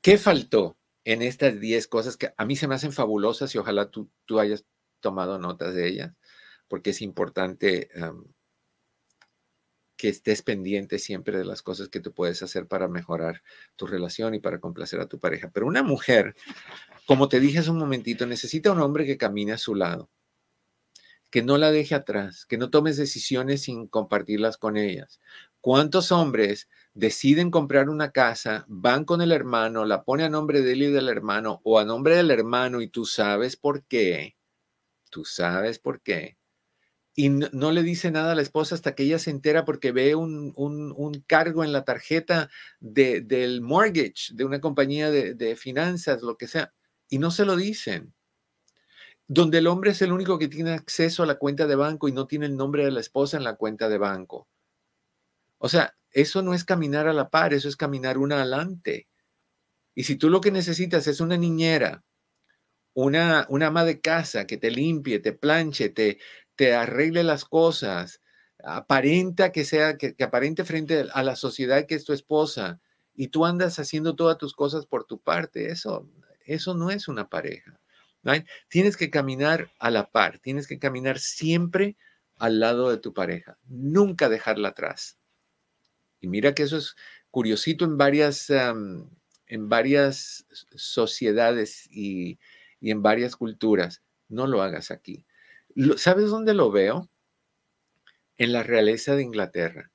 ¿qué 0.08 0.18
faltó 0.18 0.78
en 1.03 1.22
estas 1.22 1.60
10 1.60 1.86
cosas 1.89 2.16
que 2.16 2.34
a 2.38 2.45
mí 2.45 2.55
se 2.55 2.66
me 2.70 2.76
hacen 2.76 2.93
fabulosas 2.93 3.53
y 3.53 3.58
ojalá 3.58 3.91
tú, 3.91 4.10
tú 4.24 4.39
hayas 4.39 4.64
tomado 5.01 5.38
notas 5.38 5.76
de 5.76 5.86
ellas? 5.86 6.14
Porque 6.70 6.91
es 6.91 7.01
importante 7.01 7.89
que 9.97 10.08
estés 10.08 10.43
pendiente 10.43 10.97
siempre 10.97 11.38
de 11.38 11.43
las 11.43 11.62
cosas 11.62 11.89
que 11.89 11.99
tú 11.99 12.14
puedes 12.14 12.41
hacer 12.41 12.68
para 12.68 12.88
mejorar 12.88 13.43
tu 13.76 13.86
relación 13.86 14.34
y 14.34 14.39
para 14.39 14.62
complacer 14.62 15.01
a 15.01 15.10
tu 15.10 15.20
pareja. 15.20 15.51
Pero 15.53 15.68
una 15.68 15.84
mujer, 15.84 16.36
como 17.05 17.28
te 17.28 17.41
dije 17.41 17.60
hace 17.60 17.72
un 17.72 17.78
momentito, 17.78 18.26
necesita 18.26 18.72
un 18.72 18.80
hombre 18.80 19.05
que 19.05 19.18
camine 19.18 19.51
a 19.51 19.58
su 19.58 19.76
lado 19.76 20.10
que 21.30 21.41
no 21.41 21.57
la 21.57 21.71
deje 21.71 21.95
atrás, 21.95 22.45
que 22.45 22.57
no 22.57 22.69
tomes 22.69 22.97
decisiones 22.97 23.63
sin 23.63 23.88
compartirlas 23.88 24.57
con 24.57 24.78
ellas. 24.78 25.19
¿Cuántos 25.61 26.11
hombres 26.11 26.69
deciden 26.93 27.51
comprar 27.51 27.89
una 27.89 28.11
casa, 28.11 28.65
van 28.67 29.05
con 29.05 29.21
el 29.21 29.32
hermano, 29.32 29.86
la 29.86 30.03
pone 30.03 30.23
a 30.23 30.30
nombre 30.30 30.61
de 30.61 30.73
él 30.73 30.84
y 30.84 30.88
del 30.88 31.09
hermano 31.09 31.61
o 31.63 31.80
a 31.80 31.86
nombre 31.86 32.15
del 32.15 32.32
hermano 32.32 32.82
y 32.82 32.88
tú 32.88 33.05
sabes 33.05 33.57
por 33.57 33.84
qué? 33.86 34.38
Tú 35.09 35.25
sabes 35.25 35.80
por 35.80 36.01
qué. 36.01 36.38
Y 37.15 37.30
no, 37.30 37.71
le 37.71 37.82
dice 37.82 38.11
nada 38.11 38.34
a 38.34 38.36
la 38.36 38.43
esposa 38.43 38.75
hasta 38.75 38.93
que 38.93 39.03
ella 39.03 39.17
se 39.17 39.32
entera 39.32 39.65
porque 39.65 39.91
ve 39.91 40.13
un, 40.15 40.53
cargo 41.25 41.63
en 41.63 41.73
la 41.73 41.84
tarjeta 41.84 42.49
de, 42.80 43.21
del 43.21 43.61
mortgage 43.61 44.34
de 44.34 44.45
una 44.45 44.61
compañía 44.61 45.09
de, 45.09 45.34
de 45.34 45.55
finanzas, 45.55 46.21
lo 46.21 46.38
que 46.38 46.47
sea, 46.47 46.73
y 47.09 47.17
no 47.17 47.32
se 47.32 47.45
lo 47.45 47.55
dicen 47.55 48.13
donde 49.28 49.57
el 49.57 49.67
hombre 49.67 49.91
es 49.91 50.01
el 50.01 50.13
único 50.13 50.39
que 50.39 50.47
tiene 50.47 50.71
acceso 50.71 51.23
a 51.23 51.25
la 51.25 51.36
cuenta 51.36 51.67
de 51.67 51.75
banco 51.75 52.07
y 52.07 52.13
no 52.13 52.28
tiene 52.28 52.45
el 52.45 52.55
nombre 52.55 52.86
de 52.86 52.91
la 52.91 53.01
esposa 53.01 53.38
en 53.38 53.43
la 53.43 53.55
cuenta 53.55 53.89
de 53.89 53.97
banco. 53.97 54.47
O 55.57 55.69
sea, 55.69 55.95
eso 56.11 56.41
no 56.41 56.53
es 56.53 56.63
caminar 56.63 57.07
a 57.07 57.13
la 57.13 57.30
par, 57.30 57.53
eso 57.53 57.67
es 57.67 57.75
caminar 57.75 58.17
una 58.17 58.38
adelante. 58.38 59.07
Y 59.95 60.03
si 60.03 60.15
tú 60.15 60.30
lo 60.30 60.41
que 60.41 60.51
necesitas 60.51 61.07
es 61.07 61.19
una 61.19 61.38
niñera, 61.38 62.03
una, 62.93 63.45
una 63.49 63.67
ama 63.67 63.84
de 63.84 64.01
casa 64.01 64.47
que 64.47 64.57
te 64.57 64.71
limpie, 64.71 65.19
te 65.19 65.34
planche, 65.34 65.89
te, 65.89 66.19
te 66.55 66.73
arregle 66.73 67.23
las 67.23 67.45
cosas, 67.45 68.21
aparenta 68.63 69.51
que 69.51 69.65
sea, 69.65 69.97
que, 69.97 70.15
que 70.15 70.23
aparente 70.23 70.63
frente 70.63 71.07
a 71.13 71.23
la 71.23 71.36
sociedad 71.36 71.86
que 71.86 71.95
es 71.95 72.05
tu 72.05 72.13
esposa, 72.13 72.80
y 73.13 73.30
tú 73.30 73.45
andas 73.45 73.80
haciendo 73.80 74.15
todas 74.15 74.38
tus 74.38 74.53
cosas 74.53 74.86
por 74.86 75.05
tu 75.05 75.19
parte, 75.19 75.71
eso, 75.71 76.07
eso 76.45 76.75
no 76.75 76.91
es 76.91 77.07
una 77.07 77.30
pareja. 77.30 77.76
Tienes 78.69 78.97
que 78.97 79.09
caminar 79.09 79.71
a 79.80 79.89
la 79.89 80.09
par, 80.09 80.39
tienes 80.39 80.67
que 80.67 80.80
caminar 80.80 81.19
siempre 81.19 81.95
al 82.38 82.59
lado 82.59 82.89
de 82.89 82.97
tu 82.97 83.13
pareja, 83.13 83.57
nunca 83.67 84.30
dejarla 84.30 84.69
atrás. 84.69 85.17
Y 86.19 86.28
mira 86.28 86.53
que 86.53 86.63
eso 86.63 86.78
es 86.78 86.95
curiosito 87.32 87.86
en 87.86 87.97
varias, 87.97 88.49
en 88.49 89.69
varias 89.69 90.45
sociedades 90.75 91.88
y, 91.91 92.39
en 92.82 93.01
varias 93.01 93.36
culturas. 93.36 94.03
No 94.28 94.45
lo 94.45 94.61
hagas 94.61 94.91
aquí. 94.91 95.25
¿Sabes 95.97 96.30
dónde 96.30 96.53
lo 96.53 96.71
veo? 96.71 97.09
En 98.38 98.51
la 98.51 98.63
realeza 98.63 99.15
de 99.15 99.23
Inglaterra. 99.23 99.91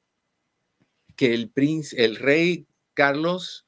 Que 1.16 1.34
el, 1.34 1.50
príncipe, 1.50 2.04
el 2.04 2.16
rey 2.16 2.66
Carlos 2.94 3.66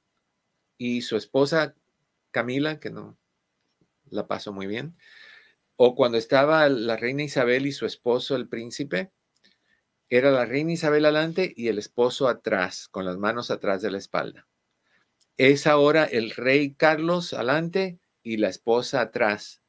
y 0.79 1.03
su 1.03 1.17
esposa 1.17 1.75
Camila, 2.31 2.81
que 2.81 2.91
no, 2.91 3.17
la 4.15 4.27
paso 4.27 4.53
muy 4.53 4.67
bien. 4.67 4.97
O 5.77 5.95
cuando 5.95 6.19
estaba 6.19 6.69
la 6.69 6.97
reina 6.97 7.25
Isabel 7.25 7.67
y 7.67 7.73
su 7.73 7.87
esposo, 7.87 8.37
el 8.37 8.49
príncipe, 8.49 9.13
era 10.09 10.31
la 10.31 10.45
reina 10.45 10.73
Isabel 10.73 11.05
adelante 11.05 11.53
y 11.57 11.69
el 11.69 11.79
esposo 11.79 12.29
atrás, 12.29 12.89
con 12.89 13.05
las 13.05 13.17
manos 13.17 13.51
atrás 13.51 13.83
de 13.83 13.91
la 13.91 13.99
espalda. 13.99 14.47
Es 15.37 15.67
ahora 15.67 16.05
el 16.05 16.31
rey 16.31 16.75
Carlos 16.75 17.33
adelante 17.33 17.99
y 18.23 18.37
la 18.37 18.49
esposa 18.49 19.01
atrás. 19.01 19.63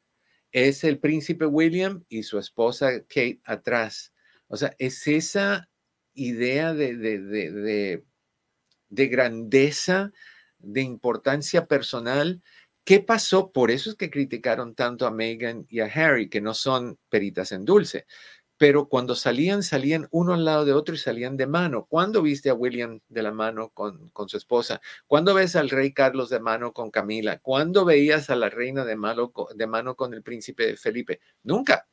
Es 0.52 0.84
el 0.84 1.00
príncipe 1.00 1.46
William 1.46 2.06
y 2.08 2.24
su 2.24 2.38
esposa 2.38 3.02
Kate 3.02 3.42
atrás. 3.44 4.14
O 4.48 4.58
sea, 4.58 4.76
es 4.78 5.08
esa 5.08 5.70
idea 6.14 6.74
de, 6.74 6.96
de, 6.96 7.20
de, 7.20 8.04
de 8.90 9.08
grandeza, 9.08 10.12
de 10.60 10.82
importancia 10.82 11.66
personal 11.66 12.42
¿Qué 12.86 13.00
pasó? 13.00 13.52
Por 13.52 13.72
eso 13.72 13.90
es 13.90 13.96
que 13.96 14.12
criticaron 14.12 14.76
tanto 14.76 15.08
a 15.08 15.12
Meghan 15.12 15.66
y 15.70 15.80
a 15.80 15.86
Harry, 15.88 16.30
que 16.30 16.40
no 16.40 16.54
son 16.54 17.00
peritas 17.10 17.52
en 17.52 17.66
dulce. 17.66 18.06
Pero 18.58 18.88
cuando 18.88 19.16
salían, 19.16 19.64
salían 19.64 20.08
uno 20.12 20.36
al 20.36 20.46
lado 20.46 20.66
de 20.66 20.74
otro 20.74 20.94
y 20.94 21.00
salían 21.00 21.36
de 21.36 21.48
mano. 21.48 21.88
¿Cuándo 21.90 22.22
viste 22.22 22.52
a 22.52 22.54
William 22.54 23.02
de 23.10 23.24
la 23.24 23.32
mano 23.32 23.70
con, 23.70 24.10
con 24.12 24.30
su 24.30 24.38
esposa? 24.38 24.82
¿Cuándo 25.08 25.34
ves 25.34 25.56
al 25.56 25.72
rey 25.72 25.94
Carlos 25.94 26.30
de 26.30 26.40
mano 26.40 26.74
con 26.74 26.92
Camila? 26.92 27.40
¿Cuándo 27.40 27.86
veías 27.86 28.30
a 28.30 28.36
la 28.36 28.50
reina 28.50 28.86
de, 28.86 28.96
de 29.56 29.68
mano 29.68 29.96
con 29.96 30.14
el 30.14 30.22
príncipe 30.22 30.78
Felipe? 30.78 31.20
Nunca. 31.44 31.88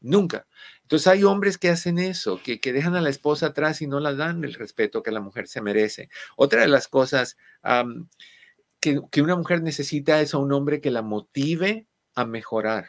Nunca. 0.00 0.46
Entonces 0.80 1.06
hay 1.08 1.24
hombres 1.24 1.58
que 1.58 1.68
hacen 1.68 1.98
eso, 1.98 2.40
que, 2.42 2.58
que, 2.58 2.72
dejan 2.72 2.96
a 2.96 3.00
la 3.02 3.10
esposa 3.10 3.48
atrás 3.48 3.82
y 3.82 3.86
no 3.86 4.00
la 4.00 4.14
dan 4.14 4.42
el 4.44 4.54
respeto 4.54 5.02
que 5.02 5.12
la 5.12 5.20
mujer 5.20 5.46
se 5.46 5.60
merece. 5.60 6.08
Otra 6.36 6.62
de 6.62 6.68
las 6.68 6.88
cosas 6.88 7.36
que, 8.82 9.22
una 9.22 9.36
mujer 9.36 9.62
necesita 9.62 10.20
es 10.20 10.34
a 10.34 10.38
un 10.38 10.52
hombre 10.52 10.80
que 10.80 10.90
la 10.90 11.02
motive 11.02 11.86
a 12.14 12.26
mejorar. 12.26 12.86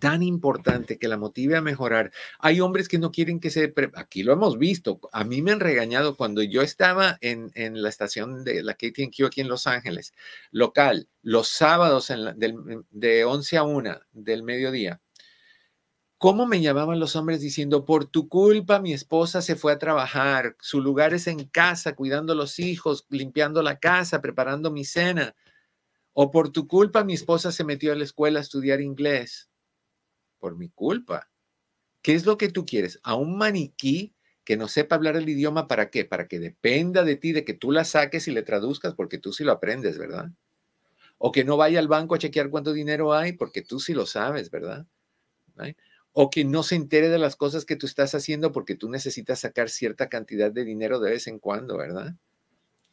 Tan 0.00 0.22
importante 0.22 0.98
que 0.98 1.08
la 1.08 1.16
motive 1.16 1.56
a 1.56 1.62
mejorar. 1.62 2.10
Hay 2.40 2.60
hombres 2.60 2.88
que 2.88 2.98
no 2.98 3.12
quieren 3.12 3.38
que 3.38 3.50
se... 3.50 3.72
Aquí 3.94 4.24
lo 4.24 4.32
hemos 4.32 4.58
visto. 4.58 5.00
A 5.12 5.24
mí 5.24 5.40
me 5.40 5.52
han 5.52 5.60
regañado 5.60 6.16
cuando 6.16 6.42
yo 6.42 6.62
estaba 6.62 7.16
en, 7.20 7.52
en 7.54 7.80
la 7.80 7.88
estación 7.88 8.44
de 8.44 8.62
la 8.62 8.74
KTNQ 8.74 9.24
aquí 9.26 9.40
en 9.40 9.48
Los 9.48 9.66
Ángeles, 9.66 10.12
local, 10.50 11.08
los 11.22 11.48
sábados 11.48 12.12
de 12.90 13.24
11 13.24 13.56
a 13.56 13.62
1 13.62 14.00
del 14.12 14.42
mediodía 14.42 15.00
¿Cómo 16.18 16.46
me 16.46 16.60
llamaban 16.60 16.98
los 16.98 17.14
hombres 17.14 17.40
diciendo, 17.40 17.84
por 17.84 18.04
tu 18.04 18.28
culpa 18.28 18.80
mi 18.80 18.92
esposa 18.92 19.40
se 19.40 19.54
fue 19.54 19.72
a 19.72 19.78
trabajar, 19.78 20.56
su 20.60 20.80
lugar 20.80 21.14
es 21.14 21.28
en 21.28 21.44
casa, 21.44 21.94
cuidando 21.94 22.32
a 22.32 22.36
los 22.36 22.58
hijos, 22.58 23.06
limpiando 23.08 23.62
la 23.62 23.78
casa, 23.78 24.20
preparando 24.20 24.72
mi 24.72 24.84
cena? 24.84 25.36
O 26.12 26.32
por 26.32 26.50
tu 26.50 26.66
culpa 26.66 27.04
mi 27.04 27.14
esposa 27.14 27.52
se 27.52 27.62
metió 27.62 27.92
a 27.92 27.96
la 27.96 28.02
escuela 28.02 28.40
a 28.40 28.42
estudiar 28.42 28.80
inglés. 28.80 29.48
Por 30.40 30.56
mi 30.56 30.70
culpa. 30.70 31.30
¿Qué 32.02 32.14
es 32.14 32.26
lo 32.26 32.36
que 32.36 32.48
tú 32.48 32.66
quieres? 32.66 32.98
¿A 33.04 33.14
un 33.14 33.38
maniquí 33.38 34.14
que 34.44 34.56
no 34.56 34.66
sepa 34.66 34.96
hablar 34.96 35.16
el 35.16 35.28
idioma 35.28 35.68
para 35.68 35.88
qué? 35.90 36.04
Para 36.04 36.26
que 36.26 36.40
dependa 36.40 37.04
de 37.04 37.14
ti, 37.14 37.32
de 37.32 37.44
que 37.44 37.54
tú 37.54 37.70
la 37.70 37.84
saques 37.84 38.26
y 38.26 38.32
le 38.32 38.42
traduzcas, 38.42 38.94
porque 38.94 39.18
tú 39.18 39.32
sí 39.32 39.44
lo 39.44 39.52
aprendes, 39.52 39.98
¿verdad? 39.98 40.30
O 41.18 41.32
que 41.32 41.44
no 41.44 41.56
vaya 41.56 41.78
al 41.78 41.88
banco 41.88 42.16
a 42.16 42.18
chequear 42.18 42.50
cuánto 42.50 42.72
dinero 42.72 43.14
hay, 43.14 43.34
porque 43.34 43.62
tú 43.62 43.78
sí 43.78 43.94
lo 43.94 44.06
sabes, 44.06 44.50
¿verdad? 44.50 44.86
O 46.20 46.30
que 46.30 46.44
no 46.44 46.64
se 46.64 46.74
entere 46.74 47.10
de 47.10 47.18
las 47.20 47.36
cosas 47.36 47.64
que 47.64 47.76
tú 47.76 47.86
estás 47.86 48.12
haciendo 48.12 48.50
porque 48.50 48.74
tú 48.74 48.90
necesitas 48.90 49.38
sacar 49.38 49.68
cierta 49.68 50.08
cantidad 50.08 50.50
de 50.50 50.64
dinero 50.64 50.98
de 50.98 51.12
vez 51.12 51.28
en 51.28 51.38
cuando, 51.38 51.76
¿verdad? 51.76 52.16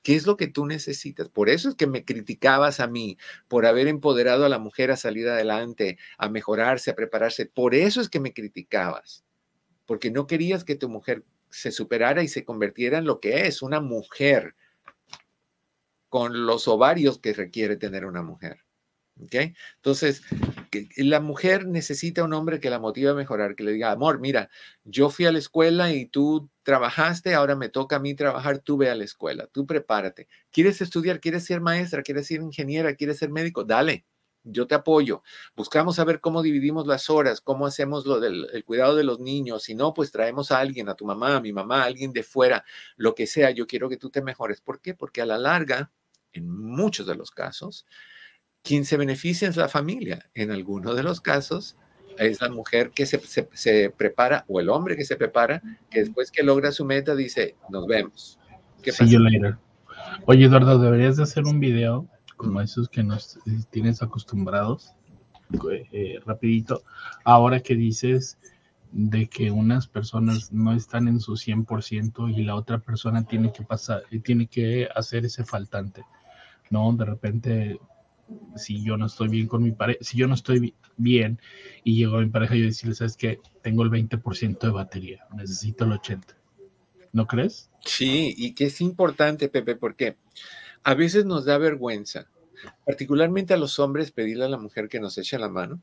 ¿Qué 0.03 0.13
es 0.13 0.27
lo 0.27 0.37
que 0.37 0.45
tú 0.45 0.67
necesitas? 0.67 1.27
Por 1.29 1.49
eso 1.49 1.69
es 1.69 1.73
que 1.73 1.87
me 1.87 2.05
criticabas 2.05 2.79
a 2.79 2.85
mí, 2.85 3.17
por 3.47 3.65
haber 3.65 3.87
empoderado 3.87 4.45
a 4.45 4.49
la 4.49 4.59
mujer 4.59 4.91
a 4.91 4.95
salir 4.95 5.27
adelante, 5.27 5.97
a 6.19 6.29
mejorarse, 6.29 6.91
a 6.91 6.95
prepararse. 6.95 7.47
Por 7.47 7.73
eso 7.73 7.99
es 7.99 8.09
que 8.09 8.19
me 8.19 8.31
criticabas, 8.31 9.25
porque 9.87 10.11
no 10.11 10.27
querías 10.27 10.63
que 10.63 10.75
tu 10.75 10.87
mujer 10.87 11.23
se 11.49 11.71
superara 11.71 12.21
y 12.21 12.27
se 12.27 12.45
convirtiera 12.45 12.99
en 12.99 13.05
lo 13.05 13.19
que 13.19 13.47
es, 13.47 13.63
una 13.63 13.79
mujer 13.79 14.53
con 16.09 16.45
los 16.45 16.67
ovarios 16.67 17.17
que 17.17 17.33
requiere 17.33 17.75
tener 17.75 18.05
una 18.05 18.21
mujer. 18.21 18.64
¿Okay? 19.23 19.55
Entonces, 19.77 20.23
la 20.97 21.19
mujer 21.21 21.67
necesita 21.67 22.23
un 22.23 22.33
hombre 22.33 22.59
que 22.59 22.69
la 22.69 22.79
motive 22.79 23.11
a 23.11 23.13
mejorar, 23.13 23.55
que 23.55 23.63
le 23.63 23.71
diga, 23.71 23.91
amor, 23.91 24.19
mira, 24.19 24.49
yo 24.83 25.09
fui 25.09 25.25
a 25.25 25.31
la 25.31 25.39
escuela 25.39 25.93
y 25.93 26.05
tú 26.05 26.49
trabajaste, 26.63 27.33
ahora 27.33 27.55
me 27.55 27.69
toca 27.69 27.95
a 27.97 27.99
mí 27.99 28.13
trabajar, 28.15 28.59
tú 28.59 28.77
ve 28.77 28.89
a 28.89 28.95
la 28.95 29.03
escuela, 29.05 29.47
tú 29.47 29.65
prepárate. 29.65 30.27
¿Quieres 30.51 30.81
estudiar? 30.81 31.19
¿Quieres 31.19 31.45
ser 31.45 31.61
maestra? 31.61 32.03
¿Quieres 32.03 32.27
ser 32.27 32.41
ingeniera? 32.41 32.95
¿Quieres 32.95 33.17
ser 33.17 33.29
médico? 33.29 33.63
Dale, 33.63 34.05
yo 34.43 34.67
te 34.67 34.75
apoyo. 34.75 35.23
Buscamos 35.55 35.99
a 35.99 36.05
ver 36.05 36.21
cómo 36.21 36.41
dividimos 36.41 36.87
las 36.87 37.09
horas, 37.09 37.41
cómo 37.41 37.65
hacemos 37.65 38.05
lo 38.05 38.19
del 38.19 38.47
el 38.53 38.63
cuidado 38.63 38.95
de 38.95 39.03
los 39.03 39.19
niños. 39.19 39.63
Si 39.63 39.75
no, 39.75 39.93
pues 39.93 40.11
traemos 40.11 40.51
a 40.51 40.59
alguien, 40.59 40.89
a 40.89 40.95
tu 40.95 41.05
mamá, 41.05 41.37
a 41.37 41.41
mi 41.41 41.51
mamá, 41.51 41.83
a 41.83 41.85
alguien 41.85 42.13
de 42.13 42.23
fuera, 42.23 42.63
lo 42.95 43.15
que 43.15 43.27
sea. 43.27 43.51
Yo 43.51 43.67
quiero 43.67 43.89
que 43.89 43.97
tú 43.97 44.09
te 44.09 44.21
mejores. 44.21 44.61
¿Por 44.61 44.81
qué? 44.81 44.93
Porque 44.93 45.21
a 45.21 45.25
la 45.25 45.37
larga, 45.37 45.91
en 46.31 46.49
muchos 46.49 47.07
de 47.07 47.15
los 47.15 47.31
casos, 47.31 47.85
quien 48.65 48.83
se 48.83 48.97
beneficia 48.97 49.47
es 49.47 49.55
la 49.55 49.69
familia. 49.69 50.25
En 50.33 50.51
algunos 50.51 50.95
de 50.95 51.03
los 51.03 51.21
casos 51.21 51.77
es 52.17 52.41
la 52.41 52.49
mujer 52.49 52.91
que 52.91 53.05
se, 53.05 53.21
se, 53.53 53.89
prepara 53.91 54.43
o 54.47 54.59
el 54.59 54.69
hombre 54.69 54.97
que 54.97 55.05
se 55.05 55.15
prepara, 55.15 55.61
que 55.89 55.99
después 56.01 56.31
que 56.31 56.43
logra 56.43 56.71
su 56.71 56.83
meta 56.83 57.15
dice, 57.15 57.55
nos 57.69 57.85
vemos. 57.85 58.39
¿Qué 58.81 58.91
See 58.91 59.07
you 59.07 59.19
later. 59.19 59.57
Oye, 60.25 60.45
Eduardo, 60.45 60.79
deberías 60.79 61.17
de 61.17 61.23
hacer 61.23 61.43
un 61.43 61.59
video 61.59 62.07
como 62.37 62.59
esos 62.59 62.89
que 62.89 63.03
nos 63.03 63.39
tienes 63.69 64.01
acostumbrados, 64.01 64.93
eh, 65.91 66.19
rapidito. 66.25 66.83
Ahora 67.23 67.59
que 67.59 67.75
dices 67.75 68.37
de 68.91 69.27
que 69.27 69.51
unas 69.51 69.87
personas 69.87 70.51
no 70.51 70.73
están 70.73 71.07
en 71.07 71.19
su 71.19 71.33
100% 71.33 72.35
y 72.35 72.43
la 72.43 72.55
otra 72.55 72.79
persona 72.79 73.25
tiene 73.25 73.51
que 73.51 73.63
pasar, 73.63 74.03
tiene 74.23 74.47
que 74.47 74.89
hacer 74.95 75.25
ese 75.25 75.43
faltante, 75.43 76.03
¿no? 76.69 76.91
De 76.93 77.05
repente 77.05 77.79
si 78.55 78.83
yo 78.83 78.97
no 78.97 79.05
estoy 79.05 79.27
bien 79.27 79.47
con 79.47 79.63
mi 79.63 79.71
pareja, 79.71 79.99
si 80.01 80.17
yo 80.17 80.27
no 80.27 80.33
estoy 80.33 80.73
bien 80.97 81.39
y 81.83 81.95
llego 81.95 82.17
a 82.17 82.21
mi 82.21 82.29
pareja 82.29 82.55
y 82.55 82.61
yo 82.61 82.65
decirle, 82.65 82.95
sabes 82.95 83.17
que 83.17 83.39
tengo 83.61 83.83
el 83.83 83.89
20% 83.89 84.59
de 84.59 84.69
batería, 84.69 85.27
necesito 85.35 85.85
el 85.85 85.91
80%. 85.91 86.35
¿No 87.11 87.27
crees? 87.27 87.69
Sí, 87.79 88.33
y 88.37 88.55
que 88.55 88.65
es 88.65 88.81
importante, 88.81 89.47
Pepe, 89.47 89.75
porque 89.75 90.17
a 90.83 90.95
veces 90.95 91.25
nos 91.25 91.45
da 91.45 91.57
vergüenza, 91.57 92.27
particularmente 92.85 93.53
a 93.53 93.57
los 93.57 93.79
hombres, 93.79 94.11
pedirle 94.11 94.45
a 94.45 94.49
la 94.49 94.57
mujer 94.57 94.89
que 94.89 94.99
nos 94.99 95.17
eche 95.17 95.39
la 95.39 95.47
mano, 95.47 95.81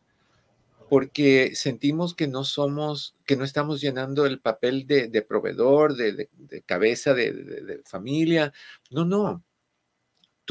porque 0.91 1.53
sentimos 1.55 2.15
que 2.15 2.29
no 2.29 2.45
somos, 2.45 3.17
que 3.25 3.37
no 3.37 3.45
estamos 3.45 3.81
llenando 3.81 4.27
el 4.27 4.41
papel 4.41 4.87
de, 4.87 5.25
proveedor, 5.27 5.97
de, 5.97 6.29
cabeza 6.67 7.15
de 7.15 7.81
familia. 7.87 8.53
No, 8.91 9.07
no 9.07 9.43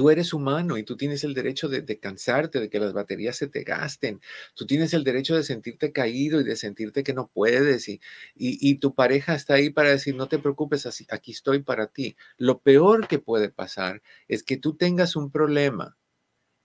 Tú 0.02 0.10
eres 0.10 0.34
humano 0.34 0.80
y 0.80 0.84
tú 0.84 0.97
tienes 0.97 1.24
el 1.24 1.36
derecho 1.36 1.70
de, 1.70 1.99
cansarte, 1.99 2.60
de 2.60 2.72
que 2.72 2.80
las 2.80 2.91
baterías 2.91 3.36
se 3.38 3.45
te 3.45 3.62
gasten. 3.62 4.20
Tú 4.56 4.66
tienes 4.66 4.95
el 4.95 5.04
derecho 5.04 5.36
de 5.36 5.43
sentirte 5.43 5.91
caído 5.91 6.41
y 6.41 6.43
de 6.43 6.56
sentirte 6.56 7.04
que 7.04 7.14
no 7.14 7.28
puedes. 7.28 7.88
Y, 7.88 8.02
y, 8.34 8.80
tu 8.80 8.95
pareja 8.95 9.36
está 9.36 9.54
ahí 9.54 9.70
para 9.70 9.91
decir, 9.91 10.16
no 10.16 10.28
te 10.28 10.39
preocupes, 10.39 10.88
así, 10.88 11.06
aquí 11.12 11.30
estoy 11.30 11.62
para 11.62 11.86
ti. 11.86 12.16
Lo 12.39 12.62
peor 12.62 13.08
que 13.08 13.20
puede 13.20 13.49
pasar 13.49 14.02
es 14.28 14.41
que 14.41 14.58
tú 14.58 14.76
tengas 14.76 15.16
un 15.16 15.30
problema 15.30 15.99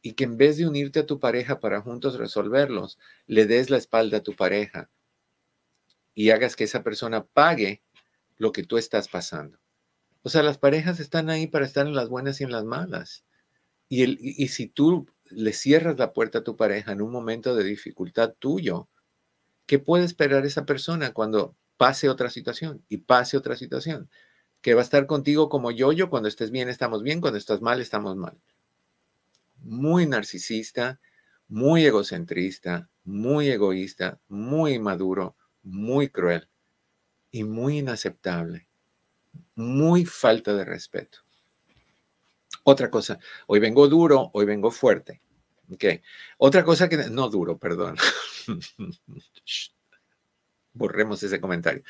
y 0.01 0.15
que 0.15 0.25
en 0.25 0.39
vez 0.39 0.57
de 0.57 0.67
unirte 0.67 1.01
a 1.01 1.07
tu 1.07 1.21
pareja 1.21 1.61
para 1.61 1.83
juntos 1.83 2.17
resolverlos, 2.17 2.99
le 3.27 3.45
des 3.45 3.69
la 3.69 3.77
espalda 3.77 4.17
a 4.17 4.23
tu 4.23 4.33
pareja 4.33 4.89
y 6.15 6.31
hagas 6.31 6.57
que 6.57 6.65
esa 6.65 6.83
persona 6.83 7.27
pague 7.27 7.83
lo 8.39 8.53
que 8.53 8.63
tú 8.63 8.79
estás 8.79 9.09
pasando. 9.09 9.59
O 10.23 10.31
sea, 10.31 10.43
las 10.43 10.57
parejas 10.57 11.01
están 11.01 11.29
ahí 11.29 11.47
para 11.47 11.67
estar 11.67 11.87
en 11.87 11.95
las 11.95 12.09
buenas 12.09 12.41
y 12.41 12.45
en 12.45 12.51
las 12.51 12.65
malas. 12.65 13.26
Y, 13.89 14.49
si 14.49 14.67
tú 14.67 15.07
le 15.31 15.53
cierras 15.53 15.99
la 15.99 16.13
puerta 16.13 16.39
a 16.39 16.45
tu 16.45 16.57
pareja 16.57 16.93
en 16.93 17.03
un 17.03 17.11
momento 17.11 17.55
de 17.55 17.65
dificultad 17.65 18.35
tuyo, 18.39 18.89
¿qué 19.67 19.79
puede 19.79 20.05
esperar 20.05 20.45
esa 20.47 20.67
persona 20.67 21.13
cuando 21.13 21.57
pase 21.77 22.09
otra 22.09 22.31
situación 22.31 22.85
y 22.89 22.99
pase 22.99 23.37
otra 23.37 23.57
situación? 23.57 24.11
Que 24.61 24.75
va 24.75 24.81
a 24.81 24.85
estar 24.85 25.07
contigo 25.07 25.49
como 25.49 25.71
yo, 25.71 25.93
yo, 25.93 26.11
cuando 26.11 26.29
estés 26.29 26.51
bien 26.51 26.69
estamos 26.69 27.03
bien, 27.03 27.21
cuando 27.21 27.39
estás 27.39 27.61
mal 27.61 27.81
estamos 27.81 28.17
mal. 28.17 28.37
Muy 29.63 30.07
narcisista, 30.07 31.01
muy 31.49 31.85
egocentrista, 31.85 32.89
muy 33.05 33.49
egoísta, 33.49 34.21
muy 34.29 34.75
inmaduro, 34.75 35.37
muy 35.63 36.09
cruel 36.09 36.49
y 37.31 37.45
muy 37.45 37.79
inaceptable 37.79 38.67
muy 39.55 40.05
falta 40.05 40.55
de 40.55 40.65
respeto. 40.65 41.19
Otra 42.69 42.91
cosa, 42.91 43.21
hoy 43.47 43.61
vengo 43.61 43.87
duro, 43.87 44.31
hoy 44.33 44.45
vengo 44.45 44.73
fuerte. 44.73 45.23
Ok. 45.73 45.85
Otra 46.39 46.65
cosa 46.65 46.89
que, 46.89 46.97
no 46.97 47.29
duro, 47.29 47.59
perdón. 47.59 47.97
Borremos 50.73 51.23
ese 51.23 51.41
comentario. 51.41 51.85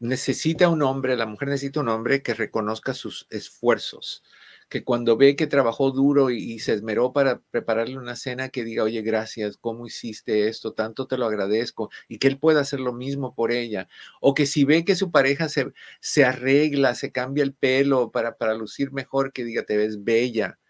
necesita 0.00 0.68
un 0.68 0.82
hombre, 0.82 1.14
la 1.16 1.26
mujer 1.26 1.48
necesita 1.48 1.78
un 1.78 1.90
hombre 1.90 2.24
que 2.24 2.34
reconozca 2.34 2.92
sus 2.92 3.28
esfuerzos, 3.30 4.24
que 4.70 4.84
cuando 4.84 5.16
ve 5.16 5.34
que 5.34 5.48
trabajó 5.48 5.90
duro 5.90 6.30
y, 6.30 6.60
se 6.60 6.72
esmeró 6.72 7.12
para 7.12 7.40
prepararle 7.50 7.98
una 7.98 8.14
cena, 8.14 8.50
que 8.50 8.64
diga, 8.64 8.84
oye, 8.84 9.02
gracias, 9.02 9.56
¿cómo 9.56 9.84
hiciste 9.86 10.46
esto? 10.48 10.72
Tanto 10.74 11.08
te 11.08 11.18
lo 11.18 11.26
agradezco 11.26 11.90
y 12.08 12.18
que 12.18 12.28
él 12.28 12.38
pueda 12.38 12.60
hacer 12.60 12.78
lo 12.78 12.92
mismo 12.92 13.34
por 13.34 13.50
ella. 13.50 13.88
O 14.20 14.32
que 14.32 14.46
si 14.46 14.64
ve 14.64 14.84
que 14.84 14.94
su 14.94 15.10
pareja 15.10 15.48
se, 15.48 15.72
se 16.00 16.24
arregla, 16.24 16.94
se 16.94 17.10
cambia 17.10 17.42
el 17.42 17.52
pelo 17.52 18.12
para, 18.12 18.36
para 18.36 18.54
lucir 18.54 18.92
mejor, 18.92 19.32
que 19.32 19.44
diga, 19.44 19.64
te 19.64 19.76
ves 19.76 20.04
bella. 20.04 20.60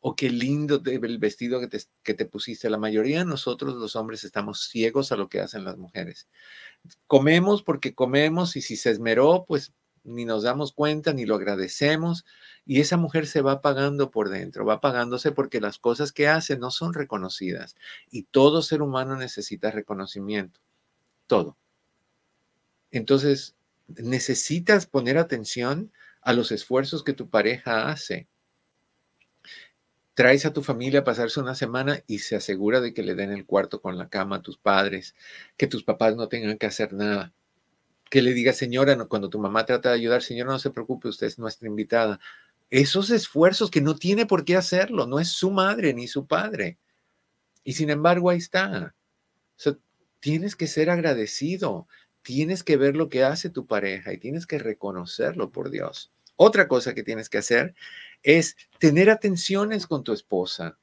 O 0.00 0.16
qué 0.16 0.28
lindo 0.28 0.82
el 0.84 1.18
vestido 1.18 1.60
que 1.60 1.68
te, 1.68 1.78
que 2.02 2.14
te 2.14 2.26
pusiste. 2.26 2.68
La 2.68 2.78
mayoría 2.78 3.20
de 3.20 3.24
nosotros, 3.26 3.76
los 3.76 3.94
hombres, 3.94 4.24
estamos 4.24 4.68
ciegos 4.68 5.12
a 5.12 5.16
lo 5.16 5.28
que 5.28 5.40
hacen 5.40 5.64
las 5.64 5.78
mujeres. 5.78 6.28
Comemos 7.06 7.62
porque 7.62 7.94
comemos 7.94 8.56
y 8.56 8.62
si 8.62 8.76
se 8.76 8.90
esmeró, 8.90 9.44
pues 9.46 9.72
ni 10.06 10.24
nos 10.24 10.44
damos 10.44 10.72
cuenta, 10.72 11.12
ni 11.12 11.26
lo 11.26 11.34
agradecemos, 11.34 12.24
y 12.64 12.80
esa 12.80 12.96
mujer 12.96 13.26
se 13.26 13.42
va 13.42 13.60
pagando 13.60 14.10
por 14.10 14.28
dentro, 14.28 14.64
va 14.64 14.80
pagándose 14.80 15.32
porque 15.32 15.60
las 15.60 15.78
cosas 15.78 16.12
que 16.12 16.28
hace 16.28 16.56
no 16.56 16.70
son 16.70 16.94
reconocidas, 16.94 17.76
y 18.10 18.24
todo 18.24 18.62
ser 18.62 18.82
humano 18.82 19.16
necesita 19.16 19.70
reconocimiento, 19.70 20.60
todo. 21.26 21.56
Entonces, 22.90 23.54
necesitas 23.88 24.86
poner 24.86 25.18
atención 25.18 25.92
a 26.22 26.32
los 26.32 26.50
esfuerzos 26.52 27.04
que 27.04 27.12
tu 27.12 27.28
pareja 27.28 27.88
hace. 27.88 28.26
traes 30.14 30.46
a 30.46 30.52
tu 30.52 30.62
familia 30.62 31.00
a 31.00 31.04
pasarse 31.04 31.40
una 31.40 31.54
semana 31.54 32.02
y 32.06 32.20
se 32.20 32.36
asegura 32.36 32.80
de 32.80 32.94
que 32.94 33.02
le 33.02 33.14
den 33.14 33.30
el 33.32 33.44
cuarto 33.46 33.80
con 33.82 33.98
la 33.98 34.08
cama 34.08 34.36
a 34.36 34.42
tus 34.42 34.56
padres, 34.58 35.14
que 35.56 35.66
tus 35.66 35.84
papás 35.84 36.16
no 36.16 36.28
tengan 36.28 36.58
que 36.58 36.66
hacer 36.66 36.92
nada. 36.94 37.32
Que 38.10 38.22
le 38.22 38.32
diga, 38.32 38.52
señora, 38.52 38.96
cuando 39.06 39.28
tu 39.28 39.38
mamá 39.38 39.66
trata 39.66 39.90
de 39.90 39.96
ayudar, 39.96 40.22
señora, 40.22 40.52
no 40.52 40.58
se 40.58 40.70
preocupe, 40.70 41.08
usted 41.08 41.26
es 41.26 41.38
nuestra 41.38 41.68
invitada. 41.68 42.20
Esos 42.70 43.10
esfuerzos 43.10 43.70
que 43.70 43.80
no 43.80 43.96
tiene 43.96 44.26
por 44.26 44.44
qué 44.44 44.56
hacerlo, 44.56 45.06
no 45.06 45.18
es 45.20 45.28
su 45.28 45.50
madre 45.50 45.94
ni 45.94 46.08
su 46.08 46.26
padre. 46.26 46.78
Y 47.64 47.72
sin 47.72 47.90
embargo, 47.90 48.30
ahí 48.30 48.38
está. 48.38 48.94
tienes 50.20 50.56
que 50.56 50.66
ser 50.66 50.90
agradecido, 50.90 51.88
tienes 52.22 52.64
que 52.64 52.76
ver 52.76 52.96
lo 52.96 53.08
que 53.08 53.22
hace 53.22 53.50
tu 53.50 53.66
pareja 53.66 54.12
y 54.12 54.18
tienes 54.18 54.46
que 54.46 54.58
reconocerlo, 54.58 55.50
por 55.50 55.70
Dios. 55.70 56.10
Otra 56.36 56.68
cosa 56.68 56.94
que 56.94 57.02
tienes 57.02 57.28
que 57.28 57.38
hacer 57.38 57.74
es 58.22 58.56
tener 58.78 59.10
atenciones 59.10 59.86
con 59.86 60.04
tu 60.04 60.12
esposa 60.12 60.78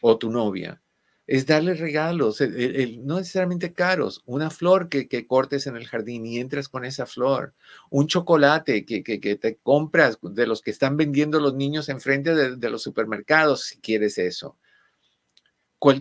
o 0.00 0.18
tu 0.18 0.30
novia. 0.30 0.80
Es 1.26 1.44
darle 1.46 1.74
regalos, 1.74 2.40
no 2.40 3.18
necesariamente 3.18 3.72
caros, 3.72 4.22
una 4.26 4.50
flor 4.50 4.88
que, 4.88 5.26
cortes 5.26 5.66
en 5.66 5.76
el 5.76 5.86
jardín 5.86 6.24
y 6.24 6.38
entras 6.38 6.68
con 6.68 6.84
esa 6.84 7.06
flor, 7.06 7.54
un 7.90 8.06
chocolate 8.06 8.84
que, 8.84 9.02
te 9.02 9.56
compras 9.56 10.18
de 10.22 10.46
los 10.46 10.62
que 10.62 10.70
están 10.70 10.96
vendiendo 10.96 11.40
los 11.40 11.54
niños 11.54 11.88
enfrente 11.88 12.34
de 12.34 12.70
los 12.70 12.82
supermercados, 12.82 13.64
si 13.64 13.78
quieres 13.80 14.18
eso 14.18 14.56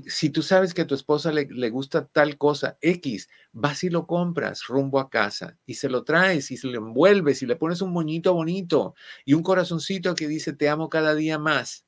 si 0.08 0.30
tú 0.30 0.42
sabes 0.42 0.74
que 0.74 0.86
tu 0.86 0.96
esposa 0.96 1.32
le, 1.32 1.70
gusta 1.70 2.08
tal 2.08 2.38
cosa, 2.38 2.78
X, 2.82 3.30
vas 3.52 3.84
y 3.84 3.90
lo 3.90 4.08
compras 4.08 4.66
rumbo 4.68 5.00
a 5.00 5.10
casa 5.10 5.58
y 5.66 5.76
se 5.76 5.90
lo 5.90 6.04
traes 6.04 6.50
y 6.52 6.58
se 6.58 6.68
lo 6.68 6.78
envuelves 6.78 7.42
y 7.42 7.46
le 7.46 7.56
pones 7.56 7.82
un 7.82 7.92
moñito 7.92 8.34
bonito 8.34 8.96
y 9.26 9.34
un 9.34 9.44
corazoncito 9.44 10.16
que 10.16 10.28
dice 10.28 10.54
te 10.54 10.70
amo 10.70 10.90
cada 10.90 11.14
día 11.14 11.38
más. 11.40 11.85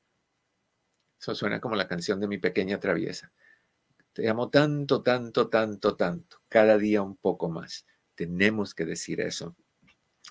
Eso 1.20 1.34
suena 1.34 1.60
como 1.60 1.74
la 1.74 1.88
canción 1.88 2.20
de 2.20 2.28
mi 2.28 2.38
pequeña 2.38 2.78
traviesa. 2.78 3.32
Te 4.12 4.28
amo 4.28 4.50
tanto, 4.50 5.02
tanto, 5.02 5.48
tanto, 5.48 5.96
tanto, 5.96 6.42
cada 6.48 6.78
día 6.78 7.02
un 7.02 7.16
poco 7.16 7.48
más. 7.48 7.86
Tenemos 8.14 8.74
que 8.74 8.84
decir 8.84 9.20
eso. 9.20 9.56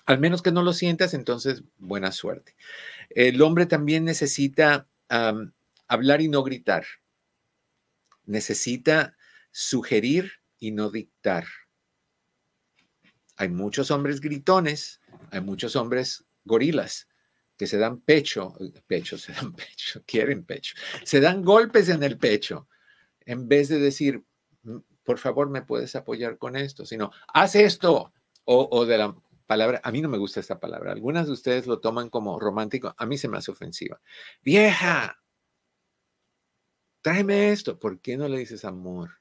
Al 0.06 0.18
menos 0.18 0.42
que 0.42 0.52
no 0.52 0.62
lo 0.62 0.72
sientas, 0.72 1.14
entonces 1.14 1.62
buena 1.76 2.12
suerte. 2.12 2.54
El 3.10 3.40
hombre 3.42 3.66
también 3.66 4.04
necesita 4.04 4.86
hablar 5.88 6.20
y 6.20 6.28
no 6.28 6.42
gritar 6.42 6.84
necesita 8.28 9.16
sugerir 9.50 10.32
y 10.60 10.70
no 10.70 10.90
dictar. 10.90 11.46
Hay 13.36 13.48
muchos 13.48 13.90
hombres 13.90 14.20
gritones, 14.20 15.00
hay 15.30 15.40
muchos 15.40 15.74
hombres 15.76 16.26
gorilas 16.44 17.07
que 17.58 17.66
se 17.66 17.76
dan 17.76 18.00
pecho, 18.00 18.54
pecho, 18.86 19.18
se 19.18 19.32
dan 19.32 19.52
pecho, 19.54 20.02
quieren 20.06 20.44
pecho, 20.44 20.74
se 21.04 21.20
dan 21.20 21.42
golpes 21.42 21.88
en 21.88 22.02
el 22.02 22.16
pecho, 22.16 22.68
en 23.26 23.48
vez 23.48 23.68
de 23.68 23.78
decir, 23.78 24.24
mm, 24.62 24.78
por 25.02 25.18
favor, 25.18 25.50
me 25.50 25.62
puedes 25.62 25.94
apoyar 25.96 26.38
con 26.38 26.56
esto, 26.56 26.86
sino, 26.86 27.10
haz 27.34 27.56
esto, 27.56 28.12
o, 28.44 28.68
o 28.70 28.86
de 28.86 28.98
la 28.98 29.14
palabra, 29.46 29.80
a 29.82 29.90
mí 29.90 30.00
no 30.00 30.08
me 30.08 30.18
gusta 30.18 30.40
esta 30.40 30.60
palabra, 30.60 30.92
algunas 30.92 31.26
de 31.26 31.32
ustedes 31.32 31.66
lo 31.66 31.80
toman 31.80 32.08
como 32.08 32.38
romántico, 32.38 32.94
a 32.96 33.06
mí 33.06 33.18
se 33.18 33.28
me 33.28 33.38
hace 33.38 33.50
ofensiva. 33.50 34.00
Vieja, 34.42 35.18
tráeme 37.02 37.52
esto. 37.52 37.78
¿Por 37.78 38.00
qué 38.00 38.16
no 38.16 38.28
le 38.28 38.38
dices 38.38 38.64
amor? 38.64 39.17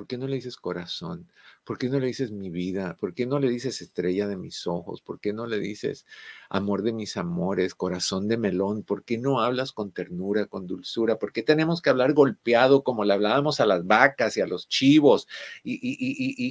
¿Por 0.00 0.06
qué 0.06 0.16
no 0.16 0.26
le 0.26 0.36
dices 0.36 0.56
corazón? 0.56 1.30
¿Por 1.62 1.76
qué 1.76 1.90
no 1.90 2.00
le 2.00 2.06
dices 2.06 2.30
mi 2.30 2.48
vida? 2.48 2.96
¿Por 2.98 3.12
qué 3.12 3.26
no 3.26 3.38
le 3.38 3.50
dices 3.50 3.82
estrella 3.82 4.26
de 4.28 4.38
mis 4.38 4.66
ojos? 4.66 5.02
¿Por 5.02 5.20
qué 5.20 5.34
no 5.34 5.46
le 5.46 5.60
dices 5.60 6.06
amor 6.48 6.80
de 6.80 6.94
mis 6.94 7.18
amores, 7.18 7.74
corazón 7.74 8.26
de 8.26 8.38
melón? 8.38 8.82
¿Por 8.82 9.04
qué 9.04 9.18
no 9.18 9.42
hablas 9.42 9.72
con 9.72 9.92
ternura, 9.92 10.46
con 10.46 10.66
dulzura? 10.66 11.18
¿Por 11.18 11.34
qué 11.34 11.42
tenemos 11.42 11.82
que 11.82 11.90
hablar 11.90 12.14
golpeado 12.14 12.82
como 12.82 13.04
le 13.04 13.12
hablábamos 13.12 13.60
a 13.60 13.66
las 13.66 13.86
vacas 13.86 14.38
y 14.38 14.40
a 14.40 14.46
los 14.46 14.68
chivos 14.68 15.28
y, 15.64 15.78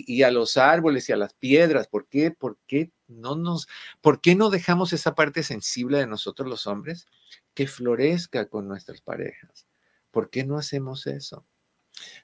y 0.06 0.22
a 0.22 0.30
los 0.30 0.56
árboles 0.58 1.10
y 1.10 1.14
a 1.14 1.18
las 1.18 1.34
piedras? 1.34 1.88
¿Por 1.88 2.06
qué? 2.06 2.30
¿Por 2.30 2.60
qué 2.68 2.92
no 3.08 3.36
nos, 3.36 3.68
por 4.00 4.22
qué 4.22 4.36
no 4.36 4.52
dejamos 4.52 4.94
esa 4.94 5.16
parte 5.16 5.42
sensible 5.42 5.98
de 5.98 6.06
nosotros 6.06 6.48
los 6.48 6.68
hombres 6.68 7.08
que 7.56 7.66
florezca 7.66 8.48
con 8.48 8.68
nuestras 8.68 9.02
parejas? 9.02 9.66
¿Por 10.12 10.30
qué 10.30 10.44
no 10.44 10.56
hacemos 10.56 11.08
eso? 11.08 11.48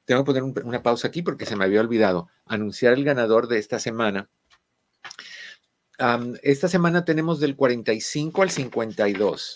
Tengo 0.05 0.23
que 0.23 0.41
poner 0.41 0.65
una 0.65 0.83
pausa 0.83 1.07
aquí 1.07 1.21
porque 1.21 1.45
se 1.45 1.55
me 1.55 1.65
había 1.65 1.81
olvidado 1.81 2.29
anunciar 2.45 2.93
el 2.93 3.03
ganador 3.03 3.47
de 3.47 3.59
esta 3.59 3.79
semana. 3.79 4.29
esta 6.43 6.67
semana 6.67 7.05
tenemos 7.05 7.39
del 7.39 7.55
45 7.55 8.41
al 8.41 8.49
52. 8.51 9.55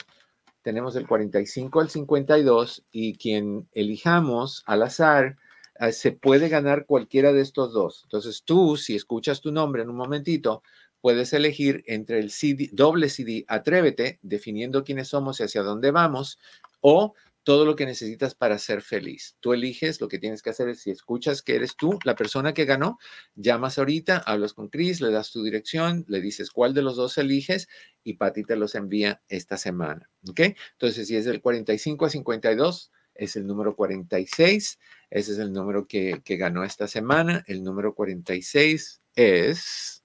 Tenemos 0.61 0.93
del 0.93 1.07
45 1.07 1.80
al 1.80 1.89
52 1.89 2.84
y 2.91 3.15
quien 3.15 3.67
elijamos 3.74 4.63
al 4.65 4.84
azar 4.84 5.38
ah, 5.80 5.91
se 5.91 6.11
puede 6.11 6.49
ganar 6.49 6.86
cualquiera 6.86 7.32
de 7.32 7.41
estos 7.41 7.72
dos. 7.72 8.01
Entonces 8.03 8.43
tú, 8.43 8.76
si 8.76 8.95
escuchas 8.95 9.41
tu 9.41 9.51
nombre 9.51 9.84
en 9.84 9.89
un 9.89 9.95
momentito, 9.95 10.61
puedes 11.01 11.32
elegir 11.34 11.84
entre 11.88 12.20
el 12.20 12.32
CD, 12.32 12.70
doble 12.74 13.09
CD 13.09 13.45
Atrévete, 13.47 14.20
definiendo 14.22 14.84
quiénes 14.84 15.07
somos 15.07 15.39
y 15.39 15.43
hacia 15.43 15.63
dónde 15.63 15.91
vamos, 15.91 16.39
o 16.82 17.13
todo 17.44 17.66
lo 17.66 17.76
que 17.76 17.86
necesitas 17.86 18.36
para 18.36 18.58
ser 18.60 18.82
feliz. 18.82 19.36
Tú 19.40 19.54
eliges, 19.54 20.02
lo 20.02 20.08
que 20.08 20.20
tienes 20.20 20.42
que 20.42 20.50
hacer 20.50 20.70
es, 20.70 20.82
si 20.82 20.92
escuchas 20.92 21.42
que 21.42 21.56
eres 21.56 21.76
tú 21.76 21.98
la 22.04 22.16
persona 22.16 22.54
que 22.54 22.66
ganó, 22.66 23.00
llamas 23.36 23.78
ahorita, 23.78 24.18
hablas 24.18 24.54
con 24.54 24.70
Chris, 24.70 25.02
le 25.02 25.12
das 25.12 25.32
tu 25.32 25.44
dirección, 25.44 26.06
le 26.08 26.22
dices 26.22 26.52
cuál 26.52 26.74
de 26.74 26.82
los 26.82 26.96
dos 26.96 27.18
eliges 27.18 27.68
y 28.04 28.14
Pati 28.14 28.44
te 28.44 28.56
los 28.56 28.76
envía 28.76 29.22
esta 29.28 29.58
semana. 29.58 30.10
¿Ok? 30.28 30.42
Entonces, 30.74 31.08
si 31.08 31.16
es 31.16 31.26
del 31.26 31.42
45 31.42 32.06
a 32.06 32.10
52, 32.10 32.92
es 33.16 33.36
el 33.36 33.46
número 33.46 33.76
46. 33.76 34.80
Ese 35.10 35.32
es 35.32 35.38
el 35.40 35.52
número 35.52 35.88
que, 35.88 36.22
que 36.24 36.38
ganó 36.38 36.64
esta 36.64 36.88
semana. 36.88 37.44
El 37.48 37.64
número 37.64 37.94
46 37.94 39.02
es... 39.16 40.04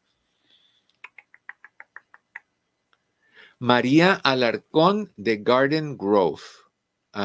María 3.60 4.12
Alarcón 4.14 5.12
de 5.16 5.38
Garden 5.38 5.96
Grove. 5.96 6.42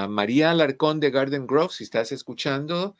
María 0.08 0.52
Alarcón 0.52 1.00
de 1.00 1.12
Garden 1.12 1.48
Grove, 1.48 1.74
si 1.74 1.84
estás 1.84 2.12
escuchando, 2.12 2.96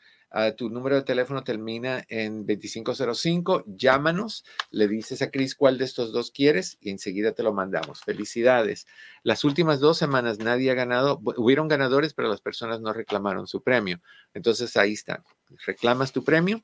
tu 0.56 0.70
número 0.70 0.96
de 0.96 1.02
teléfono 1.02 1.42
termina 1.42 2.04
en 2.08 2.46
2505, 2.46 3.64
llámanos, 3.66 4.44
le 4.70 4.86
dices 4.86 5.22
a 5.22 5.30
Cris 5.30 5.54
cuál 5.56 5.76
de 5.76 5.84
estos 5.84 6.12
dos 6.12 6.30
quieres 6.30 6.78
y 6.80 6.90
enseguida 6.90 7.32
te 7.32 7.42
lo 7.42 7.52
mandamos. 7.52 8.02
Felicidades. 8.02 8.86
Las 9.24 9.44
últimas 9.44 9.80
dos 9.80 9.98
semanas 9.98 10.38
nadie 10.38 10.70
ha 10.70 10.74
ganado, 10.74 11.20
hubieron 11.36 11.68
ganadores, 11.68 12.14
pero 12.14 12.28
las 12.28 12.40
personas 12.40 12.80
no 12.80 12.92
reclamaron 12.92 13.46
su 13.46 13.62
premio. 13.62 14.00
Entonces 14.34 14.76
ahí 14.76 14.92
está, 14.92 15.24
reclamas 15.66 16.12
tu 16.12 16.22
premio 16.22 16.62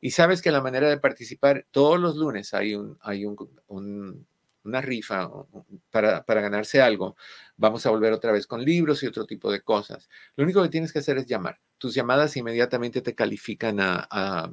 y 0.00 0.10
sabes 0.10 0.42
que 0.42 0.50
la 0.50 0.60
manera 0.60 0.90
de 0.90 0.98
participar, 0.98 1.66
todos 1.70 1.98
los 1.98 2.16
lunes 2.16 2.52
hay 2.52 2.74
un, 2.74 2.98
hay 3.00 3.24
un 3.24 4.26
una 4.66 4.80
rifa 4.80 5.30
para, 5.90 6.24
ganarse 6.26 6.82
algo, 6.82 7.16
vamos 7.56 7.86
a 7.86 7.90
volver 7.90 8.12
otra 8.12 8.32
vez 8.32 8.46
con 8.46 8.64
libros 8.64 9.02
y 9.02 9.06
otro 9.06 9.26
tipo 9.26 9.50
de 9.50 9.62
cosas. 9.62 10.08
Lo 10.36 10.44
único 10.44 10.62
que 10.62 10.68
tienes 10.68 10.92
que 10.92 11.00
hacer 11.00 11.18
es 11.18 11.26
llamar. 11.26 11.60
Tus 11.78 11.94
llamadas 11.94 12.36
inmediatamente 12.36 13.00
te 13.00 13.14
califican 13.14 13.78
a, 13.80 14.52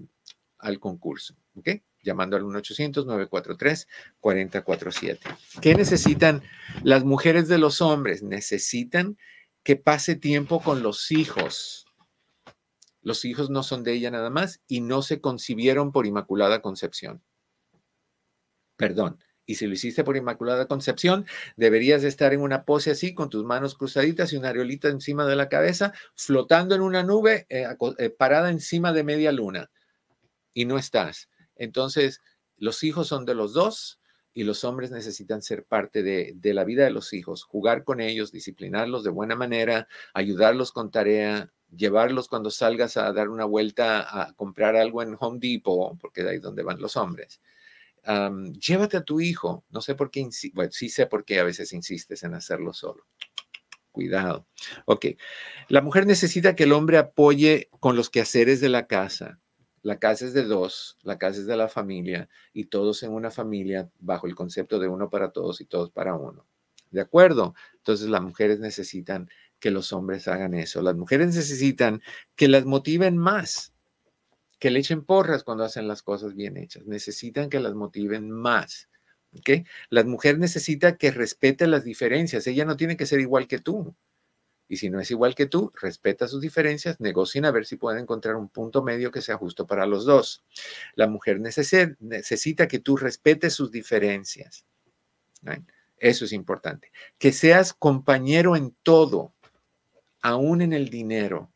al 0.59 0.80
concurso, 0.80 1.36
¿ok? 1.55 1.70
Llamando 2.01 2.38
al 2.38 2.43
1-800-943-4047. 2.43 5.20
¿Qué 5.61 5.76
necesitan 5.76 6.41
las 6.84 7.03
mujeres 7.03 7.47
de 7.47 7.57
los 7.57 7.82
hombres? 7.82 8.22
Necesitan 8.24 9.18
que 9.64 9.76
pase 9.76 10.16
tiempo 10.16 10.61
con 10.61 10.84
los 10.84 11.11
hijos. 11.11 11.88
Los 13.01 13.26
hijos 13.26 13.49
no 13.49 13.64
son 13.64 13.84
de 13.84 13.93
ella 13.93 14.11
nada 14.11 14.30
más 14.30 14.61
y 14.68 14.82
no 14.82 15.01
se 15.01 15.20
concibieron 15.20 15.91
por 15.91 16.05
Inmaculada 16.05 16.61
Concepción. 16.61 17.24
Perdón, 18.78 19.20
y 19.46 19.56
si 19.56 19.68
lo 19.68 19.74
hiciste 19.74 20.04
por 20.04 20.16
Inmaculada 20.16 20.68
Concepción, 20.68 21.26
deberías 21.58 22.04
estar 22.04 22.34
en 22.34 22.41
una 22.41 22.64
pose 22.64 22.91
así, 22.91 23.14
con 23.14 23.30
tus 23.30 23.44
manos 23.44 23.76
cruzaditas 23.76 24.32
y 24.32 24.38
una 24.38 24.50
areolita 24.50 24.88
encima 24.88 25.26
de 25.26 25.36
la 25.36 25.50
cabeza, 25.50 25.94
flotando 26.16 26.76
en 26.76 26.82
una 26.82 27.04
nube, 27.04 27.46
eh, 27.50 27.68
eh, 27.98 28.10
parada 28.10 28.50
encima 28.50 28.94
de 28.94 29.04
media 29.04 29.32
luna. 29.32 29.70
Y 30.54 30.66
no 30.66 30.78
estás. 30.78 31.30
Entonces, 31.56 32.22
los 32.58 32.84
hijos 32.84 33.08
son 33.08 33.26
de 33.26 33.36
los 33.36 33.54
dos 33.54 34.00
y 34.34 34.44
los 34.44 34.64
hombres 34.64 34.91
necesitan 34.91 35.41
ser 35.41 35.66
parte 35.66 36.04
de, 36.04 36.34
de 36.36 36.54
la 36.54 36.64
vida 36.64 36.86
de 36.86 36.91
los 36.91 37.14
hijos, 37.14 37.44
jugar 37.44 37.84
con 37.84 38.00
ellos, 38.00 38.32
disciplinarlos 38.32 39.04
de 39.04 39.10
buena 39.10 39.36
manera, 39.36 39.88
ayudarlos 40.14 40.72
con 40.72 40.89
tarea, 40.89 41.52
llevarlos 41.76 42.28
cuando 42.30 42.50
salgas 42.50 42.98
a 42.98 43.12
dar 43.12 43.30
una 43.30 43.46
vuelta 43.46 44.22
a 44.22 44.34
comprar 44.34 44.76
algo 44.76 45.04
en 45.04 45.18
Home 45.20 45.39
Depot, 45.39 46.00
porque 46.00 46.24
de 46.24 46.32
ahí 46.32 46.39
donde 46.39 46.64
van 46.64 46.80
los 46.80 46.96
hombres 46.96 47.41
llévate 48.60 48.97
a 48.97 49.04
tu 49.04 49.22
hijo. 49.22 49.64
No 49.70 49.82
sé 49.82 49.95
por 49.95 50.12
qué, 50.12 50.28
bueno, 50.54 50.72
sí 50.72 50.89
sé 50.89 51.06
por 51.06 51.26
qué 51.26 51.39
a 51.39 51.43
veces 51.43 51.74
insistes 51.74 52.24
en 52.24 52.34
hacerlo 52.34 52.74
solo. 52.74 53.06
Cuidado. 53.91 54.47
Ok. 54.86 55.06
La 55.70 55.82
mujer 55.82 56.08
necesita 56.08 56.56
que 56.56 56.64
el 56.64 56.74
hombre 56.74 56.97
apoye 56.97 57.70
con 57.80 57.95
los 57.95 58.10
quehaceres 58.10 58.60
de 58.60 58.70
la 58.70 58.88
casa. 58.88 59.39
La 59.84 59.99
casa 59.99 60.26
es 60.26 60.34
de 60.34 60.45
dos, 60.45 60.97
la 61.04 61.18
casa 61.18 61.39
es 61.39 61.45
de 61.45 61.58
la 61.58 61.68
familia 61.68 62.30
y 62.54 62.66
todos 62.66 63.04
en 63.04 63.12
una 63.12 63.32
familia 63.32 63.89
bajo 63.99 64.28
el 64.28 64.34
concepto 64.34 64.80
de 64.80 64.88
uno 64.88 65.10
para 65.10 65.32
todos 65.32 65.60
y 65.60 65.66
todos 65.66 65.91
para 65.91 66.16
uno. 66.16 66.47
¿De 66.89 67.01
acuerdo? 67.01 67.54
Entonces 67.76 68.08
las 68.08 68.22
mujeres 68.22 68.60
necesitan 68.60 69.30
que 69.60 69.72
los 69.72 69.91
hombres 69.91 70.28
hagan 70.28 70.54
eso. 70.54 70.82
Las 70.82 70.95
mujeres 70.95 71.36
necesitan 71.36 72.01
que 72.36 72.47
las 72.47 72.66
motiven 72.66 73.18
más, 73.18 73.72
que 74.64 74.72
le 74.72 74.80
echen 74.80 75.03
porras 75.03 75.43
cuando 75.43 75.66
hacen 75.66 75.89
las 75.89 76.01
cosas 76.01 76.36
bien 76.36 76.55
hechas. 76.55 76.86
Necesitan 76.86 77.49
que 77.49 77.59
las 77.59 77.74
motiven 77.74 78.32
más. 78.32 78.88
¿okay? 79.38 79.66
La 79.89 80.05
mujer 80.05 80.39
necesita 80.39 80.95
que 80.95 81.11
respete 81.11 81.68
las 81.68 81.84
diferencias. 81.84 82.47
Ella 82.47 82.64
no 82.64 82.78
tiene 82.78 82.95
que 82.95 83.05
ser 83.05 83.20
igual 83.20 83.49
que 83.49 83.59
tú. 83.59 83.93
Y 84.70 84.78
si 84.78 84.89
no 84.89 85.01
es 85.01 85.11
igual 85.11 85.36
que 85.36 85.47
tú, 85.47 85.70
respeta 85.82 86.30
sus 86.30 86.39
diferencias, 86.39 87.01
negocien 87.01 87.43
a 87.43 87.51
ver 87.51 87.66
si 87.66 87.76
pueden 87.76 88.03
encontrar 88.03 88.38
un 88.38 88.47
punto 88.47 88.82
medio 88.84 89.11
que 89.11 89.22
sea 89.22 89.36
justo 89.36 89.68
para 89.68 89.86
los 89.86 90.05
dos. 90.05 90.45
La 90.95 91.09
mujer 91.09 91.41
necesita 91.41 92.66
que 92.66 92.80
tú 92.80 92.95
respetes 92.95 93.53
sus 93.53 93.70
diferencias. 93.70 94.66
Eso 95.97 96.24
es 96.24 96.32
importante. 96.32 96.89
Que 97.18 97.34
seas 97.34 97.74
compañero 97.74 98.55
en 98.55 98.74
todo, 98.82 99.34
aún 100.22 100.61
en 100.61 100.72
el 100.72 100.88
dinero. 100.88 101.53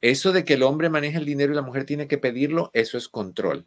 Eso 0.00 0.32
de 0.32 0.44
que 0.44 0.54
el 0.54 0.62
hombre 0.62 0.90
maneja 0.90 1.18
el 1.18 1.24
dinero 1.24 1.52
y 1.52 1.56
la 1.56 1.62
mujer 1.62 1.84
tiene 1.84 2.06
que 2.06 2.18
pedirlo, 2.18 2.70
eso 2.72 2.96
es 2.98 3.08
control. 3.08 3.66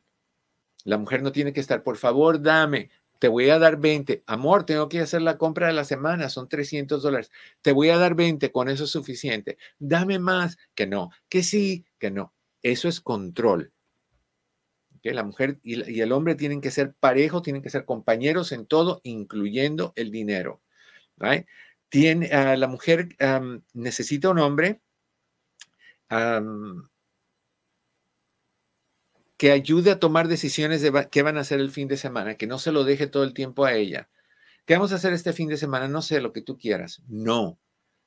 La 0.83 0.97
mujer 0.97 1.21
no 1.21 1.31
tiene 1.31 1.53
que 1.53 1.59
estar, 1.59 1.83
por 1.83 1.97
favor, 1.97 2.41
dame, 2.41 2.89
te 3.21 3.27
voy 3.27 3.51
a 3.51 3.59
dar 3.59 3.77
20. 3.77 4.23
Amor, 4.25 4.65
tengo 4.65 4.89
que 4.89 4.99
hacer 4.99 5.21
la 5.21 5.37
compra 5.37 5.67
de 5.67 5.73
la 5.73 5.85
semana, 5.85 6.27
son 6.27 6.49
300 6.49 7.03
dólares. 7.03 7.29
Te 7.61 7.71
voy 7.71 7.89
a 7.89 7.97
dar 7.97 8.15
20, 8.15 8.51
con 8.51 8.67
eso 8.67 8.85
es 8.85 8.89
suficiente. 8.89 9.59
Dame 9.77 10.17
más, 10.17 10.57
que 10.73 10.87
no, 10.87 11.11
que 11.29 11.43
sí, 11.43 11.85
que 11.99 12.09
no. 12.09 12.33
Eso 12.63 12.87
es 12.87 12.99
control. 12.99 13.73
que 15.03 15.13
La 15.13 15.23
mujer 15.23 15.59
y, 15.61 16.01
el 16.01 16.11
hombre 16.11 16.33
tienen 16.33 16.61
que 16.61 16.71
ser 16.71 16.95
parejos, 16.95 17.43
tienen 17.43 17.61
que 17.61 17.69
ser 17.69 17.85
compañeros 17.85 18.51
en 18.51 18.65
todo, 18.65 19.01
incluyendo 19.03 19.93
el 19.95 20.09
dinero. 20.09 20.63
Tiene, 21.89 22.31
ah, 22.33 22.55
la 22.57 22.67
mujer 22.67 23.09
necesita 23.73 24.31
un 24.31 24.39
hombre 24.39 24.81
que 29.37 29.51
ayude 29.51 29.91
a 29.91 29.99
tomar 29.99 30.27
decisiones 30.27 30.81
de 30.81 31.07
qué 31.09 31.23
van 31.23 31.37
a 31.37 31.41
hacer 31.41 31.59
el 31.59 31.71
fin 31.71 31.87
de 31.87 31.97
semana, 31.97 32.35
que 32.35 32.47
no 32.47 32.59
se 32.59 32.71
lo 32.71 32.83
deje 32.83 33.07
todo 33.07 33.23
el 33.23 33.33
tiempo 33.33 33.65
a 33.65 33.73
ella. 33.73 34.09
¿Qué 34.65 34.75
vamos 34.75 34.91
a 34.91 34.95
hacer 34.95 35.13
este 35.13 35.33
fin 35.33 35.49
de 35.49 35.57
semana? 35.57 35.87
No 35.87 36.01
sé, 36.01 36.21
lo 36.21 36.31
que 36.31 36.41
tú 36.41 36.57
quieras. 36.57 37.01
No. 37.07 37.59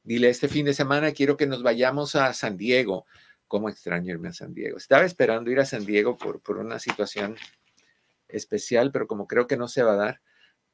Dile, 0.04 0.28
este 0.28 0.48
fin 0.48 0.66
de 0.66 0.74
semana 0.74 1.12
quiero 1.12 1.36
que 1.36 1.46
nos 1.46 1.62
vayamos 1.62 2.14
a 2.14 2.32
San 2.34 2.56
Diego. 2.56 3.06
¿Cómo 3.48 3.68
extraño 3.68 4.12
irme 4.12 4.28
a 4.28 4.32
San 4.32 4.54
Diego? 4.54 4.76
Estaba 4.76 5.04
esperando 5.04 5.50
ir 5.50 5.58
a 5.60 5.64
San 5.64 5.84
Diego 5.84 6.16
por, 6.16 6.40
por 6.40 6.58
una 6.58 6.78
situación 6.78 7.36
especial, 8.28 8.92
pero 8.92 9.06
como 9.06 9.26
creo 9.26 9.46
que 9.46 9.56
no 9.56 9.66
se 9.66 9.82
va 9.82 9.94
a 9.94 9.96
dar, 9.96 10.20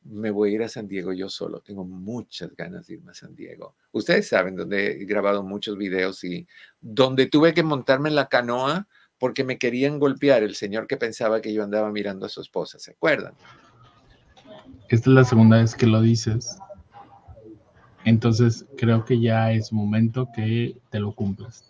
me 0.04 0.30
voy 0.30 0.50
a 0.50 0.54
ir 0.54 0.62
a 0.62 0.68
San 0.68 0.88
Diego 0.88 1.12
yo 1.12 1.28
solo. 1.28 1.60
Tengo 1.60 1.84
muchas 1.84 2.54
ganas 2.56 2.86
de 2.86 2.94
irme 2.94 3.12
a 3.12 3.14
San 3.14 3.34
Diego. 3.34 3.74
Ustedes 3.92 4.28
saben 4.28 4.56
donde 4.56 4.92
he 4.92 5.04
grabado 5.04 5.42
muchos 5.42 5.76
videos 5.76 6.24
y 6.24 6.46
donde 6.80 7.26
tuve 7.26 7.54
que 7.54 7.62
montarme 7.62 8.08
en 8.08 8.14
la 8.14 8.28
canoa 8.28 8.88
porque 9.18 9.44
me 9.44 9.58
querían 9.58 9.98
golpear 9.98 10.42
el 10.42 10.54
señor 10.54 10.86
que 10.86 10.96
pensaba 10.96 11.40
que 11.40 11.52
yo 11.52 11.62
andaba 11.62 11.92
mirando 11.92 12.24
a 12.24 12.30
su 12.30 12.40
esposa, 12.40 12.78
¿se 12.78 12.92
acuerdan? 12.92 13.34
Esta 14.88 15.10
es 15.10 15.14
la 15.14 15.24
segunda 15.24 15.58
vez 15.58 15.74
que 15.74 15.86
lo 15.86 16.00
dices. 16.00 16.58
Entonces 18.04 18.64
creo 18.78 19.04
que 19.04 19.20
ya 19.20 19.52
es 19.52 19.72
momento 19.72 20.28
que 20.34 20.76
te 20.90 20.98
lo 20.98 21.14
cumplas. 21.14 21.68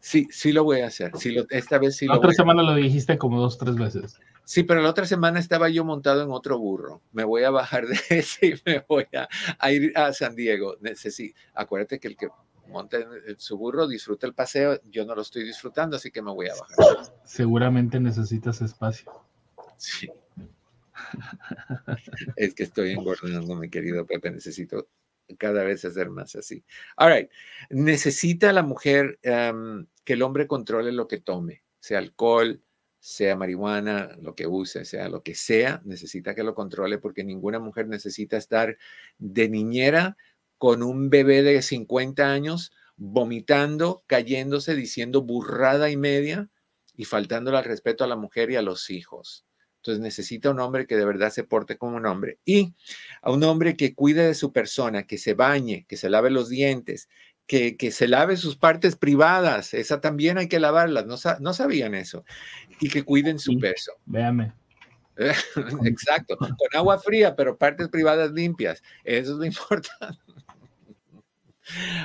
Sí, 0.00 0.28
sí 0.30 0.52
lo 0.52 0.64
voy 0.64 0.80
a 0.80 0.88
hacer. 0.88 1.12
Sí, 1.16 1.34
esta 1.50 1.78
vez 1.78 1.96
sí 1.96 2.06
la 2.06 2.16
otra 2.16 2.32
semana 2.32 2.62
lo 2.62 2.74
dijiste 2.74 3.16
como 3.16 3.40
dos, 3.40 3.56
tres 3.58 3.76
veces. 3.76 4.20
Sí, 4.44 4.64
pero 4.64 4.82
la 4.82 4.90
otra 4.90 5.06
semana 5.06 5.38
estaba 5.38 5.68
yo 5.68 5.84
montado 5.84 6.22
en 6.22 6.30
otro 6.30 6.58
burro. 6.58 7.02
Me 7.12 7.24
voy 7.24 7.44
a 7.44 7.50
bajar 7.50 7.86
de 7.86 7.98
ese 8.10 8.46
y 8.46 8.54
me 8.64 8.84
voy 8.88 9.06
a, 9.12 9.70
ir 9.70 9.92
a 9.96 10.12
San 10.12 10.34
Diego. 10.34 10.76
Necesito, 10.80 11.38
acuérdate 11.54 12.00
que 12.00 12.08
el 12.08 12.16
que 12.16 12.28
monta 12.66 12.98
en 12.98 13.38
su 13.38 13.56
burro, 13.58 13.86
disfruta 13.86 14.26
el 14.26 14.34
paseo. 14.34 14.80
Yo 14.90 15.04
no 15.04 15.14
lo 15.14 15.22
estoy 15.22 15.44
disfrutando, 15.44 15.96
así 15.96 16.10
que 16.10 16.22
me 16.22 16.30
voy 16.30 16.48
a 16.48 16.54
bajar. 16.54 17.12
Seguramente 17.24 18.00
necesitas 18.00 18.60
espacio. 18.62 19.10
Sí. 19.76 20.10
es 22.36 22.54
que 22.54 22.62
estoy 22.62 22.92
engordando, 22.92 23.56
mi 23.56 23.68
querido 23.68 24.06
Pepe. 24.06 24.30
Necesito 24.30 24.88
cada 25.38 25.64
vez 25.64 25.84
hacer 25.84 26.10
más 26.10 26.34
así. 26.36 26.64
All 26.96 27.12
right. 27.12 27.30
Necesita 27.70 28.52
la 28.52 28.62
mujer 28.62 29.18
que 29.22 30.12
el 30.12 30.22
hombre 30.22 30.46
controle 30.46 30.92
lo 30.92 31.08
que 31.08 31.18
tome, 31.18 31.62
sea 31.78 31.98
alcohol, 31.98 32.62
sea 33.00 33.34
marihuana, 33.34 34.16
lo 34.20 34.34
que 34.34 34.46
use, 34.46 34.84
sea 34.84 35.08
lo 35.08 35.22
que 35.22 35.34
sea, 35.34 35.80
necesita 35.84 36.34
que 36.34 36.44
lo 36.44 36.54
controle 36.54 36.98
porque 36.98 37.24
ninguna 37.24 37.58
mujer 37.58 37.88
necesita 37.88 38.36
estar 38.36 38.76
de 39.18 39.48
niñera 39.48 40.16
con 40.58 40.82
un 40.82 41.08
bebé 41.08 41.42
de 41.42 41.62
50 41.62 42.30
años 42.30 42.72
vomitando, 42.96 44.04
cayéndose, 44.06 44.76
diciendo 44.76 45.22
burrada 45.22 45.90
y 45.90 45.96
media 45.96 46.50
y 46.94 47.06
faltándole 47.06 47.56
al 47.56 47.64
respeto 47.64 48.04
a 48.04 48.06
la 48.06 48.16
mujer 48.16 48.50
y 48.50 48.56
a 48.56 48.62
los 48.62 48.90
hijos. 48.90 49.46
Entonces 49.76 50.02
necesita 50.02 50.50
un 50.50 50.60
hombre 50.60 50.86
que 50.86 50.98
de 50.98 51.06
verdad 51.06 51.30
se 51.30 51.42
porte 51.42 51.78
como 51.78 51.96
un 51.96 52.04
hombre 52.04 52.38
y 52.44 52.74
a 53.22 53.32
un 53.32 53.42
hombre 53.44 53.74
que 53.74 53.94
cuide 53.94 54.26
de 54.26 54.34
su 54.34 54.52
persona, 54.52 55.06
que 55.06 55.16
se 55.16 55.32
bañe, 55.32 55.86
que 55.88 55.96
se 55.96 56.10
lave 56.10 56.28
los 56.28 56.50
dientes, 56.50 57.08
que, 57.50 57.76
que 57.76 57.90
se 57.90 58.06
lave 58.06 58.36
sus 58.36 58.54
partes 58.54 58.94
privadas. 58.94 59.74
Esa 59.74 60.00
también 60.00 60.38
hay 60.38 60.46
que 60.46 60.60
lavarlas. 60.60 61.04
No, 61.06 61.16
no 61.40 61.52
sabían 61.52 61.96
eso. 61.96 62.24
Y 62.78 62.88
que 62.88 63.02
cuiden 63.02 63.40
su 63.40 63.58
peso. 63.58 63.90
Véame. 64.06 64.52
Exacto. 65.84 66.36
Con 66.36 66.54
agua 66.74 67.00
fría, 67.00 67.34
pero 67.34 67.58
partes 67.58 67.88
privadas 67.88 68.30
limpias. 68.30 68.84
Eso 69.02 69.32
es 69.32 69.38
lo 69.38 69.44
importante. 69.46 70.20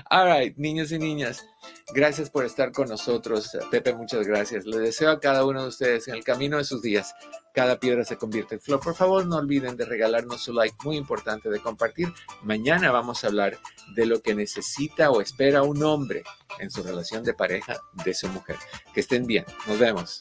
All 0.09 0.31
right, 0.31 0.57
niños 0.57 0.91
y 0.91 0.99
niñas, 0.99 1.45
gracias 1.93 2.29
por 2.29 2.45
estar 2.45 2.71
con 2.71 2.89
nosotros. 2.89 3.57
Pepe, 3.71 3.93
muchas 3.93 4.27
gracias. 4.27 4.65
Le 4.65 4.77
deseo 4.77 5.11
a 5.11 5.19
cada 5.19 5.45
uno 5.45 5.61
de 5.61 5.67
ustedes 5.67 6.07
en 6.07 6.15
el 6.15 6.23
camino 6.23 6.57
de 6.57 6.63
sus 6.63 6.81
días, 6.81 7.13
cada 7.53 7.79
piedra 7.79 8.03
se 8.03 8.17
convierte 8.17 8.55
en 8.55 8.61
flor. 8.61 8.79
Por 8.79 8.95
favor, 8.95 9.25
no 9.25 9.37
olviden 9.37 9.77
de 9.77 9.85
regalarnos 9.85 10.43
su 10.43 10.53
like, 10.53 10.75
muy 10.83 10.97
importante 10.97 11.49
de 11.49 11.59
compartir. 11.59 12.13
Mañana 12.43 12.91
vamos 12.91 13.23
a 13.23 13.27
hablar 13.27 13.57
de 13.95 14.05
lo 14.05 14.21
que 14.21 14.35
necesita 14.35 15.09
o 15.09 15.21
espera 15.21 15.63
un 15.63 15.81
hombre 15.83 16.23
en 16.59 16.69
su 16.69 16.83
relación 16.83 17.23
de 17.23 17.33
pareja 17.33 17.77
de 18.03 18.13
su 18.13 18.27
mujer. 18.27 18.57
Que 18.93 19.01
estén 19.01 19.25
bien. 19.25 19.45
Nos 19.67 19.79
vemos. 19.79 20.19